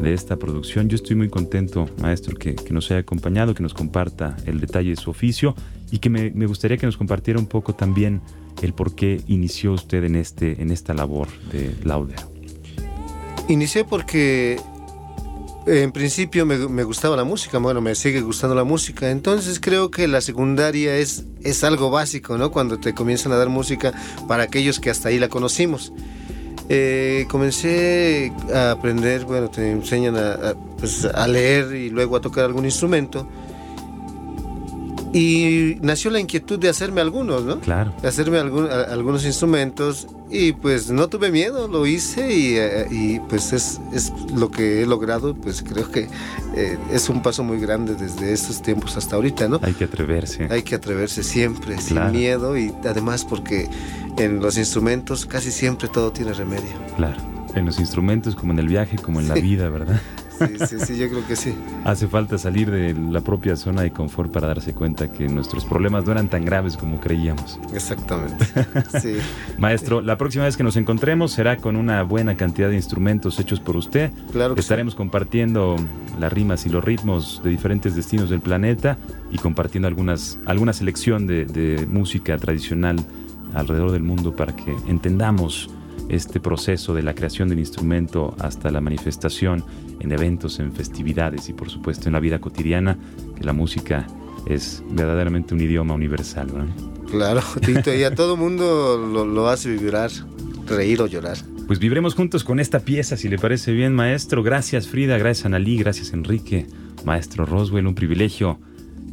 de 0.00 0.14
esta 0.14 0.36
producción. 0.36 0.88
Yo 0.88 0.96
estoy 0.96 1.16
muy 1.16 1.28
contento, 1.28 1.88
maestro, 2.00 2.36
que, 2.36 2.56
nos 2.70 2.90
haya 2.90 3.00
acompañado, 3.00 3.54
que 3.54 3.62
nos 3.62 3.74
comparta 3.74 4.36
el 4.46 4.60
detalle 4.60 4.90
de 4.90 4.96
su 4.96 5.10
oficio 5.10 5.54
y 5.90 5.98
que 5.98 6.10
me, 6.10 6.46
gustaría 6.46 6.76
que 6.76 6.86
nos 6.86 6.96
compartiera 6.96 7.38
un 7.38 7.46
poco 7.46 7.74
también 7.74 8.20
el 8.62 8.72
por 8.74 8.94
qué 8.94 9.20
inició 9.26 9.72
usted 9.72 10.04
en, 10.04 10.16
este, 10.16 10.60
en 10.60 10.70
esta 10.70 10.94
labor 10.94 11.28
de 11.52 11.74
Lauder. 11.84 12.20
Inicié 13.48 13.84
porque 13.84 14.60
en 15.66 15.92
principio 15.92 16.46
me, 16.46 16.84
gustaba 16.84 17.16
la 17.16 17.24
música, 17.24 17.58
bueno, 17.58 17.80
me 17.80 17.94
sigue 17.94 18.20
gustando 18.20 18.54
la 18.54 18.64
música, 18.64 19.10
entonces 19.10 19.60
creo 19.60 19.90
que 19.90 20.08
la 20.08 20.20
secundaria 20.20 20.96
es, 20.96 21.24
es 21.42 21.64
algo 21.64 21.90
básico, 21.90 22.38
¿no? 22.38 22.50
Cuando 22.50 22.78
te 22.78 22.94
comienzan 22.94 23.32
a 23.32 23.36
dar 23.36 23.48
música 23.48 23.92
para 24.26 24.44
aquellos 24.44 24.80
que 24.80 24.90
hasta 24.90 25.08
ahí 25.08 25.18
la 25.18 25.28
conocimos. 25.28 25.92
Eh, 26.72 27.26
comencé 27.28 28.32
a 28.54 28.70
aprender, 28.70 29.24
bueno, 29.24 29.50
te 29.50 29.72
enseñan 29.72 30.14
pues, 30.78 31.04
a, 31.04 31.26
leer 31.26 31.74
y 31.74 31.90
luego 31.90 32.14
a 32.14 32.20
tocar 32.20 32.44
algún 32.44 32.64
instrumento. 32.64 33.28
Y 35.12 35.76
nació 35.82 36.10
la 36.10 36.20
inquietud 36.20 36.58
de 36.58 36.68
hacerme 36.68 37.00
algunos, 37.00 37.44
¿no? 37.44 37.58
Claro. 37.60 37.92
De 38.00 38.08
hacerme 38.08 38.38
algunos 38.38 39.24
instrumentos 39.24 40.06
y 40.30 40.52
pues 40.52 40.90
no 40.90 41.08
tuve 41.08 41.30
miedo, 41.30 41.66
lo 41.66 41.86
hice 41.86 42.32
y, 42.32 42.56
eh, 42.56 43.20
pues 43.28 43.52
es, 43.52 43.80
lo 44.34 44.50
que 44.50 44.82
he 44.82 44.86
logrado, 44.86 45.34
pues 45.34 45.62
creo 45.62 45.90
que 45.90 46.08
eh, 46.56 46.78
es 46.92 47.08
un 47.08 47.22
paso 47.22 47.42
muy 47.42 47.58
grande 47.58 47.94
desde 47.94 48.32
estos 48.32 48.62
tiempos 48.62 48.96
hasta 48.96 49.16
ahorita, 49.16 49.48
¿no? 49.48 49.58
Hay 49.62 49.74
que 49.74 49.84
atreverse. 49.84 50.46
Hay 50.50 50.62
que 50.62 50.76
atreverse 50.76 51.24
siempre, 51.24 51.78
sin 51.80 52.12
miedo 52.12 52.56
y 52.56 52.72
además 52.84 53.24
porque 53.24 53.68
en 54.16 54.40
los 54.40 54.56
instrumentos 54.56 55.26
casi 55.26 55.50
siempre 55.50 55.88
todo 55.88 56.12
tiene 56.12 56.32
remedio. 56.32 56.70
Claro, 56.96 57.20
en 57.54 57.66
los 57.66 57.80
instrumentos 57.80 58.36
como 58.36 58.52
en 58.52 58.60
el 58.60 58.68
viaje, 58.68 58.96
como 58.96 59.20
en 59.20 59.28
la 59.28 59.34
vida, 59.34 59.68
¿verdad? 59.68 60.00
Sí, 60.40 60.56
sí, 60.66 60.80
sí, 60.80 60.96
yo 60.96 61.08
creo 61.08 61.26
que 61.26 61.36
sí. 61.36 61.54
Hace 61.84 62.08
falta 62.08 62.38
salir 62.38 62.70
de 62.70 62.94
la 62.94 63.20
propia 63.20 63.56
zona 63.56 63.82
de 63.82 63.90
confort 63.90 64.32
para 64.32 64.48
darse 64.48 64.72
cuenta 64.72 65.12
que 65.12 65.28
nuestros 65.28 65.64
problemas 65.64 66.06
no 66.06 66.12
eran 66.12 66.28
tan 66.28 66.44
graves 66.44 66.76
como 66.76 67.00
creíamos. 67.00 67.58
Exactamente. 67.74 68.46
Sí. 69.00 69.16
Maestro, 69.58 70.00
la 70.00 70.16
próxima 70.16 70.44
vez 70.44 70.56
que 70.56 70.62
nos 70.62 70.76
encontremos 70.76 71.32
será 71.32 71.58
con 71.58 71.76
una 71.76 72.02
buena 72.02 72.36
cantidad 72.36 72.70
de 72.70 72.76
instrumentos 72.76 73.38
hechos 73.38 73.60
por 73.60 73.76
usted. 73.76 74.10
Claro 74.32 74.54
que 74.54 74.60
Estaremos 74.60 74.94
compartiendo 74.94 75.76
las 76.18 76.32
rimas 76.32 76.64
y 76.64 76.70
los 76.70 76.82
ritmos 76.82 77.40
de 77.44 77.50
diferentes 77.50 77.94
destinos 77.94 78.30
del 78.30 78.40
planeta 78.40 78.96
y 79.30 79.38
compartiendo 79.38 79.88
algunas, 79.88 80.38
alguna 80.46 80.72
selección 80.72 81.26
de, 81.26 81.44
de 81.44 81.86
música 81.86 82.38
tradicional 82.38 82.96
alrededor 83.54 83.92
del 83.92 84.02
mundo 84.02 84.34
para 84.34 84.54
que 84.54 84.74
entendamos 84.86 85.70
este 86.10 86.40
proceso 86.40 86.94
de 86.94 87.02
la 87.02 87.14
creación 87.14 87.48
del 87.48 87.58
instrumento 87.58 88.34
hasta 88.38 88.70
la 88.70 88.80
manifestación 88.80 89.64
en 90.00 90.12
eventos, 90.12 90.58
en 90.58 90.72
festividades 90.72 91.48
y 91.48 91.52
por 91.52 91.70
supuesto 91.70 92.08
en 92.08 92.14
la 92.14 92.20
vida 92.20 92.40
cotidiana, 92.40 92.98
que 93.36 93.44
la 93.44 93.52
música 93.52 94.06
es 94.46 94.82
verdaderamente 94.90 95.54
un 95.54 95.60
idioma 95.60 95.94
universal. 95.94 96.48
Claro, 97.10 97.42
Tito, 97.64 97.94
y 97.94 98.04
a 98.04 98.14
todo 98.14 98.36
mundo 98.36 98.96
lo, 98.98 99.48
hace 99.48 99.70
vibrar, 99.70 100.10
reír 100.66 101.00
o 101.02 101.06
llorar. 101.06 101.36
Pues 101.66 101.78
vibremos 101.78 102.14
juntos 102.14 102.42
con 102.42 102.58
esta 102.58 102.80
pieza, 102.80 103.16
si 103.16 103.28
le 103.28 103.38
parece 103.38 103.72
bien, 103.72 103.94
maestro. 103.94 104.42
Gracias, 104.42 104.88
Frida, 104.88 105.18
gracias, 105.18 105.46
Analí, 105.46 105.78
gracias, 105.78 106.12
Enrique, 106.12 106.66
maestro 107.04 107.46
Roswell, 107.46 107.86
un 107.86 107.94
privilegio 107.94 108.58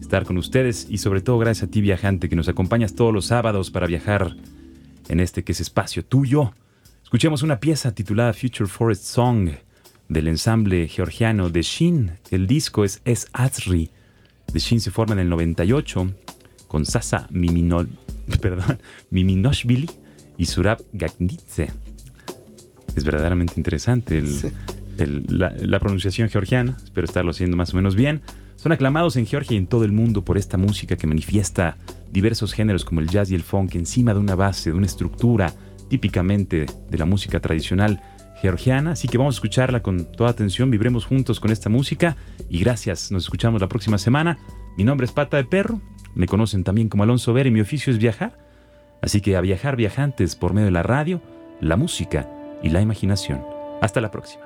estar 0.02 0.26
con 0.26 0.38
ustedes 0.38 0.88
y 0.90 1.00
sobre 1.00 1.22
todo 1.22 1.38
gracias 1.38 1.68
a 1.68 1.72
ti, 1.72 1.82
viajante, 1.82 2.30
que 2.30 2.36
nos 2.36 2.48
acompañas 2.48 2.96
todos 2.96 3.14
los 3.14 3.26
sábados 3.26 3.72
para 3.72 3.88
viajar 3.88 4.36
en 5.10 5.20
este 5.20 5.44
que 5.44 5.52
es 5.52 5.60
espacio 5.60 6.04
tuyo 6.04 6.54
Escuchemos 7.08 7.42
una 7.42 7.62
pieza 7.62 7.96
titulada 7.96 8.34
Future 8.34 8.68
Forest 8.68 9.06
Song 9.06 9.52
del 10.10 10.28
ensamble 10.28 10.90
georgiano 10.90 11.50
de 11.50 11.62
Shin. 11.62 12.12
El 12.32 12.48
disco 12.48 12.84
es 12.84 13.02
Es 13.06 13.30
Azri. 13.32 13.90
De 14.52 14.60
Shin 14.60 14.82
se 14.82 14.92
forma 14.92 15.14
en 15.14 15.20
el 15.20 15.30
98 15.30 16.12
con 16.68 16.86
Sasa 16.86 17.28
Miminol, 17.32 17.88
perdón, 18.42 18.80
Miminoshvili 19.10 19.90
y 20.38 20.48
Surab 20.48 20.84
Gagnitze. 20.92 21.72
Es 22.94 23.06
verdaderamente 23.06 23.54
interesante 23.56 24.22
la, 25.30 25.54
la, 25.62 25.80
pronunciación 25.80 26.28
georgiana, 26.28 26.76
espero 26.84 27.06
estarlo 27.06 27.32
haciendo 27.32 27.56
más 27.56 27.74
o 27.74 27.78
menos 27.78 27.96
bien. 27.96 28.22
Son 28.58 28.74
aclamados 28.74 29.16
en 29.16 29.28
Georgia 29.28 29.56
y 29.56 29.60
en 29.60 29.68
todo 29.68 29.86
el 29.86 29.94
mundo 29.94 30.26
por 30.26 30.38
esta 30.38 30.58
música 30.58 30.98
que 30.98 31.08
manifiesta 31.08 31.78
diversos 32.12 32.52
géneros 32.52 32.84
como 32.84 33.00
el 33.00 33.08
jazz 33.08 33.32
y 33.32 33.36
el 33.36 33.44
funk 33.44 33.76
encima 33.76 34.14
de 34.14 34.20
una 34.20 34.36
base, 34.36 34.72
de 34.72 34.76
una 34.76 34.88
estructura 34.88 35.54
típicamente 35.88 36.66
de 36.90 36.98
la 36.98 37.06
música 37.06 37.40
tradicional 37.40 38.02
georgiana, 38.42 38.92
así 38.92 39.08
que 39.08 39.18
vamos 39.18 39.36
a 39.36 39.38
escucharla 39.38 39.82
con 39.82 40.06
toda 40.12 40.30
atención, 40.30 40.70
vibremos 40.70 41.06
juntos 41.06 41.40
con 41.40 41.52
esta 41.52 41.70
música 41.70 42.16
y 42.50 42.60
gracias, 42.60 43.12
nos 43.12 43.24
escuchamos 43.24 43.62
la 43.62 43.68
próxima 43.68 43.98
semana. 43.98 44.38
Mi 44.78 44.84
nombre 44.84 45.06
es 45.06 45.12
Pata 45.12 45.38
de 45.38 45.44
Perro, 45.44 45.82
me 46.14 46.28
conocen 46.28 46.64
también 46.64 46.90
como 46.90 47.04
Alonso 47.04 47.34
Ver 47.34 47.48
y 47.48 47.52
mi 47.52 47.62
oficio 47.62 47.92
es 47.92 48.00
viajar, 48.00 48.38
así 49.02 49.22
que 49.22 49.36
a 49.36 49.42
viajar 49.42 49.76
viajantes 49.76 50.36
por 50.36 50.54
medio 50.54 50.66
de 50.66 50.72
la 50.72 50.84
radio, 50.84 51.22
la 51.62 51.78
música 51.78 52.30
y 52.62 52.70
la 52.70 52.82
imaginación. 52.82 53.44
Hasta 53.82 54.02
la 54.02 54.12
próxima. 54.12 54.46